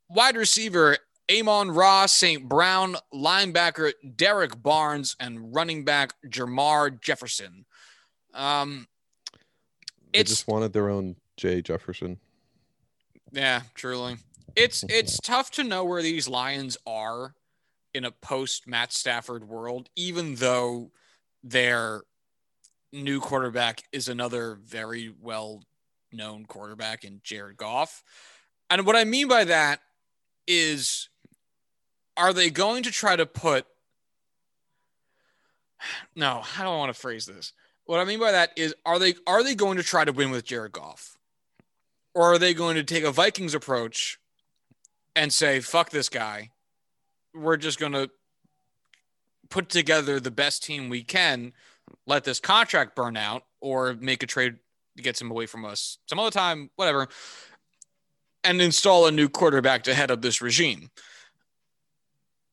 [0.09, 0.97] wide receiver
[1.31, 2.49] Amon Ross, St.
[2.49, 7.67] Brown, linebacker Derrick Barnes, and running back Jermar Jefferson.
[8.33, 8.87] Um,
[10.15, 12.19] They just wanted their own Jay Jefferson.
[13.33, 14.17] yeah, truly.
[14.57, 17.35] It's it's tough to know where these Lions are
[17.95, 20.91] in a post Matt Stafford world, even though
[21.43, 22.03] their
[22.93, 25.63] new quarterback is another very well
[26.13, 28.03] known quarterback in Jared Goff.
[28.69, 29.81] And what I mean by that
[30.47, 31.09] is
[32.17, 33.67] are they going to try to put
[36.15, 37.53] no, how do I want to phrase this?
[37.85, 40.31] What I mean by that is are they are they going to try to win
[40.31, 41.17] with Jared Goff?
[42.15, 44.19] Or are they going to take a Vikings approach
[45.15, 46.51] and say, fuck this guy?
[47.35, 48.11] We're just going to
[49.49, 51.53] put together the best team we can,
[52.07, 54.57] let this contract burn out, or make a trade
[54.97, 57.09] to get him away from us some other time, whatever,
[58.45, 60.91] and install a new quarterback to head up this regime.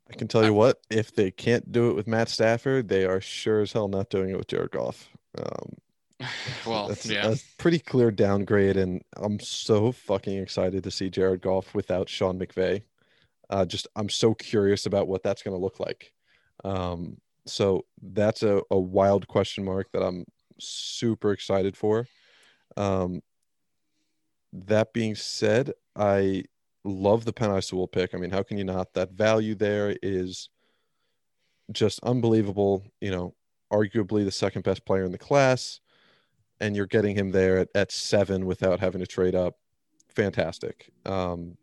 [0.09, 3.19] I can tell you what, if they can't do it with Matt Stafford, they are
[3.19, 5.09] sure as hell not doing it with Jared Goff.
[5.37, 5.73] Um,
[6.65, 7.31] Well, that's yeah.
[7.31, 12.39] a pretty clear downgrade, and I'm so fucking excited to see Jared Goff without Sean
[12.39, 12.83] McVay.
[13.49, 16.11] Uh, just I'm so curious about what that's going to look like.
[16.63, 20.25] Um, so that's a, a wild question mark that I'm
[20.59, 22.07] super excited for.
[22.75, 23.21] Um,
[24.53, 26.43] that being said, I
[26.83, 28.13] love the Penei Sewell pick.
[28.13, 28.93] I mean, how can you not?
[28.93, 30.49] That value there is
[31.71, 32.83] just unbelievable.
[33.01, 33.35] You know,
[33.71, 35.79] arguably the second best player in the class,
[36.59, 39.55] and you're getting him there at, at seven without having to trade up.
[40.09, 40.89] Fantastic.
[41.05, 41.57] Um,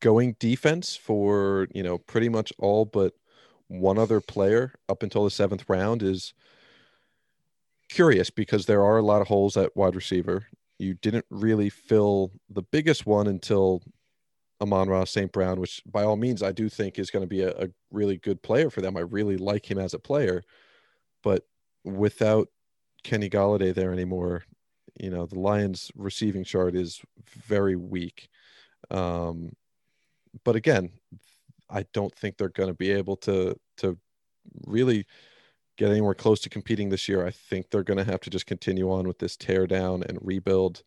[0.00, 3.14] going defense for you know pretty much all but
[3.68, 6.34] one other player up until the seventh round is
[7.88, 10.46] curious because there are a lot of holes at wide receiver.
[10.78, 13.82] You didn't really fill the biggest one until
[14.60, 15.32] Amon Ross St.
[15.32, 18.16] Brown, which by all means I do think is going to be a, a really
[18.18, 18.96] good player for them.
[18.96, 20.42] I really like him as a player,
[21.22, 21.46] but
[21.84, 22.48] without
[23.02, 24.44] Kenny Golladay there anymore,
[24.98, 27.00] you know, the Lions receiving chart is
[27.46, 28.28] very weak.
[28.90, 29.52] Um,
[30.44, 30.90] but again,
[31.70, 33.98] I don't think they're going to be able to to
[34.66, 35.06] really
[35.76, 37.26] get anywhere close to competing this year.
[37.26, 40.18] I think they're going to have to just continue on with this tear down and
[40.22, 40.82] rebuild.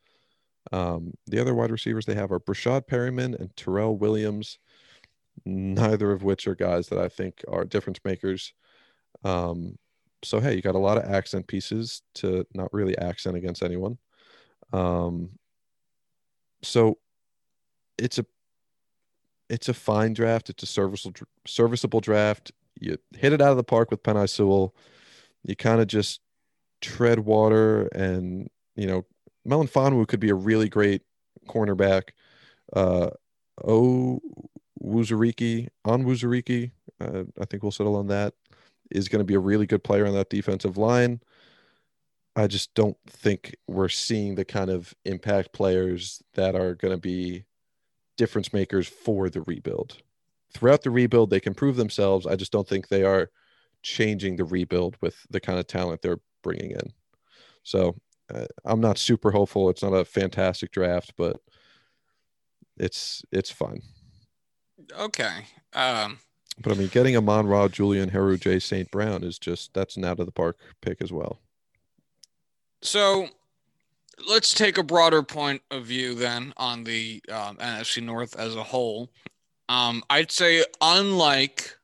[0.72, 4.58] Um, the other wide receivers they have are Breshad Perriman and Terrell Williams,
[5.46, 8.54] neither of which are guys that I think are difference makers.
[9.24, 9.78] Um,
[10.24, 13.98] so hey, you got a lot of accent pieces to not really accent against anyone.
[14.74, 15.30] Um,
[16.62, 16.98] so
[17.98, 18.26] it's a
[19.50, 20.50] it's a fine draft.
[20.50, 22.52] It's a serviceable serviceable draft.
[22.80, 24.76] You hit it out of the park with Penei Sewell.
[25.44, 26.22] You kind of just
[26.82, 29.06] tread water, and you know
[29.46, 31.02] Melon Fonwu could be a really great
[31.48, 32.10] cornerback.
[32.74, 33.10] Uh,
[33.66, 34.22] oh,
[34.82, 36.72] Wuzuriki on Wuzuriki,
[37.02, 38.34] uh, I think we'll settle on that.
[38.92, 41.22] Is going to be a really good player on that defensive line.
[42.36, 47.00] I just don't think we're seeing the kind of impact players that are going to
[47.00, 47.46] be
[48.20, 49.98] difference makers for the rebuild.
[50.54, 52.28] Throughout the rebuild, they can prove themselves.
[52.28, 53.32] I just don't think they are
[53.82, 56.92] changing the rebuild with the kind of talent they're bringing in.
[57.64, 57.96] So
[58.34, 59.70] uh, I'm not super hopeful.
[59.70, 61.38] It's not a fantastic draft, but
[62.78, 63.80] it's it's fun.
[65.00, 65.46] Okay.
[65.74, 66.20] Um,
[66.62, 68.60] But I mean, getting a Monra, Julian Heru, J.
[68.60, 68.92] St.
[68.92, 71.40] Brown is just that's an out of the park pick as well.
[72.82, 73.30] So
[74.28, 78.64] let's take a broader point of view then on the um, NFC North as a
[78.64, 79.10] whole.
[79.68, 81.76] Um, I'd say, unlike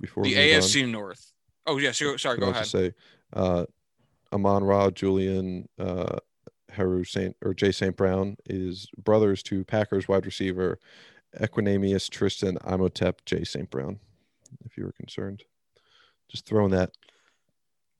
[0.00, 1.32] Before the move on, AFC North.
[1.66, 2.00] Oh, yes.
[2.00, 2.66] Yeah, sorry, go I ahead.
[2.66, 2.92] say,
[3.32, 3.64] uh,
[4.32, 6.18] Amon Ra, Julian uh,
[6.70, 7.96] Heru Saint or Jay St.
[7.96, 10.78] Brown is brothers to Packers wide receiver
[11.38, 13.70] Equanimeous Tristan Imhotep Jay St.
[13.70, 14.00] Brown.
[14.64, 15.44] If you were concerned,
[16.28, 16.92] just throwing that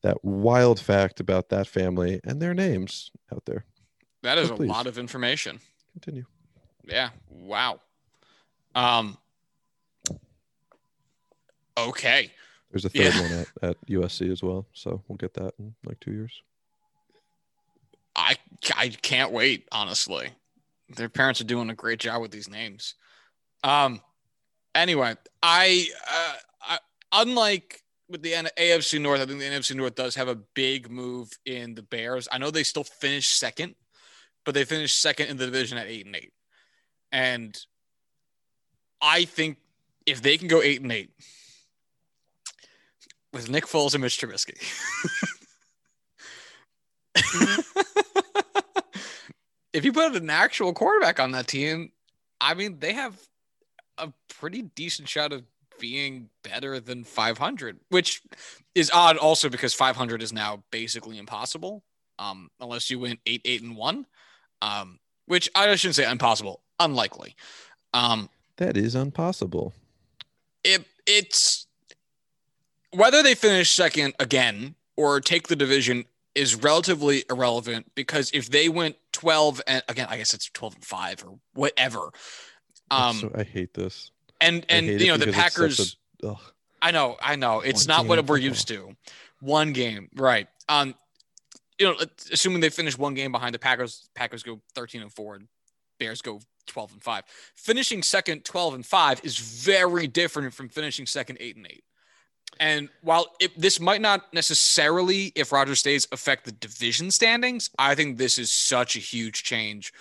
[0.03, 3.65] that wild fact about that family and their names out there.
[4.23, 5.61] That is a lot of information.
[5.95, 6.25] Continue.
[6.85, 7.11] Yeah.
[7.29, 7.81] Wow.
[8.75, 9.17] Um.
[11.77, 12.31] Okay.
[12.71, 13.21] There's a third Yeah.
[13.21, 16.43] one at, at USC as well, so we'll get that in like two years.
[18.17, 18.37] I
[18.75, 19.69] I can't wait.
[19.73, 20.31] Honestly,
[20.97, 22.95] their parents are doing a great job with these names.
[23.65, 24.01] Um.
[24.75, 26.79] Anyway, I uh, I,
[27.13, 31.31] unlike with the AFC North, I think the NFC North does have a big move
[31.45, 32.27] in the Bears.
[32.33, 33.75] I know they still finished second,
[34.45, 36.33] but they finished second in the division at eight and eight,
[37.11, 37.59] and
[39.01, 39.59] I think
[40.07, 41.11] if they can go eight and eight
[43.33, 44.59] with Nick Foles and Mitch Trubisky.
[49.73, 51.93] if you put an actual quarterback on that team,
[52.41, 53.19] I mean, they have
[53.99, 55.45] a pretty decent shot of
[55.79, 58.23] being better than 500, which
[58.75, 61.83] is odd also because 500 is now basically impossible
[62.19, 64.07] um, unless you win 8 8 and 1,
[64.63, 67.37] um, which I shouldn't say impossible, unlikely.
[67.93, 69.75] Um, that is impossible.
[70.65, 71.67] It, it's
[72.93, 78.69] whether they finish second again or take the division is relatively irrelevant because if they
[78.69, 82.11] went 12 and again, I guess it's 12 and 5 or whatever.
[82.91, 84.11] Um, so, I hate this.
[84.41, 85.97] And and you know the Packers.
[86.25, 86.35] A,
[86.81, 87.61] I know, I know.
[87.61, 88.97] It's not what we're used to.
[89.41, 90.49] One game, right?
[90.69, 90.95] Um,
[91.83, 91.97] you know,
[92.31, 95.49] assuming they finish one game behind the Packers, Packers go 13 and four, and
[95.99, 97.25] Bears go 12 and five.
[97.57, 101.83] Finishing second, 12 and five is very different from finishing second, eight and eight.
[102.61, 107.97] And while it, this might not necessarily, if Rodgers stays, affect the division standings, I
[107.97, 109.93] think this is such a huge change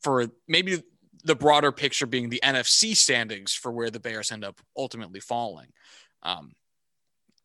[0.00, 0.82] for maybe
[1.22, 5.68] the broader picture being the NFC standings for where the Bears end up ultimately falling.
[6.24, 6.54] Um,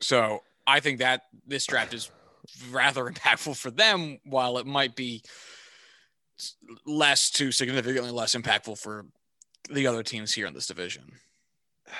[0.01, 2.09] so I think that this draft is
[2.71, 5.23] rather impactful for them, while it might be
[6.85, 9.05] less to significantly less impactful for
[9.69, 11.11] the other teams here in this division.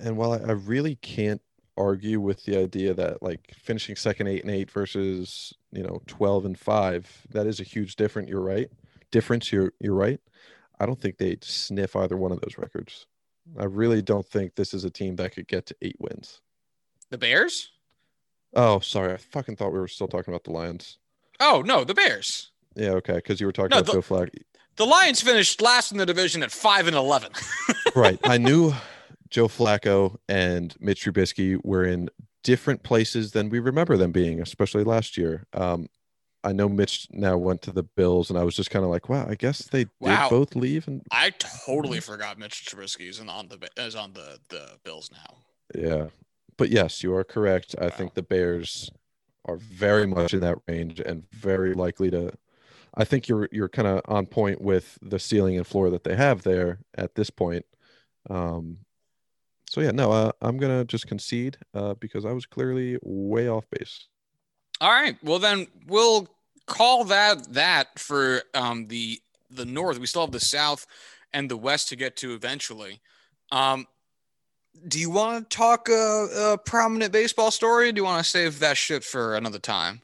[0.00, 1.40] And while I really can't
[1.76, 6.46] argue with the idea that like finishing second eight and eight versus you know 12
[6.46, 8.68] and five that is a huge difference you're right
[9.10, 10.20] difference you're you're right.
[10.80, 13.06] I don't think they'd sniff either one of those records.
[13.58, 16.40] I really don't think this is a team that could get to eight wins.
[17.10, 17.70] The bears
[18.54, 20.98] oh sorry i fucking thought we were still talking about the lions
[21.40, 24.30] oh no the bears yeah okay because you were talking no, about the, joe flag
[24.76, 27.32] the lions finished last in the division at 5 and 11
[27.94, 28.72] right i knew
[29.30, 32.08] Joe Flacco and Mitch Trubisky were in
[32.42, 35.46] different places than we remember them being, especially last year.
[35.52, 35.88] Um,
[36.44, 39.08] I know Mitch now went to the Bills, and I was just kind of like,
[39.08, 40.28] wow, I guess they wow.
[40.28, 40.86] did both leave.
[40.86, 45.36] And I totally forgot Mitch Trubisky is on the is on the the Bills now.
[45.74, 46.06] Yeah,
[46.58, 47.74] but yes, you are correct.
[47.80, 48.90] I think the Bears
[49.46, 52.32] are very much in that range and very likely to.
[52.94, 56.16] I think you're you're kind of on point with the ceiling and floor that they
[56.16, 57.64] have there at this point.
[58.28, 58.78] Um,
[59.70, 63.64] so yeah, no, uh, I'm gonna just concede uh, because I was clearly way off
[63.70, 64.08] base.
[64.80, 66.28] All right, well then we'll
[66.66, 69.20] call that that for um, the
[69.50, 69.98] the North.
[69.98, 70.86] We still have the South
[71.32, 73.00] and the West to get to eventually.
[73.52, 73.86] Um,
[74.86, 77.92] do you want to talk a, a, prominent baseball story?
[77.92, 80.02] do you want to save that shit for another time?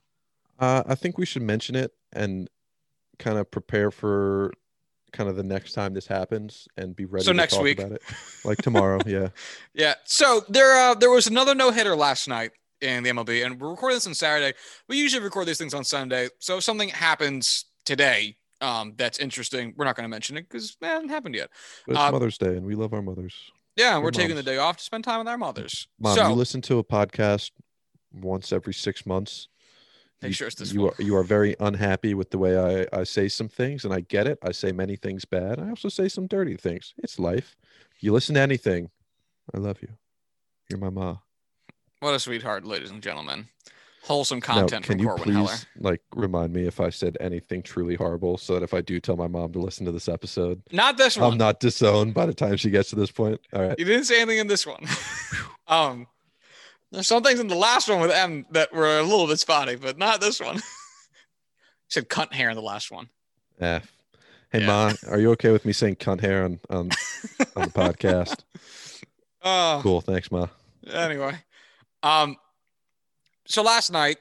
[0.59, 2.49] Uh, I think we should mention it and
[3.19, 4.53] kind of prepare for
[5.13, 7.79] kind of the next time this happens and be ready so next week.
[7.79, 8.03] about it.
[8.45, 9.29] Like tomorrow, yeah.
[9.73, 9.95] Yeah.
[10.05, 13.71] So there uh, there was another no hitter last night in the MLB, and we're
[13.71, 14.57] recording this on Saturday.
[14.89, 16.29] We usually record these things on Sunday.
[16.39, 20.77] So if something happens today um, that's interesting, we're not going to mention it because
[20.81, 21.51] it hasn't happened yet.
[21.87, 23.35] But it's uh, Mother's Day, and we love our mothers.
[23.77, 25.89] Yeah, we're taking the day off to spend time with our mothers.
[25.99, 27.51] Mom, so, you listen to a podcast
[28.13, 29.49] once every six months
[30.25, 32.99] Make you, sure it's this you are, you are very unhappy with the way I,
[32.99, 34.39] I say some things, and I get it.
[34.43, 35.59] I say many things bad.
[35.59, 36.95] I also say some dirty things.
[37.03, 37.57] It's life.
[38.01, 38.89] You listen to anything.
[39.55, 39.89] I love you.
[40.71, 41.17] You're my ma.
[42.01, 43.49] What a sweetheart, ladies and gentlemen.
[44.05, 45.57] Wholesome content now, can from Corwin you please, Heller.
[45.81, 49.17] Like remind me if I said anything truly horrible, so that if I do tell
[49.17, 52.35] my mom to listen to this episode, not this one, I'm not disowned by the
[52.35, 53.41] time she gets to this point.
[53.55, 54.85] All right, you didn't say anything in this one.
[55.69, 56.07] um,
[56.93, 59.77] there's some things in the last one with M that were a little bit spotty,
[59.77, 60.61] but not this one.
[61.87, 63.11] You said cunt hair in the last one.
[63.61, 63.81] Yeah.
[64.51, 64.67] Hey yeah.
[64.67, 66.91] Ma, are you okay with me saying cunt hair on on,
[67.57, 68.43] on the podcast?
[69.43, 70.01] Oh, cool.
[70.01, 70.47] Thanks, Ma.
[70.91, 71.37] Anyway,
[72.03, 72.37] um,
[73.47, 74.19] so last night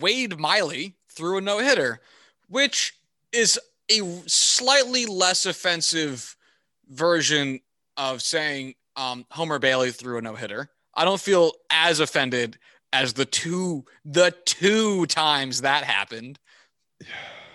[0.00, 2.00] Wade Miley threw a no hitter,
[2.48, 2.94] which
[3.32, 3.58] is
[3.90, 6.36] a slightly less offensive
[6.88, 7.60] version
[7.96, 10.70] of saying um, Homer Bailey threw a no hitter.
[10.94, 12.58] I don't feel as offended
[12.92, 16.38] as the two the two times that happened.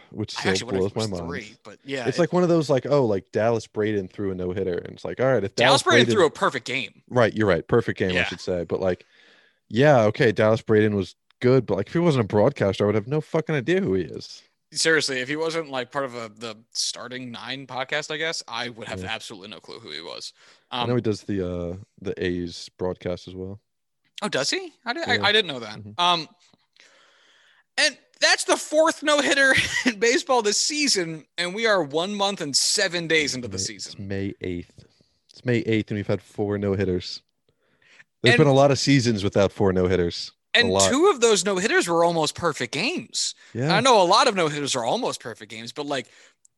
[0.10, 1.28] Which still blows my mind.
[1.28, 4.32] Three, but yeah, it's it, like one of those like oh like Dallas Braden threw
[4.32, 6.32] a no hitter and it's like all right if Dallas, Dallas Braden, Braden, threw a
[6.32, 7.02] perfect game.
[7.10, 8.22] Right, you're right, perfect game yeah.
[8.22, 8.64] I should say.
[8.64, 9.06] But like,
[9.70, 12.96] yeah, okay, Dallas Braden was good, but like if he wasn't a broadcaster, I would
[12.96, 14.44] have no fucking idea who he is.
[14.74, 18.70] Seriously, if he wasn't like part of a, the starting nine podcast, I guess I
[18.70, 19.14] would have yeah.
[19.14, 20.34] absolutely no clue who he was.
[20.72, 23.62] Um, I know he does the uh the A's broadcast as well.
[24.22, 24.74] Oh, does he?
[24.84, 25.14] I, did, yeah.
[25.14, 25.78] I, I, didn't know that.
[25.78, 26.02] Mm-hmm.
[26.02, 26.28] Um,
[27.78, 29.54] and that's the fourth no hitter
[29.86, 33.92] in baseball this season, and we are one month and seven days into the season.
[33.92, 34.86] It's May eighth.
[35.30, 37.22] It's May eighth, and we've had four no hitters.
[38.24, 40.32] There's and, been a lot of seasons without four no hitters.
[40.54, 43.36] And two of those no hitters were almost perfect games.
[43.54, 43.76] Yeah.
[43.76, 46.08] I know a lot of no hitters are almost perfect games, but like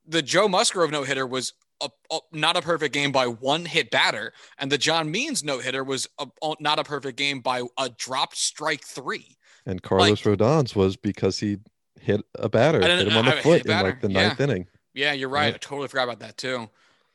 [0.08, 3.92] the Joe Musgrove no hitter was a, a, not a perfect game by one hit
[3.92, 6.28] batter, and the John Means no hitter was a,
[6.60, 9.38] not a perfect game by a dropped strike three.
[9.66, 11.58] And Carlos like, Rodon's was because he
[12.00, 14.44] hit a batter, hit him on the I, foot in like the ninth yeah.
[14.44, 14.68] inning.
[14.94, 15.46] Yeah, you're right.
[15.46, 15.56] right.
[15.56, 16.70] I totally forgot about that too.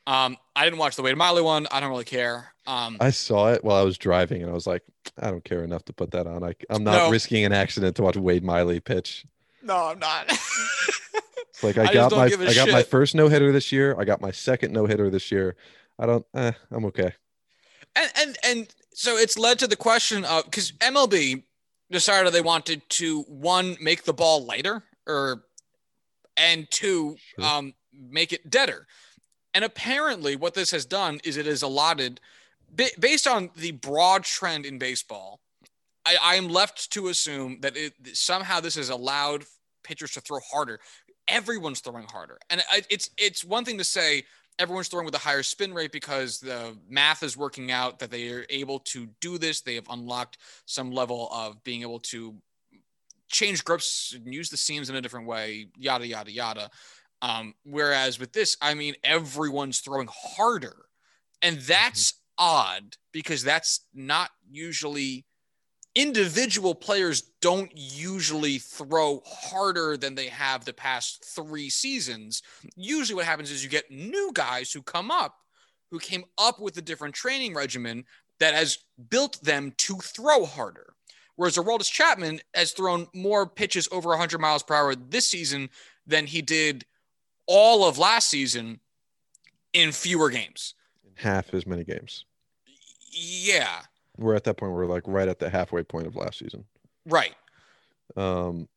[0.07, 1.67] Um, I didn't watch the Wade Miley one.
[1.71, 2.53] I don't really care.
[2.67, 4.83] Um, I saw it while I was driving, and I was like,
[5.19, 6.43] I don't care enough to put that on.
[6.43, 7.11] I, I'm not no.
[7.11, 9.25] risking an accident to watch Wade Miley pitch.
[9.61, 10.25] No, I'm not.
[10.29, 12.71] it's like I, I got my I got shit.
[12.71, 13.95] my first no hitter this year.
[13.99, 15.55] I got my second no hitter this year.
[15.97, 16.25] I don't.
[16.35, 17.13] Eh, I'm okay.
[17.95, 21.43] And and and so it's led to the question of because MLB
[21.89, 25.43] decided they wanted to one make the ball lighter or
[26.37, 27.45] and two sure.
[27.45, 28.87] um make it deader.
[29.55, 32.19] And apparently, what this has done is it has allotted,
[32.99, 35.39] based on the broad trend in baseball,
[36.05, 39.45] I, I am left to assume that it, somehow this has allowed
[39.81, 40.81] pitchers to throw harder.
[41.29, 44.25] Everyone's throwing harder, and it's it's one thing to say
[44.59, 48.29] everyone's throwing with a higher spin rate because the math is working out that they
[48.29, 49.61] are able to do this.
[49.61, 52.35] They have unlocked some level of being able to
[53.29, 56.69] change grips and use the seams in a different way, yada yada yada.
[57.25, 60.85] Um, whereas with this, I mean, everyone's throwing harder,
[61.41, 62.45] and that's mm-hmm.
[62.45, 65.25] odd because that's not usually
[65.95, 72.43] individual players don't usually throw harder than they have the past three seasons.
[72.75, 75.35] Usually, what happens is you get new guys who come up
[75.89, 78.03] who came up with a different training regimen
[78.39, 78.79] that has
[79.09, 80.93] built them to throw harder.
[81.37, 85.69] Whereas Aroldis Chapman has thrown more pitches over 100 miles per hour this season
[86.05, 86.85] than he did
[87.47, 88.79] all of last season
[89.73, 90.73] in fewer games.
[91.15, 92.25] Half as many games.
[93.11, 93.81] Yeah
[94.17, 94.73] we're at that point.
[94.73, 96.65] We're like right at the halfway point of last season.
[97.05, 97.35] Right.
[98.15, 98.67] Um,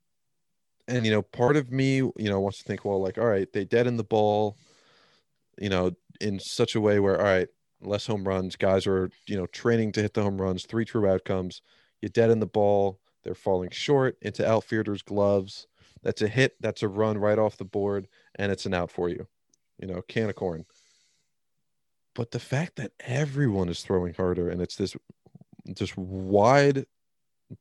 [0.87, 3.51] and you know, part of me, you know, wants to think, well, like, all right,
[3.53, 4.57] they dead in the ball,
[5.59, 7.49] you know, in such a way where, all right,
[7.81, 11.09] less home runs, guys are, you know, training to hit the home runs, three true
[11.09, 11.63] outcomes.
[12.01, 15.67] You dead in the ball, they're falling short into outfielders' gloves.
[16.03, 16.55] That's a hit.
[16.61, 18.07] That's a run right off the board,
[18.39, 19.27] and it's an out for you.
[19.79, 20.65] You know, can of corn.
[22.15, 24.97] But the fact that everyone is throwing harder and it's this
[25.75, 26.87] just wide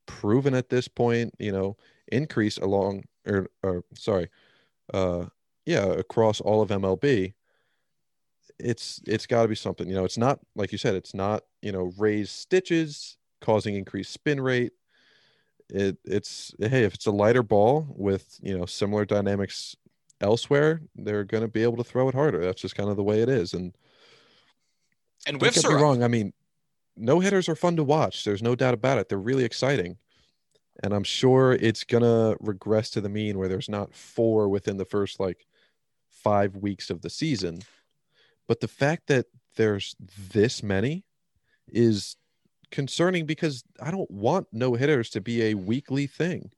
[0.06, 1.78] proven at this point, you know,
[2.08, 4.30] increase along or, or sorry,
[4.94, 5.26] uh
[5.66, 7.34] yeah, across all of MLB.
[8.58, 9.88] It's it's got to be something.
[9.88, 14.14] You know, it's not like you said, it's not, you know, raised stitches causing increased
[14.14, 14.72] spin rate.
[15.70, 19.76] It it's hey, if it's a lighter ball with, you know, similar dynamics
[20.22, 22.44] elsewhere, they're going to be able to throw it harder.
[22.44, 23.74] That's just kind of the way it is and
[25.26, 26.04] and don't get me wrong.
[26.04, 26.34] I mean,
[26.96, 28.24] no hitters are fun to watch.
[28.24, 29.10] There's no doubt about it.
[29.10, 29.98] They're really exciting.
[30.84, 34.78] And I'm sure it's going to regress to the mean where there's not four within
[34.78, 35.46] the first like
[36.10, 37.60] five weeks of the season.
[38.48, 39.26] But the fact that
[39.56, 39.96] there's
[40.32, 41.04] this many
[41.68, 42.16] is
[42.72, 46.52] concerning because I don't want no hitters to be a weekly thing.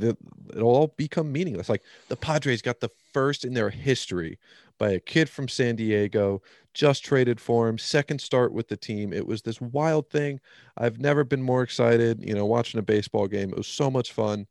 [0.00, 0.16] The,
[0.54, 1.68] it'll all become meaningless.
[1.68, 4.38] Like the Padres got the first in their history
[4.78, 6.42] by a kid from San Diego,
[6.72, 9.12] just traded for him, second start with the team.
[9.12, 10.40] It was this wild thing.
[10.76, 13.50] I've never been more excited, you know, watching a baseball game.
[13.50, 14.46] It was so much fun.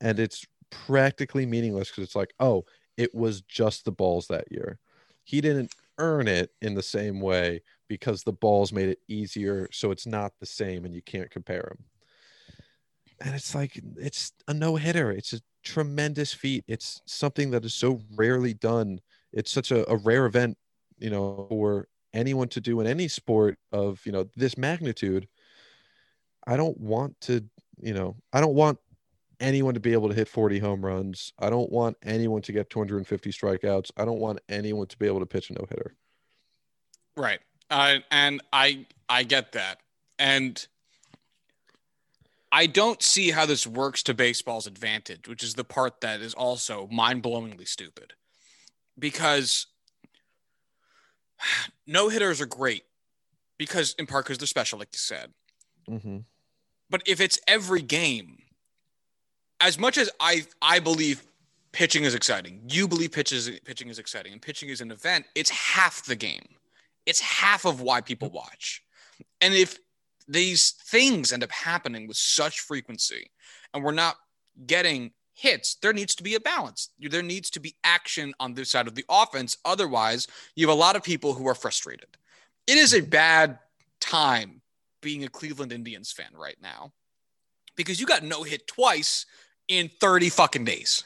[0.00, 2.64] And it's practically meaningless because it's like, oh,
[2.96, 4.78] it was just the balls that year.
[5.24, 9.68] He didn't earn it in the same way because the balls made it easier.
[9.72, 11.84] So it's not the same and you can't compare them.
[13.20, 15.10] And it's like, it's a no hitter.
[15.10, 16.64] It's a tremendous feat.
[16.66, 19.00] It's something that is so rarely done
[19.32, 20.56] it's such a, a rare event,
[20.98, 25.28] you know, for anyone to do in any sport of, you know, this magnitude.
[26.46, 27.44] I don't want to,
[27.80, 28.78] you know, I don't want
[29.38, 31.32] anyone to be able to hit 40 home runs.
[31.38, 33.90] I don't want anyone to get 250 strikeouts.
[33.96, 35.94] I don't want anyone to be able to pitch a no hitter.
[37.16, 37.40] Right.
[37.70, 39.78] Uh, and I I get that.
[40.18, 40.66] And
[42.52, 46.34] I don't see how this works to baseball's advantage, which is the part that is
[46.34, 48.14] also mind-blowingly stupid
[48.98, 49.66] because
[51.86, 52.84] no hitters are great
[53.58, 55.32] because in part because they're special, like you said.
[55.88, 56.18] Mm-hmm.
[56.88, 58.38] But if it's every game,
[59.60, 61.22] as much as I I believe
[61.72, 65.26] pitching is exciting, you believe pitches pitching is exciting, and pitching is an event.
[65.34, 66.48] It's half the game.
[67.06, 68.82] It's half of why people watch.
[69.40, 69.78] And if
[70.30, 73.30] these things end up happening with such frequency,
[73.74, 74.16] and we're not
[74.66, 76.90] getting hits, there needs to be a balance.
[76.98, 79.56] There needs to be action on this side of the offense.
[79.64, 82.08] Otherwise, you have a lot of people who are frustrated.
[82.66, 83.58] It is a bad
[84.00, 84.60] time
[85.00, 86.92] being a Cleveland Indians fan right now
[87.74, 89.24] because you got no hit twice
[89.68, 91.04] in 30 fucking days.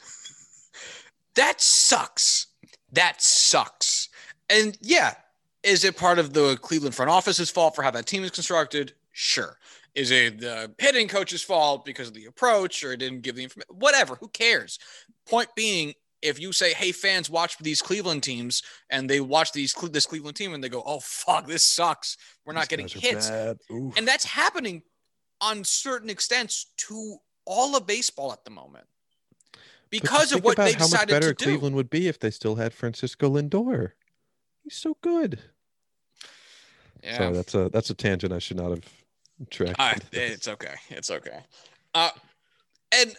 [1.35, 2.47] that sucks.
[2.91, 4.09] That sucks.
[4.49, 5.15] And yeah,
[5.63, 8.93] is it part of the Cleveland front office's fault for how that team is constructed?
[9.17, 9.57] Sure.
[9.93, 13.43] Is it the hitting coach's fault because of the approach or it didn't give the
[13.43, 13.73] information?
[13.73, 14.15] Whatever.
[14.15, 14.77] Who cares?
[15.25, 19.73] Point being, if you say, "Hey, fans, watch these Cleveland teams," and they watch these
[19.89, 22.17] this Cleveland team and they go, "Oh fuck, this sucks.
[22.45, 24.83] We're not These getting hits," and that's happening
[25.39, 28.87] on certain extents to all of baseball at the moment
[29.89, 31.51] because of what they how much decided better to do.
[31.51, 33.93] Cleveland would be if they still had Francisco Lindor.
[34.61, 35.39] He's so good.
[37.01, 37.17] Yeah.
[37.17, 39.04] Sorry, that's a that's a tangent I should not have
[39.49, 39.79] tracked.
[39.79, 40.75] I, it's okay.
[40.89, 41.39] It's okay.
[41.93, 42.09] Uh,
[42.93, 43.15] and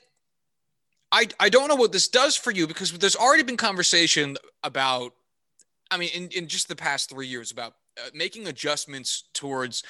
[1.12, 5.12] I I don't know what this does for you because there's already been conversation about,
[5.90, 9.82] I mean, in, in just the past three years about uh, making adjustments towards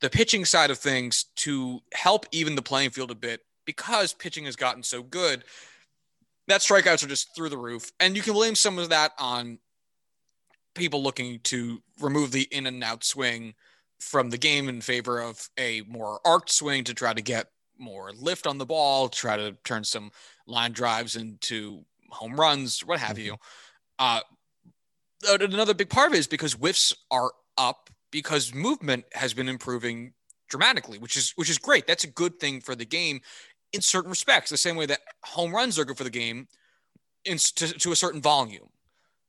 [0.00, 4.44] the pitching side of things to help even the playing field a bit because pitching
[4.44, 5.44] has gotten so good
[6.48, 9.58] that strikeouts are just through the roof, and you can blame some of that on
[10.74, 13.54] people looking to remove the in and out swing
[14.02, 17.46] from the game in favor of a more arced swing to try to get
[17.78, 20.10] more lift on the ball, try to turn some
[20.46, 23.36] line drives into home runs, what have you.
[23.98, 24.20] Uh,
[25.40, 30.12] another big part of it is because whiffs are up because movement has been improving
[30.48, 31.86] dramatically, which is which is great.
[31.86, 33.20] That's a good thing for the game
[33.72, 34.50] in certain respects.
[34.50, 36.48] The same way that home runs are good for the game
[37.24, 38.68] in to, to a certain volume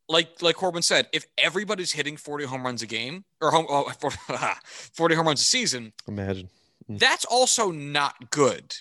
[0.10, 3.92] like like Corwin said, if everybody's hitting 40 home runs a game or home oh,
[4.64, 6.50] 40 home runs a season, Imagine.
[6.90, 8.76] that's also not good.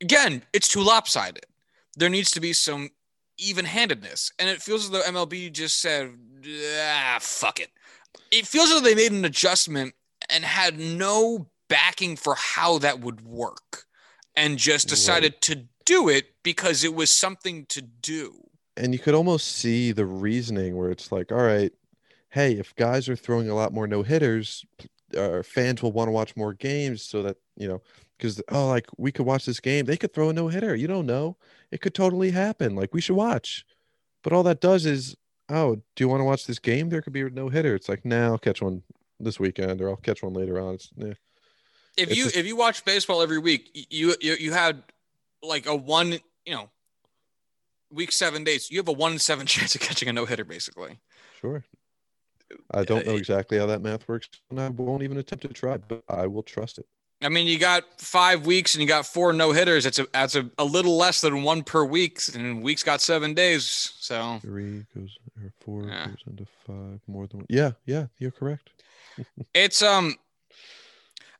[0.00, 1.46] Again, it's too lopsided.
[1.96, 2.90] There needs to be some
[3.38, 6.14] even-handedness, and it feels as though MLB just said,
[6.80, 7.70] "Ah, fuck it."
[8.30, 9.94] It feels as though they made an adjustment
[10.28, 13.84] and had no backing for how that would work,
[14.34, 18.45] and just decided to do it because it was something to do.
[18.76, 21.72] And you could almost see the reasoning where it's like, all right,
[22.30, 24.64] hey, if guys are throwing a lot more no hitters,
[25.16, 27.80] uh, fans will want to watch more games so that, you know,
[28.18, 29.86] because, oh, like we could watch this game.
[29.86, 30.74] They could throw a no hitter.
[30.74, 31.36] You don't know.
[31.70, 32.74] It could totally happen.
[32.74, 33.64] Like we should watch.
[34.22, 35.16] But all that does is,
[35.48, 36.88] oh, do you want to watch this game?
[36.88, 37.74] There could be a no hitter.
[37.74, 38.82] It's like, nah, I'll catch one
[39.20, 40.74] this weekend or I'll catch one later on.
[40.74, 41.04] It's, eh.
[41.96, 44.82] if It's you just- if you watch baseball every week, you you you had
[45.42, 46.12] like a one
[46.44, 46.68] you know
[47.90, 48.70] week seven days.
[48.70, 50.98] You have a one in seven chance of catching a no hitter, basically.
[51.40, 51.64] Sure.
[52.72, 55.78] I don't know exactly how that math works, and I won't even attempt to try,
[55.78, 56.86] but I will trust it.
[57.22, 59.84] I mean, you got five weeks and you got four no hitters.
[59.84, 63.34] That's a that's a, a little less than one per week, and weeks got seven
[63.34, 63.94] days.
[63.98, 66.08] So Three goes or four Yeah.
[66.08, 67.46] goes into five more than one.
[67.48, 68.70] Yeah, yeah, you're correct.
[69.54, 70.16] it's um.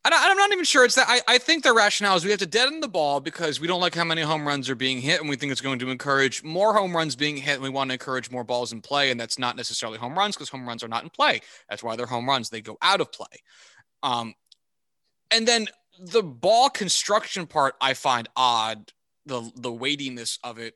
[0.07, 1.07] I don't, I'm not even sure it's that.
[1.09, 3.81] I, I think the rationale is we have to deaden the ball because we don't
[3.81, 6.45] like how many home runs are being hit, and we think it's going to encourage
[6.45, 9.19] more home runs being hit, and we want to encourage more balls in play, and
[9.19, 11.41] that's not necessarily home runs because home runs are not in play.
[11.69, 13.27] That's why they're home runs; they go out of play.
[14.05, 14.35] Um,
[15.33, 15.67] and then
[15.99, 18.93] the ball construction part I find odd.
[19.25, 20.75] The the weightiness of it,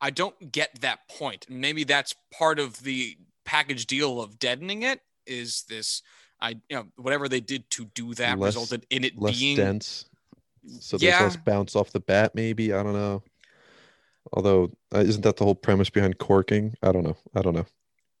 [0.00, 1.44] I don't get that point.
[1.50, 5.00] Maybe that's part of the package deal of deadening it.
[5.26, 6.00] Is this?
[6.42, 9.56] I you know whatever they did to do that Less- resulted in it Less being
[9.56, 10.06] dense,
[10.80, 11.22] so there's Yeah.
[11.24, 12.34] less bounce off the bat.
[12.34, 13.22] Maybe I don't know.
[14.32, 16.76] Although, uh, isn't that the whole premise behind corking?
[16.82, 17.16] I don't know.
[17.34, 17.66] I don't know.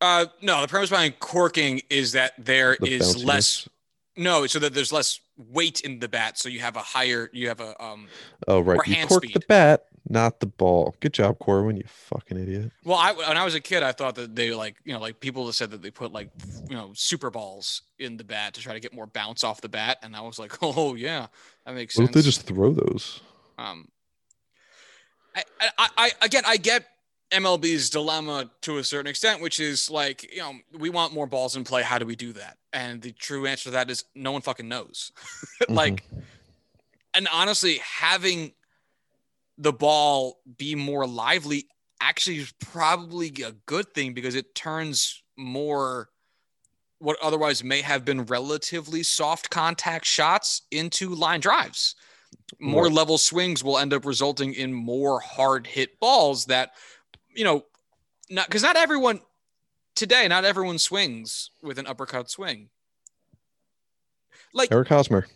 [0.00, 3.24] Uh, no, the premise behind corking is that there The is bounciness.
[3.24, 3.68] less.
[4.16, 7.48] No, so that there's less weight in the bat, so you have a higher, you
[7.48, 8.08] have a um.
[8.48, 8.80] Oh, right.
[8.86, 10.94] You cork the bat, not the ball.
[11.00, 11.76] Good job, Corwin.
[11.76, 12.72] You fucking idiot.
[12.84, 15.20] Well, I when I was a kid, I thought that they like you know like
[15.20, 16.30] people said that they put like
[16.68, 19.68] you know super balls in the bat to try to get more bounce off the
[19.68, 21.28] bat, and I was like, oh yeah,
[21.64, 22.08] that makes What sense.
[22.10, 23.20] if they just throw those?
[23.56, 23.88] Um,
[25.34, 25.44] I,
[25.78, 26.86] I, I again, I get
[27.30, 31.54] MLB's dilemma to a certain extent, which is like, you know, we want more balls
[31.56, 31.82] in play.
[31.82, 32.58] How do we do that?
[32.72, 35.12] And the true answer to that is no one fucking knows.
[35.68, 36.02] like,
[37.14, 38.52] and honestly, having
[39.60, 41.68] the ball be more lively
[42.00, 46.08] actually is probably a good thing because it turns more
[46.98, 51.94] what otherwise may have been relatively soft contact shots into line drives.
[52.58, 56.72] More level swings will end up resulting in more hard hit balls that,
[57.34, 57.64] you know,
[58.30, 59.20] not because not everyone
[59.94, 62.70] today, not everyone swings with an uppercut swing.
[64.54, 65.26] Like Eric Hosmer.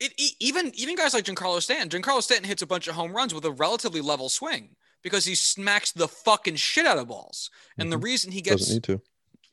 [0.00, 3.12] It, e- even even guys like Giancarlo Stanton, Giancarlo Stanton hits a bunch of home
[3.12, 7.50] runs with a relatively level swing because he smacks the fucking shit out of balls.
[7.78, 8.02] And the Mhm.
[8.04, 9.02] reason he Doesn't gets need to.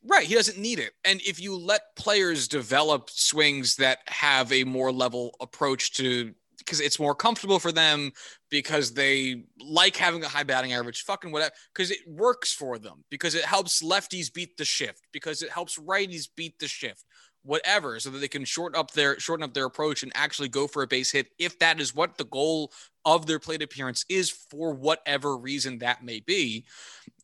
[0.03, 0.93] right, he doesn't need it.
[1.03, 6.79] And if you let players develop swings that have a more level approach to because
[6.81, 8.11] it's more comfortable for them
[8.49, 13.05] because they like having a high batting average, fucking whatever, because it works for them,
[13.09, 17.05] because it helps lefties beat the shift, because it helps righties beat the shift,
[17.47, 20.67] whatever, so that they can shorten up their shorten up their approach and actually go
[20.67, 22.71] for a base hit if that is what the goal
[23.05, 26.65] of their plate appearance is for whatever reason that may be.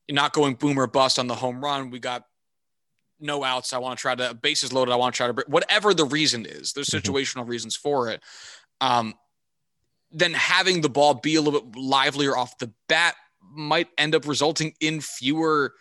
[0.09, 1.89] not going boom or bust on the home run.
[1.89, 2.23] We got
[3.19, 3.73] no outs.
[3.73, 4.93] I want to try to bases loaded.
[4.93, 6.73] I want to try to whatever the reason is.
[6.73, 7.11] There's mm-hmm.
[7.11, 8.21] situational reasons for it.
[8.81, 9.13] Um,
[10.11, 14.27] then having the ball be a little bit livelier off the bat might end up
[14.27, 15.73] resulting in fewer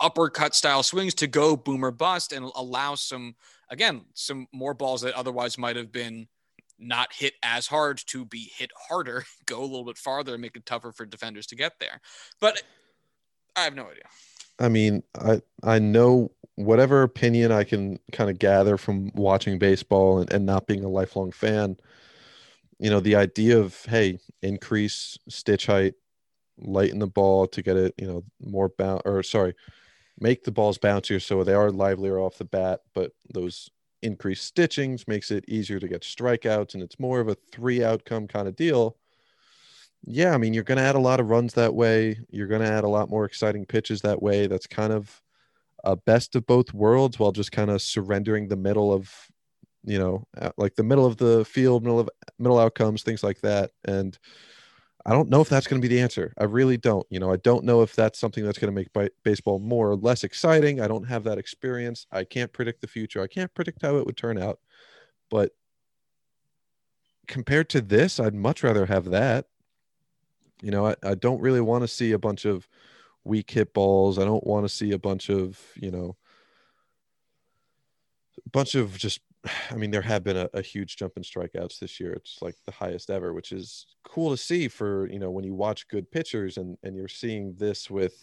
[0.00, 3.34] uppercut style swings to go boomer bust and allow some
[3.70, 6.26] again some more balls that otherwise might have been
[6.78, 10.56] not hit as hard to be hit harder go a little bit farther and make
[10.56, 12.00] it tougher for defenders to get there.
[12.40, 12.62] But
[13.56, 14.04] i have no idea.
[14.58, 20.20] I mean i i know whatever opinion i can kind of gather from watching baseball
[20.20, 21.76] and, and not being a lifelong fan
[22.78, 25.94] you know, the idea of hey, increase stitch height,
[26.58, 29.54] lighten the ball to get it, you know, more bounce or sorry,
[30.20, 33.70] make the balls bouncier so they are livelier off the bat, but those
[34.02, 38.26] increased stitchings makes it easier to get strikeouts and it's more of a three outcome
[38.28, 38.96] kind of deal.
[40.04, 42.18] Yeah, I mean, you're going to add a lot of runs that way.
[42.30, 44.46] You're going to add a lot more exciting pitches that way.
[44.46, 45.20] That's kind of
[45.84, 49.12] a best of both worlds while just kind of surrendering the middle of
[49.84, 53.40] you know, uh, like the middle of the field, middle of middle outcomes, things like
[53.42, 53.70] that.
[53.86, 54.18] And
[55.08, 56.34] I don't know if that's going to be the answer.
[56.36, 57.06] I really don't.
[57.10, 59.94] You know, I don't know if that's something that's going to make baseball more or
[59.94, 60.80] less exciting.
[60.80, 62.08] I don't have that experience.
[62.10, 63.22] I can't predict the future.
[63.22, 64.58] I can't predict how it would turn out.
[65.30, 65.52] But
[67.28, 69.46] compared to this, I'd much rather have that.
[70.60, 72.66] You know, I, I don't really want to see a bunch of
[73.22, 74.18] weak hit balls.
[74.18, 76.16] I don't want to see a bunch of, you know,
[78.44, 79.20] a bunch of just
[79.70, 82.12] I mean, there have been a, a, huge jump in strikeouts this year.
[82.12, 85.54] It's like the highest ever, which is cool to see for, you know, when you
[85.54, 88.14] watch good pitchers and, and you're seeing this with,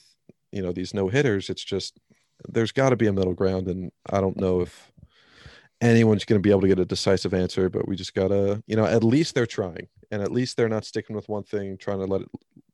[0.52, 2.00] you know, these no hitters, it's just,
[2.48, 3.68] there's got to be a middle ground.
[3.68, 4.92] And I don't know if
[5.82, 8.64] anyone's going to be able to get a decisive answer, but we just got to,
[8.68, 11.78] you know, at least they're trying and at least they're not sticking with one thing,
[11.78, 12.30] trying to let it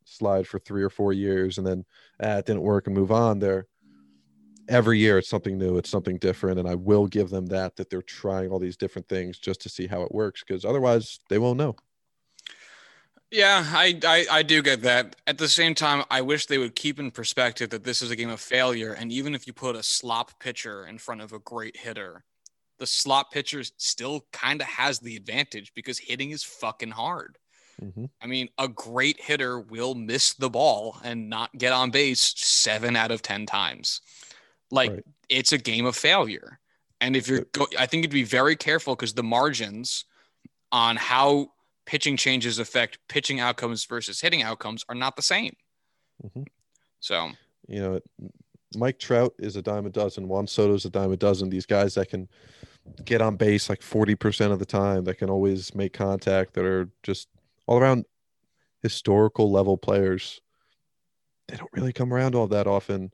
[0.06, 1.86] slide for three or four years and then
[2.22, 3.40] ah, it didn't work and move on.
[3.40, 3.68] They're,
[4.70, 7.90] every year it's something new it's something different and i will give them that that
[7.90, 11.38] they're trying all these different things just to see how it works because otherwise they
[11.38, 11.76] won't know
[13.32, 16.76] yeah I, I i do get that at the same time i wish they would
[16.76, 19.76] keep in perspective that this is a game of failure and even if you put
[19.76, 22.24] a slop pitcher in front of a great hitter
[22.78, 27.38] the slop pitcher still kind of has the advantage because hitting is fucking hard
[27.82, 28.06] Mm-hmm.
[28.22, 32.96] I mean, a great hitter will miss the ball and not get on base seven
[32.96, 34.02] out of 10 times.
[34.72, 35.04] Like right.
[35.30, 36.60] it's a game of failure.
[37.02, 40.06] And if you're, go- I think you'd be very careful because the margins
[40.72, 41.52] on how
[41.86, 45.56] pitching changes affect pitching outcomes versus hitting outcomes are not the same.
[46.24, 46.44] Mm-hmm.
[47.00, 47.32] So,
[47.68, 48.00] you know,
[48.76, 50.28] Mike Trout is a dime a dozen.
[50.28, 51.50] Juan Soto is a dime a dozen.
[51.50, 52.28] These guys that can
[53.06, 56.90] get on base like 40% of the time, that can always make contact, that are
[57.04, 57.28] just
[57.66, 58.06] all around
[58.84, 60.42] historical level players.
[61.48, 63.12] They don't really come around all that often.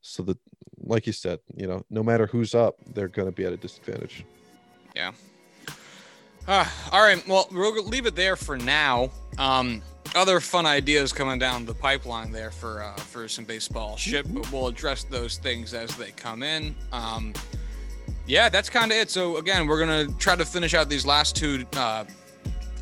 [0.00, 0.38] So that,
[0.86, 3.56] like you said, you know, no matter who's up, they're going to be at a
[3.56, 4.24] disadvantage.
[4.94, 5.12] Yeah.
[6.48, 7.26] Uh, all right.
[7.26, 9.10] Well, we'll leave it there for now.
[9.38, 9.82] Um,
[10.14, 14.50] other fun ideas coming down the pipeline there for uh, for some baseball shit, but
[14.50, 16.74] we'll address those things as they come in.
[16.92, 17.34] Um,
[18.26, 19.10] yeah, that's kind of it.
[19.10, 22.04] So again, we're gonna try to finish out these last two uh,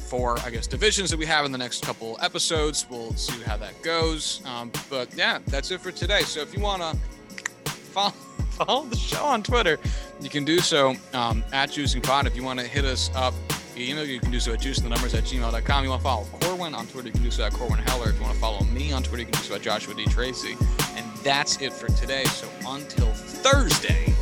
[0.05, 2.87] four, I guess, divisions that we have in the next couple episodes.
[2.89, 4.43] We'll see how that goes.
[4.45, 6.21] Um, but yeah, that's it for today.
[6.21, 6.97] So if you want to
[7.95, 8.11] follow,
[8.51, 9.79] follow the show on Twitter.
[10.21, 12.27] You can do so um, at Juicing Pod.
[12.27, 13.35] If you want to hit us up,
[13.77, 15.85] email you can do so at juicingthenumbers at gmail.com.
[15.85, 18.11] You want to follow Corwin on Twitter, you can do so at Corwin Heller.
[18.11, 20.05] If you want to follow me on Twitter, you can do so at Joshua D.
[20.07, 20.57] Tracy.
[20.97, 22.25] And that's it for today.
[22.25, 24.15] So until Thursday,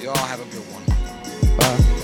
[0.00, 1.56] you all have a good one.
[1.58, 2.01] Bye.